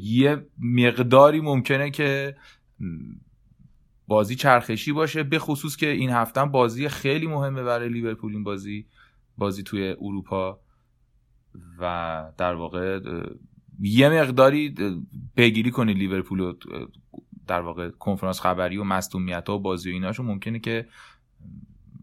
یه 0.00 0.46
مقداری 0.58 1.40
ممکنه 1.40 1.90
که 1.90 2.36
بازی 4.06 4.34
چرخشی 4.34 4.92
باشه 4.92 5.22
به 5.22 5.38
خصوص 5.38 5.76
که 5.76 5.90
این 5.90 6.10
هفته 6.10 6.44
بازی 6.44 6.88
خیلی 6.88 7.26
مهمه 7.26 7.62
برای 7.62 7.88
لیورپول 7.88 8.32
این 8.32 8.44
بازی 8.44 8.86
بازی 9.38 9.62
توی 9.62 9.96
اروپا. 10.00 10.60
و 11.78 12.24
در 12.38 12.54
واقع 12.54 13.00
یه 13.80 14.08
مقداری 14.08 14.74
پیگیری 15.36 15.70
کنی 15.70 15.94
لیورپول 15.94 16.54
در 17.46 17.60
واقع 17.60 17.90
کنفرانس 17.90 18.40
خبری 18.40 18.76
و 18.76 18.84
مصدومیت 18.84 19.48
ها 19.48 19.56
و 19.56 19.58
بازی 19.58 19.90
و 19.90 19.92
ایناشو. 19.92 20.22
ممکنه 20.22 20.58
که 20.58 20.86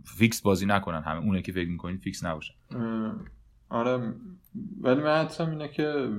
فیکس 0.03 0.41
بازی 0.41 0.65
نکنن. 0.65 1.01
همه 1.01 1.19
اونه 1.19 1.41
که 1.41 1.51
فکر 1.51 1.69
می‌کنید 1.69 1.99
فیکس 1.99 2.25
نباشن 2.25 2.53
آره 3.69 4.13
ولی 4.81 5.01
من 5.01 5.21
حدسم 5.21 5.49
اینه 5.49 5.67
که 5.67 6.09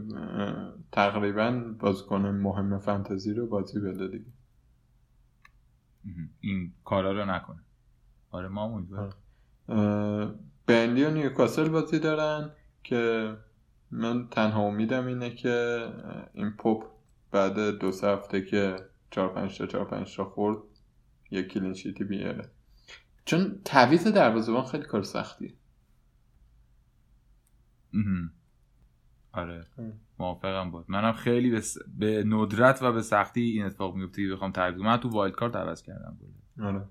تقریبا 0.92 1.74
بازیکن 1.78 2.20
مهم 2.26 2.78
فانتزی 2.78 3.34
رو 3.34 3.46
بازی 3.46 3.80
بده 3.80 4.08
دیگه. 4.08 4.24
این 6.40 6.72
کارا 6.84 7.12
رو 7.12 7.24
نکنه 7.24 7.60
آره 8.30 8.48
ما 8.48 8.64
امیدوارم 8.64 9.12
بنلی 10.66 11.04
و 11.04 11.10
نیوکاسل 11.10 11.68
بازی 11.68 11.98
دارن 11.98 12.50
که 12.84 13.34
من 13.90 14.28
تنها 14.28 14.62
امیدم 14.62 15.06
اینه 15.06 15.30
که 15.30 15.86
این 16.34 16.50
پاپ 16.50 16.84
بعد 17.30 17.58
دو 17.78 17.92
سه 17.92 18.06
هفته 18.06 18.44
که 18.44 18.76
چهار 19.10 19.28
پنج 19.28 19.58
تا 19.58 19.66
چهار 19.66 19.84
پنج 19.84 20.16
تا 20.16 20.24
خورد 20.24 20.58
یک 21.30 21.48
کلینشیتی 21.48 22.04
بیاره. 22.04 22.50
چون 23.24 23.60
تعویض 23.64 24.06
دروازه‌بان 24.06 24.64
خیلی 24.64 24.84
کار 24.84 25.02
سختیه. 25.02 25.54
آره. 29.32 29.66
موافقم 30.18 30.70
بود. 30.70 30.84
منم 30.88 31.12
خیلی 31.12 31.50
به, 31.50 31.62
به 31.98 32.24
ندرت 32.26 32.82
و 32.82 32.92
به 32.92 33.02
سختی 33.02 33.40
این 33.40 33.64
اتفاق 33.64 33.94
میفته 33.94 34.22
که 34.22 34.28
بخوام 34.34 34.52
تعویض 34.52 34.80
من 34.80 34.96
تو 34.96 35.08
وایلد 35.08 35.34
کارت 35.34 35.56
عوض 35.56 35.82
کردم. 35.82 36.18
آره. 36.62 36.84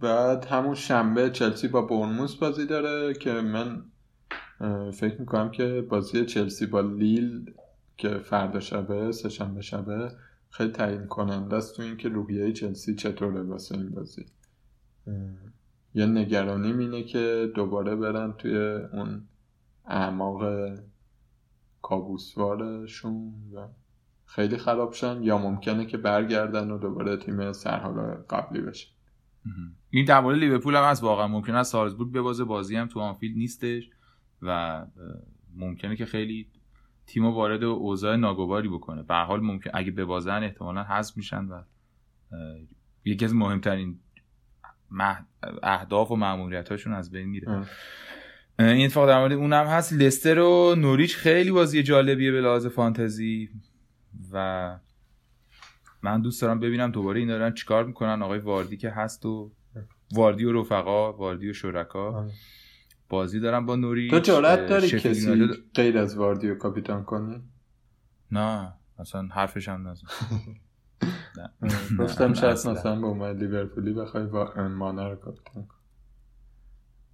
بعد 0.00 0.44
همون 0.44 0.74
شنبه 0.74 1.30
چلسی 1.30 1.68
با 1.68 1.82
برنموس 1.82 2.36
بازی 2.36 2.66
داره 2.66 3.14
که 3.14 3.32
من 3.32 3.84
فکر 4.92 5.20
می‌کنم 5.20 5.50
که 5.50 5.86
بازی 5.90 6.26
چلسی 6.26 6.66
با 6.66 6.80
لیل 6.80 7.54
که 7.96 8.18
فردا 8.18 8.60
شبه 8.60 9.12
سه 9.12 9.28
شنبه 9.28 9.60
شبه 9.60 10.12
خیلی 10.52 10.72
تعیین 10.72 11.06
کننده 11.06 11.56
است 11.56 11.76
تو 11.76 11.82
اینکه 11.82 12.08
روحیه 12.08 12.52
چلسی 12.52 12.94
چطوره 12.94 13.42
واسه 13.42 13.78
این 13.78 13.90
بازی. 13.90 14.26
یه 15.94 16.06
نگرانیم 16.06 16.78
اینه 16.78 17.02
که 17.02 17.52
دوباره 17.54 17.96
برن 17.96 18.32
توی 18.32 18.56
اون 18.92 19.22
اعماق 19.86 20.70
کابوسوارشون 21.82 23.32
و 23.54 23.68
خیلی 24.26 24.56
خراب 24.56 24.92
شن 24.92 25.22
یا 25.22 25.38
ممکنه 25.38 25.86
که 25.86 25.96
برگردن 25.96 26.70
و 26.70 26.78
دوباره 26.78 27.16
تیم 27.16 27.52
سرحال 27.52 28.14
قبلی 28.30 28.60
بشه. 28.60 28.88
این 29.90 30.04
در 30.04 30.20
مورد 30.20 30.38
لیورپول 30.38 30.74
هم 30.74 30.84
هست 30.84 31.02
واقعا 31.02 31.28
ممکنه 31.28 31.58
از 31.58 31.68
سالزبورگ 31.68 32.12
ببازه 32.12 32.44
بازی 32.44 32.76
هم 32.76 32.88
تو 32.88 33.00
آنفیلد 33.00 33.36
نیستش 33.36 33.90
و 34.42 34.84
ممکنه 35.56 35.96
که 35.96 36.06
خیلی 36.06 36.46
تیم 37.12 37.26
وارد 37.26 37.64
اوضاع 37.64 38.16
ناگواری 38.16 38.68
بکنه. 38.68 39.02
به 39.02 39.14
حال 39.14 39.40
ممکن 39.40 39.70
اگه 39.74 39.90
ببازن 39.90 40.42
احتمالا 40.42 40.82
حذف 40.82 41.16
میشن 41.16 41.44
و 41.44 41.62
یکی 43.04 43.24
از 43.24 43.34
مهمترین 43.34 43.98
اهداف 45.62 46.10
و 46.10 46.16
معمولیت 46.16 46.68
هاشون 46.68 46.92
از 46.92 47.10
بین 47.10 47.28
میره. 47.28 47.66
این 48.58 48.84
اتفاق 48.84 49.08
در 49.08 49.18
مورد 49.18 49.32
اونم 49.32 49.66
هست. 49.66 49.92
لستر 49.92 50.38
و 50.38 50.74
نوریچ 50.78 51.16
خیلی 51.16 51.50
بازی 51.50 51.82
جالبیه 51.82 52.32
به 52.32 52.40
لحاظ 52.40 52.66
فانتزی 52.66 53.48
و 54.32 54.78
من 56.02 56.22
دوست 56.22 56.42
دارم 56.42 56.60
ببینم 56.60 56.90
دوباره 56.90 57.18
این 57.18 57.28
دارن 57.28 57.54
چیکار 57.54 57.84
می‌کنن. 57.84 58.22
آقای 58.22 58.38
واردی 58.38 58.76
که 58.76 58.90
هست 58.90 59.26
و 59.26 59.52
واردی 60.12 60.44
و 60.44 60.60
رفقا 60.60 61.12
واردی 61.12 61.50
و 61.50 61.52
شرکا. 61.52 62.28
بازی 63.12 63.40
دارم 63.40 63.66
با 63.66 63.76
نوری 63.76 64.10
تو 64.10 64.18
جارت 64.18 64.68
داری 64.68 64.88
کسی 64.88 65.48
غیر 65.74 65.98
از 65.98 66.16
واردی 66.16 66.50
و 66.50 66.54
کاپیتان 66.54 67.04
کنی 67.04 67.42
نه 68.30 68.72
اصلا 68.98 69.22
حرفش 69.22 69.68
هم 69.68 69.88
نزن. 69.88 70.06
گفتم 71.98 72.34
شاید 72.34 72.52
مثلا 72.52 73.00
با 73.00 73.08
اومد 73.08 73.42
لیورپولی 73.42 73.92
بخوای 73.92 74.26
مانه 74.68 75.08
رو 75.08 75.16
کاپیتان 75.16 75.66
کن 75.66 75.76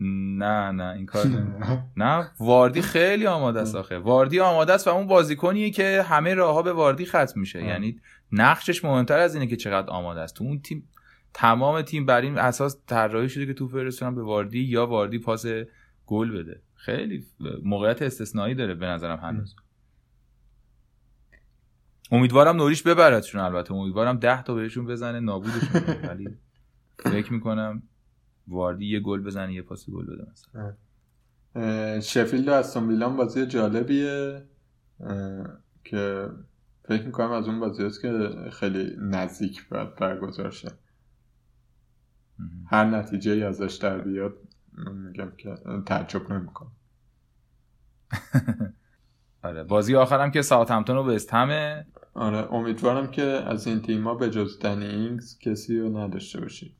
نه 0.00 0.70
نه 0.70 0.94
این 0.96 1.06
کار 1.06 1.26
نه 1.96 2.30
واردی 2.40 2.82
خیلی 2.82 3.26
آماده 3.26 3.60
است 3.60 3.74
آخه. 3.74 3.98
واردی 3.98 4.40
آماده 4.40 4.72
است 4.72 4.86
و 4.88 4.90
اون 4.90 5.06
بازیکنیه 5.06 5.70
که 5.70 6.02
همه 6.08 6.34
راه 6.34 6.62
به 6.62 6.72
واردی 6.72 7.06
ختم 7.06 7.40
میشه. 7.40 7.64
یعنی 7.64 8.00
نقشش 8.32 8.84
مهمتر 8.84 9.18
از 9.18 9.34
اینه 9.34 9.46
که 9.46 9.56
چقدر 9.56 9.90
آماده 9.90 10.20
است. 10.20 10.34
تو 10.34 10.44
اون 10.44 10.60
تیم 10.60 10.88
تمام 11.34 11.82
تیم 11.82 12.06
بر 12.06 12.20
این 12.20 12.38
اساس 12.38 12.78
طراحی 12.86 13.28
شده 13.28 13.46
که 13.46 13.54
تو 13.54 13.68
فرستونن 13.68 14.14
به 14.14 14.22
واردی 14.22 14.60
یا 14.60 14.86
واردی 14.86 15.18
پاس 15.18 15.46
گل 16.08 16.30
بده. 16.38 16.62
خیلی 16.74 17.26
موقعیت 17.64 18.02
استثنایی 18.02 18.54
داره 18.54 18.74
به 18.74 18.86
نظرم 18.86 19.18
هنوز. 19.18 19.56
امیدوارم 22.10 22.56
نوریش 22.56 22.82
ببردشون 22.82 23.40
البته. 23.40 23.74
امیدوارم 23.74 24.18
ده 24.18 24.42
تا 24.42 24.54
بهشون 24.54 24.86
بزنه 24.86 25.20
نابودشون 25.20 25.82
ولی 26.08 26.28
فکر 26.98 27.32
می‌کنم 27.32 27.82
واردی 28.48 28.86
یه 28.86 29.00
گل 29.00 29.20
بزنه 29.22 29.54
یه 29.54 29.62
پاس 29.62 29.90
گل 29.90 30.06
بده 30.06 30.26
مثلا. 30.32 32.00
شفیلد 32.00 32.48
و 32.48 32.52
استون 32.52 32.88
ویلان 32.88 33.16
بازی 33.16 33.46
جالبیه. 33.46 34.42
که 35.84 36.28
فکر 36.84 37.06
می‌کنم 37.06 37.30
از 37.32 37.48
اون 37.48 37.60
بازی 37.60 37.84
هست 37.84 38.02
که 38.02 38.30
خیلی 38.52 38.96
نزدیک 38.98 39.68
باید 39.68 39.94
برگزار 39.94 40.50
شه. 40.50 40.68
هر 42.66 42.84
نتیجه 42.84 43.32
ای 43.32 43.42
ازش 43.42 43.74
در 43.74 43.98
بیاد 43.98 44.47
میگم 44.92 45.32
که 45.36 45.54
تعجب 45.86 46.32
نمی‌کنم. 46.32 46.72
آره 49.42 49.64
بازی 49.64 49.96
آخرم 49.96 50.30
که 50.30 50.42
همتون 50.50 50.96
رو 50.96 51.04
به 51.04 51.20
همه. 51.32 51.86
آره 52.14 52.54
امیدوارم 52.54 53.10
که 53.10 53.22
از 53.22 53.66
این 53.66 53.82
تیما 53.82 54.14
به 54.14 54.30
جز 54.30 54.58
دنینگز 54.58 55.38
کسی 55.38 55.78
رو 55.78 55.98
نداشته 55.98 56.40
باشید 56.40 56.74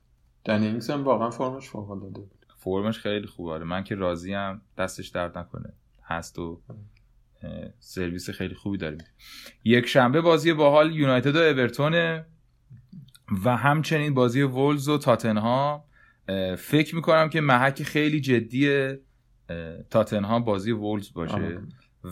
دنینگز 0.45 0.91
هم 0.91 1.05
واقعا 1.05 1.31
فرمش 1.31 1.69
فوق 1.69 1.91
العاده 1.91 2.21
فرمش 2.59 2.99
خیلی 2.99 3.27
خوبه 3.27 3.51
آره. 3.51 3.65
من 3.65 3.85
که 3.85 3.95
راضیم 3.95 4.61
دستش 4.79 5.09
درد 5.09 5.39
نکنه. 5.39 5.73
هست 6.05 6.39
و 6.39 6.61
سرویس 7.79 8.31
خیلی 8.31 8.55
خوبی 8.55 8.79
داریم. 8.79 8.99
یک 9.65 9.87
شنبه 9.87 10.21
بازی 10.21 10.53
باحال 10.53 10.93
یونایتد 10.93 11.37
و 11.37 11.39
اورتون 11.39 12.25
و 13.45 13.57
همچنین 13.57 14.15
بازی 14.15 14.43
وولز 14.43 14.89
و 14.89 14.99
تاتنهام. 14.99 15.83
فکر 16.59 16.95
می‌کنم 16.95 17.29
که 17.29 17.41
محک 17.41 17.83
خیلی 17.83 18.21
جدی 18.21 18.95
تاتنهام 19.91 20.45
بازی 20.45 20.73
وولز 20.73 21.13
باشه 21.13 21.61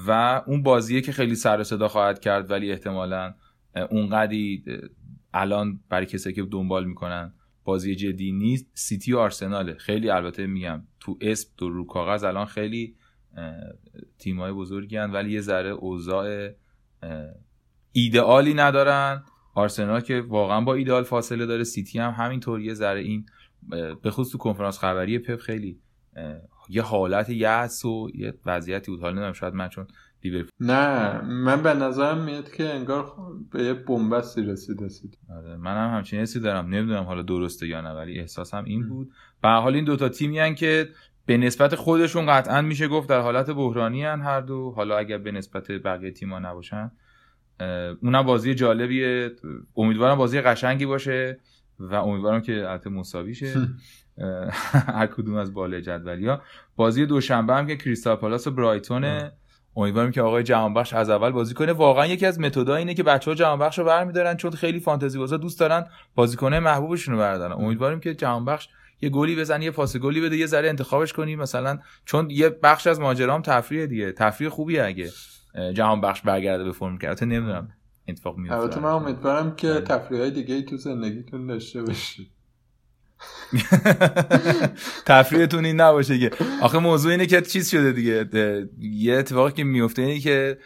و 0.07 0.43
اون 0.47 0.63
بازیه 0.63 1.01
که 1.01 1.13
خیلی 1.13 1.35
سر 1.35 1.63
صدا 1.63 1.89
خواهد 1.89 2.21
کرد 2.21 2.51
ولی 2.51 2.73
احتمالا 2.73 3.35
اونقدی 3.91 4.65
الان 5.35 5.81
برای 5.89 6.07
کسی 6.07 6.33
که 6.33 6.43
دنبال 6.43 6.85
می‌کنن 6.85 7.33
بازی 7.65 7.95
جدی 7.95 8.33
نیست. 8.33 8.67
سیتی 8.75 9.13
و 9.13 9.19
آرسناله. 9.19 9.75
خیلی 9.75 10.11
البته 10.11 10.47
میگم 10.47 10.83
تو 11.01 11.19
اسم 11.21 11.51
تو 11.57 11.69
رو 11.69 11.87
کاغذ 11.87 12.25
الان 12.25 12.47
خیلی 12.47 12.97
تیمای 14.19 14.53
بزرگی 14.53 14.97
هن 14.97 15.13
ولی 15.13 15.33
یه 15.33 15.41
ذره 15.41 15.71
اوضاع 15.71 16.49
ایدئالی 17.93 18.55
ندارن. 18.55 19.25
آرسنال 19.55 20.01
که 20.01 20.21
واقعا 20.21 20.61
با 20.61 20.75
ایدئال 20.75 21.03
فاصله 21.03 21.47
داره. 21.47 21.65
سیتی 21.65 21.99
هم 21.99 22.11
همینطور 22.11 22.61
یه 22.61 22.75
ذره 22.75 23.01
این 23.01 23.27
به 24.03 24.11
خصوص 24.11 24.33
تو 24.33 24.39
کنفرانس 24.39 24.79
خبری 24.79 25.19
پپ 25.19 25.41
خیلی 25.41 25.81
یه 26.69 26.83
حالت 26.83 27.31
یأس 27.31 27.85
و 27.85 28.09
یه 28.15 28.35
وضعیتی 28.47 28.91
بود. 28.91 29.01
حالا 29.01 29.13
نمی‌دونم 29.13 29.33
شاید 29.33 29.55
من 29.55 29.69
چون 29.69 29.87
نه 30.61 31.21
من 31.25 31.63
به 31.63 31.75
نظرم 31.75 32.25
میاد 32.25 32.53
که 32.53 32.75
انگار 32.75 33.13
به 33.53 33.63
یه 33.63 33.75
بنبستی 33.75 34.43
رسیده 34.43 34.89
سید 34.89 35.19
آره 35.37 35.57
منم 35.57 35.89
هم 35.91 35.97
همچین 35.97 36.21
حسی 36.21 36.41
دارم. 36.41 36.69
نمی‌دونم 36.69 37.03
حالا 37.03 37.23
درسته 37.23 37.67
یا 37.67 37.81
نه 37.81 37.91
ولی 37.91 38.19
احساسم 38.19 38.65
این 38.65 38.89
بود. 38.89 39.11
به 39.43 39.49
حال 39.49 39.75
این 39.75 39.85
دوتا 39.85 40.09
تیمی 40.09 40.39
هن 40.39 40.55
که 40.55 40.89
به 41.27 41.37
نسبت 41.37 41.75
خودشون 41.75 42.27
قطعا 42.27 42.63
میشه 42.63 42.89
گفت 42.89 43.09
در 43.09 43.21
حالت 43.21 43.51
بحرانی 43.51 44.05
هن 44.05 44.21
هر 44.21 44.41
دو. 44.41 44.73
حالا 44.77 44.99
اگر 44.99 45.19
به 45.19 45.33
نسبت 45.33 45.71
بقیه 45.71 46.11
تیما 46.11 46.39
نباشن 46.39 46.91
اونم 48.03 48.23
بازی 48.23 48.55
جالبیه. 48.55 49.31
امیدوارم 49.77 50.19
بازی 50.19 50.41
قشنگی 50.41 50.87
باشه. 50.87 51.41
و 51.81 51.95
امیدوارم 51.95 52.41
که 52.41 52.53
البته 52.53 52.91
مساوی 52.91 53.35
شه. 53.35 53.55
هر 54.99 55.07
کدوم 55.07 55.35
از 55.35 55.55
بالای 55.55 55.83
جدولی 55.83 56.27
ها 56.27 56.41
بازی 56.77 57.07
دوشنبه 57.07 57.55
هم 57.55 57.67
که 57.67 57.77
کریستال 57.77 58.17
پالاس 58.17 58.47
و 58.47 58.51
برایتونه 58.51 59.33
امیدوارم 59.77 60.11
که 60.11 60.23
آقای 60.23 60.43
جهانبخش 60.43 60.93
از 60.93 61.11
اول 61.11 61.31
بازی 61.31 61.55
کنه. 61.55 61.73
واقعا 61.73 62.07
یکی 62.07 62.27
از 62.27 62.41
متدای 62.41 62.79
اینه 62.79 62.95
که 62.95 63.03
بچه 63.03 63.31
ها 63.31 63.35
جهانبخش 63.35 63.79
رو 63.79 63.85
برمیدارن 63.85 64.37
چون 64.37 64.51
خیلی 64.51 64.81
فانتزی 64.81 65.19
بازا 65.19 65.37
دوست 65.37 65.61
دارن 65.61 65.87
بازیکنه 66.15 66.61
محبوبشون 66.61 67.15
رو 67.15 67.21
بردارن. 67.21 67.53
امیدواریم 67.53 68.01
که 68.01 68.15
جهانبخش 68.15 68.69
یه 69.01 69.09
گلی 69.09 69.37
بزنه 69.37 69.65
یه 69.65 69.71
پاس 69.71 69.97
گلی 69.97 70.21
بده 70.21 70.37
یه 70.37 70.47
ذره 70.47 70.69
انتخابش 70.69 71.13
کنی. 71.13 71.37
مثلا 71.37 71.79
چون 72.05 72.31
یه 72.31 72.49
بخش 72.49 72.87
از 72.87 73.01
ماجرام 73.01 73.43
تفریح 73.43 73.87
دیگه. 73.87 74.13
تفریح 74.13 74.51
خوبیه 74.51 74.85
اگه 74.85 75.11
جهان 75.75 76.01
بخش 76.01 76.23
برگرده 76.23 76.65
به 76.65 76.73
فرم 76.73 76.99
کرده. 76.99 77.27
نمی‌دونم. 77.27 77.69
اتفاق 78.09 78.39
میفته 78.39 78.59
البته 78.59 78.81
من 78.81 78.91
امیدوارم 78.91 79.57
که 79.57 79.81
تفریح 79.81 80.21
های 80.21 80.31
دیگه 80.31 80.55
ای 80.55 80.63
تو 80.63 80.77
زندگیتون 80.77 81.47
داشته 81.47 81.83
باشید 81.83 82.29
تفریحتون 85.07 85.65
این 85.65 85.81
نباشه 85.81 86.19
که. 86.19 86.31
آخه 86.63 86.79
موضوع 86.79 87.11
اینه 87.11 87.27
که 87.27 87.41
چیز 87.41 87.71
شده 87.71 87.93
دیگه. 87.93 88.29
یه 88.81 89.15
اتفاقی 89.15 89.53
که 89.53 89.65
میفته 89.65 90.03
اینه 90.03 90.21
که 90.21 90.59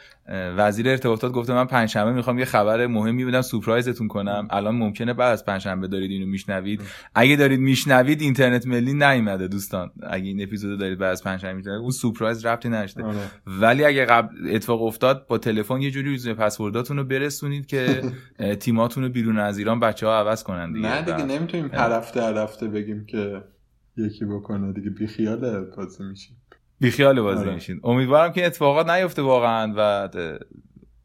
وزیر 0.57 0.89
ارتباطات 0.89 1.33
گفته 1.33 1.53
من 1.53 1.65
پنجشنبه 1.65 2.13
می‌خوام 2.13 2.39
یه 2.39 2.45
خبر 2.45 2.87
مهمی 2.87 3.25
بدم 3.25 3.43
سورپرایزتون 3.43 4.09
کنم. 4.09 4.49
الان 4.51 4.75
ممکنه 4.75 5.15
بعد 5.15 5.33
از 5.33 5.45
پنجشنبه 5.45 5.89
دارید 5.89 6.11
اینو 6.11 6.27
میشنوید. 6.27 6.81
اگه 7.15 7.37
دارید 7.37 7.61
میشنوید 7.61 8.21
اینترنت 8.21 8.67
ملی 8.67 8.95
نیومده 8.95 9.49
دوستان. 9.49 9.91
اگه 10.03 10.25
این 10.25 10.43
اپیزودو 10.43 10.77
دارید 10.77 10.99
بعد 10.99 11.13
از 11.13 11.25
پنجشنبه 11.25 11.55
میشنوید 11.55 11.81
اون 11.81 11.91
سورپرایز 11.91 12.47
ربطی 12.47 12.69
نداشته. 12.69 13.03
آره. 13.03 13.17
ولی 13.47 13.85
اگه 13.85 14.05
قبل 14.05 14.35
اتفاق 14.51 14.83
افتاد 14.83 15.27
با 15.27 15.39
تلفن 15.39 15.83
یه 15.83 15.91
جوری 15.91 16.11
یوزر 16.11 16.35
پسورداتون 16.35 16.97
رو 16.97 17.05
برسونید 17.05 17.67
که 17.67 18.03
تیماتون 18.61 19.05
رو 19.05 19.09
بیرون 19.09 19.39
از 19.39 19.59
ایران 19.59 19.81
بچه‌ها 19.81 20.19
عوض 20.19 20.43
کنن 20.43 20.73
دیگه. 20.73 20.89
نه 20.89 21.03
دیگه 21.03 21.25
نمی‌تونیم 21.25 21.71
هر 21.73 21.93
هفته 21.93 22.23
هر 22.23 22.39
هفته 22.39 22.69
بگیم 22.69 23.07
که 23.07 23.43
یکی 23.97 24.25
بکنه 24.25 24.73
دیگه. 24.73 24.91
بیخیال 24.91 25.65
بازی 25.77 26.05
میشیم 26.05 26.40
بیخیال 26.81 27.21
بازی 27.21 27.45
آره. 27.45 27.55
میشین. 27.55 27.81
امیدوارم 27.85 28.33
که 28.33 28.47
اتفاقات 28.47 28.91
نیفته 28.91 29.23
واقعا 29.23 29.75
و 29.77 30.09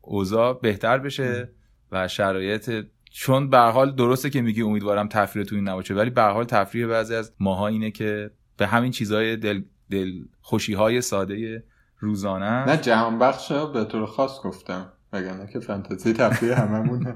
اوضاع 0.01 0.59
بهتر 0.61 0.97
بشه 0.97 1.49
و 1.91 2.07
شرایط 2.07 2.85
چون 3.11 3.49
به 3.49 3.57
حال 3.57 3.95
درسته 3.95 4.29
که 4.29 4.41
میگی 4.41 4.61
امیدوارم 4.61 5.07
تفریح 5.07 5.45
تو 5.45 5.55
این 5.55 5.69
نباشه 5.69 5.93
ولی 5.93 6.09
به 6.09 6.21
حال 6.21 6.43
تفریح 6.43 6.87
بعضی 6.87 7.15
از 7.15 7.33
ماها 7.39 7.67
اینه 7.67 7.91
که 7.91 8.31
به 8.57 8.67
همین 8.67 8.91
چیزهای 8.91 9.37
دل, 9.37 9.61
دل 9.91 10.11
خوشی 10.41 10.73
های 10.73 11.01
ساده 11.01 11.63
روزانه 11.99 12.65
نه 12.65 12.77
جهان 12.77 13.19
بخش 13.19 13.51
به 13.51 13.83
طور 13.83 14.05
خاص 14.05 14.41
گفتم 14.41 14.91
وگرنه 15.13 15.47
که 15.53 15.59
فانتزی 15.59 16.13
تفریح 16.13 16.61
هممونه. 16.61 17.15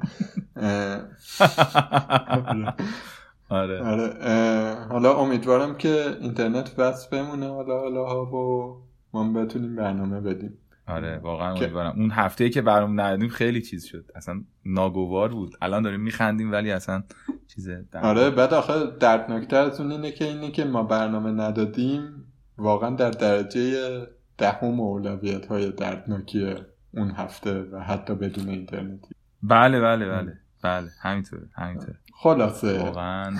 آره. 3.50 3.84
آره. 3.84 4.76
حالا 4.90 5.14
امیدوارم 5.14 5.76
که 5.78 6.18
اینترنت 6.22 6.76
بس 6.76 7.08
بمونه 7.08 7.48
حالا 7.48 7.80
حالا 7.80 8.06
ها 8.06 8.26
و 8.26 8.78
ما 9.14 9.34
بتونیم 9.34 9.76
برنامه 9.76 10.22
بدیم. 10.22 10.58
آره 10.88 11.18
واقعا 11.18 11.52
امیدوارم. 11.52 11.94
اون 11.98 12.12
هفته 12.12 12.50
که 12.50 12.62
برنامه 12.62 13.04
ندادیم 13.04 13.30
خیلی 13.30 13.62
چیز 13.62 13.86
شد. 13.86 14.06
اصلا 14.16 14.42
ناگوار 14.66 15.30
بود. 15.30 15.56
الان 15.62 15.84
داریم 15.84 16.02
میخندیم 16.02 16.52
ولی 16.52 16.72
اصلا 16.72 17.04
چیز 17.48 17.70
آره 18.04 18.30
بعد 18.30 18.54
آخه 18.54 18.74
دردناکتر 19.00 19.62
از 19.62 19.82
اون 19.82 19.92
اینه 19.92 20.12
که 20.12 20.26
اینه 20.26 20.52
که 20.52 20.66
ما 20.66 20.84
برنامه 20.84 21.32
ندادیم. 21.32 22.26
واقعا 22.58 22.90
در 22.90 23.12
درجه 23.12 24.02
دهم 24.38 24.80
اولویت 24.80 25.46
های 25.46 25.72
دردناکی 25.72 26.56
اون 26.94 27.12
هفته 27.12 27.62
و 27.62 27.80
حتی 27.80 28.16
بدون 28.16 28.50
اینترنتی. 28.50 29.16
بله 29.44 29.82
بله 29.82 30.10
بله. 30.10 30.40
بله 30.62 30.90
همینطور 31.02 31.40
همینطور 31.56 31.96
خلاصه. 32.14 32.84
واقعا 32.84 33.38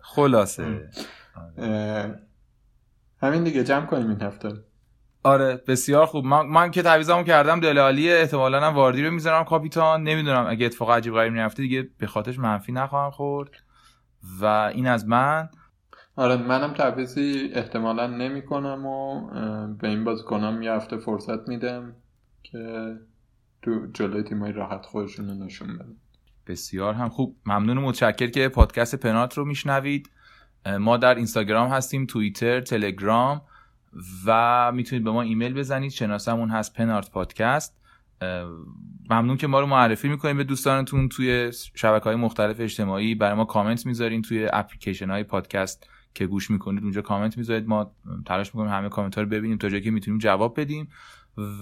خلاصه. 0.00 0.90
همین 3.22 3.44
دیگه 3.44 3.64
جمع 3.64 3.86
کنیم 3.86 4.08
این 4.08 4.22
هفته. 4.22 4.52
آره 5.22 5.62
بسیار 5.66 6.06
خوب. 6.06 6.24
من, 6.24 6.46
من 6.46 6.70
که 6.70 6.82
تعویضمو 6.82 7.22
کردم 7.22 7.60
دلالی 7.60 8.12
احتمالا 8.12 8.60
هم 8.60 8.74
واردی 8.74 9.02
رو 9.02 9.10
می‌ذارم 9.10 9.44
کاپیتان. 9.44 10.02
نمی‌دونم 10.02 10.46
اگه 10.48 10.66
اتفاق 10.66 10.90
عجیب 10.90 11.14
غریب 11.14 11.32
نیفته 11.32 11.62
دیگه 11.62 11.88
به 11.98 12.06
خاطرش 12.06 12.38
منفی 12.38 12.72
نخواهم 12.72 13.10
خورد. 13.10 13.50
و 14.40 14.44
این 14.44 14.86
از 14.86 15.08
من. 15.08 15.48
آره 16.16 16.36
منم 16.36 16.74
تعویضی 16.74 17.50
احتمالا 17.54 18.06
نمی 18.06 18.42
کنم 18.42 18.86
و 18.86 19.26
به 19.66 19.88
این 19.88 20.16
کنم 20.26 20.62
یه 20.62 20.72
هفته 20.72 20.96
فرصت 20.96 21.48
میدم 21.48 21.96
که 22.42 22.94
تو 23.62 23.86
جلوی 23.94 24.22
تیمای 24.22 24.52
راحت 24.52 24.86
خودشون 24.86 25.28
رو 25.28 25.34
نشون 25.34 25.68
بدن. 25.76 25.96
بسیار 26.48 26.94
هم 26.94 27.08
خوب. 27.08 27.36
ممنون 27.46 27.78
و 27.78 27.80
متشکر 27.80 28.26
که 28.26 28.48
پادکست 28.48 28.94
پنات 28.94 29.38
رو 29.38 29.44
میشنوید. 29.44 30.10
ما 30.80 30.96
در 30.96 31.14
اینستاگرام 31.14 31.70
هستیم 31.70 32.06
توییتر 32.06 32.60
تلگرام 32.60 33.42
و 34.26 34.72
می‌تونید 34.72 35.04
به 35.04 35.10
ما 35.10 35.22
ایمیل 35.22 35.54
بزنید. 35.54 35.90
شناسمون 35.90 36.50
هست 36.50 36.74
پنارت 36.74 37.10
پادکست. 37.10 37.78
ممنون 39.10 39.36
که 39.36 39.46
ما 39.46 39.60
رو 39.60 39.66
معرفی 39.66 40.08
می‌کنید 40.08 40.36
به 40.36 40.44
دوستانتون 40.44 41.08
توی 41.08 41.52
شبکه 41.74 42.04
های 42.04 42.16
مختلف 42.16 42.60
اجتماعی. 42.60 43.14
برای 43.14 43.34
ما 43.34 43.44
کامنت 43.44 43.86
می‌ذارین 43.86 44.22
توی 44.22 44.48
اپلیکیشن 44.52 45.10
های 45.10 45.24
پادکست 45.24 45.90
که 46.14 46.26
گوش 46.26 46.50
می‌کنید. 46.50 46.82
اونجا 46.82 47.02
کامنت 47.02 47.38
می‌ذارید. 47.38 47.68
ما 47.68 47.92
تلاش 48.26 48.54
می‌کنیم 48.54 48.72
همه 48.72 48.88
کامنت 48.88 49.14
ها 49.14 49.22
رو 49.22 49.28
ببینیم 49.28 49.58
تا 49.58 49.68
جایی 49.68 49.82
که 49.82 49.90
می‌تونیم 49.90 50.18
جواب 50.18 50.60
بدیم. 50.60 50.88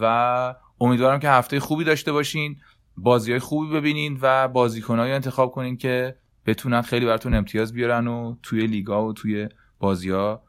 و 0.00 0.54
امیدوارم 0.80 1.18
که 1.18 1.30
هفته 1.30 1.60
خوبی 1.60 1.84
داشته 1.84 2.12
باشین. 2.12 2.60
بازی 2.96 3.30
های 3.30 3.40
خوبی 3.40 3.74
ببینین 3.74 4.18
و 4.22 4.48
بازیکنهایی 4.48 5.12
انتخاب 5.12 5.52
کنین 5.52 5.76
که 5.76 6.16
بتونن 6.46 6.82
خیلی 6.82 7.06
براتون 7.06 7.34
امتیاز 7.34 7.72
بیارن 7.72 8.06
و 8.06 8.36
توی 8.42 8.66
لیگا 8.66 9.06
و 9.06 9.12
توی 9.12 9.48
بازی 9.78 10.10
ها 10.10 10.42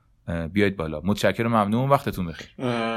بیاید 0.53 0.77
بالا. 0.77 1.01
متشکرم 1.03 1.47
ممنون. 1.47 1.89
وقتتون 1.89 2.27
بخیر. 2.27 2.49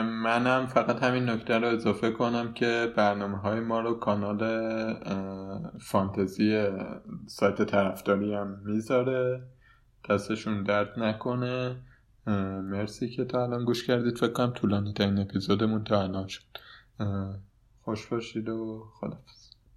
منم 0.02 0.66
فقط 0.66 1.02
همین 1.02 1.28
نکته 1.28 1.58
رو 1.58 1.66
اضافه 1.66 2.10
کنم 2.10 2.52
که 2.52 2.92
برنامه 2.96 3.38
های 3.38 3.60
ما 3.60 3.80
رو 3.80 3.94
کانال 3.94 4.40
فانتزی 5.80 6.66
سایت 7.26 7.62
طرفداری 7.62 8.34
هم 8.34 8.60
می‌ذاره. 8.64 9.42
دستشون 10.10 10.62
درد 10.62 10.98
نکنه. 10.98 11.76
مرسی 12.62 13.10
که 13.10 13.24
تا 13.24 13.42
الان 13.42 13.64
گوش 13.64 13.86
کردید. 13.86 14.18
فکر 14.18 14.32
کنم 14.32 14.50
طولانی 14.50 14.92
ترین 14.92 15.18
اپیزودمون 15.18 15.84
تا 15.84 16.02
الان 16.02 16.26
شد. 16.28 16.42
خوش 17.82 18.06
باشید 18.06 18.48
و 18.48 18.84
خدافز 18.94 19.39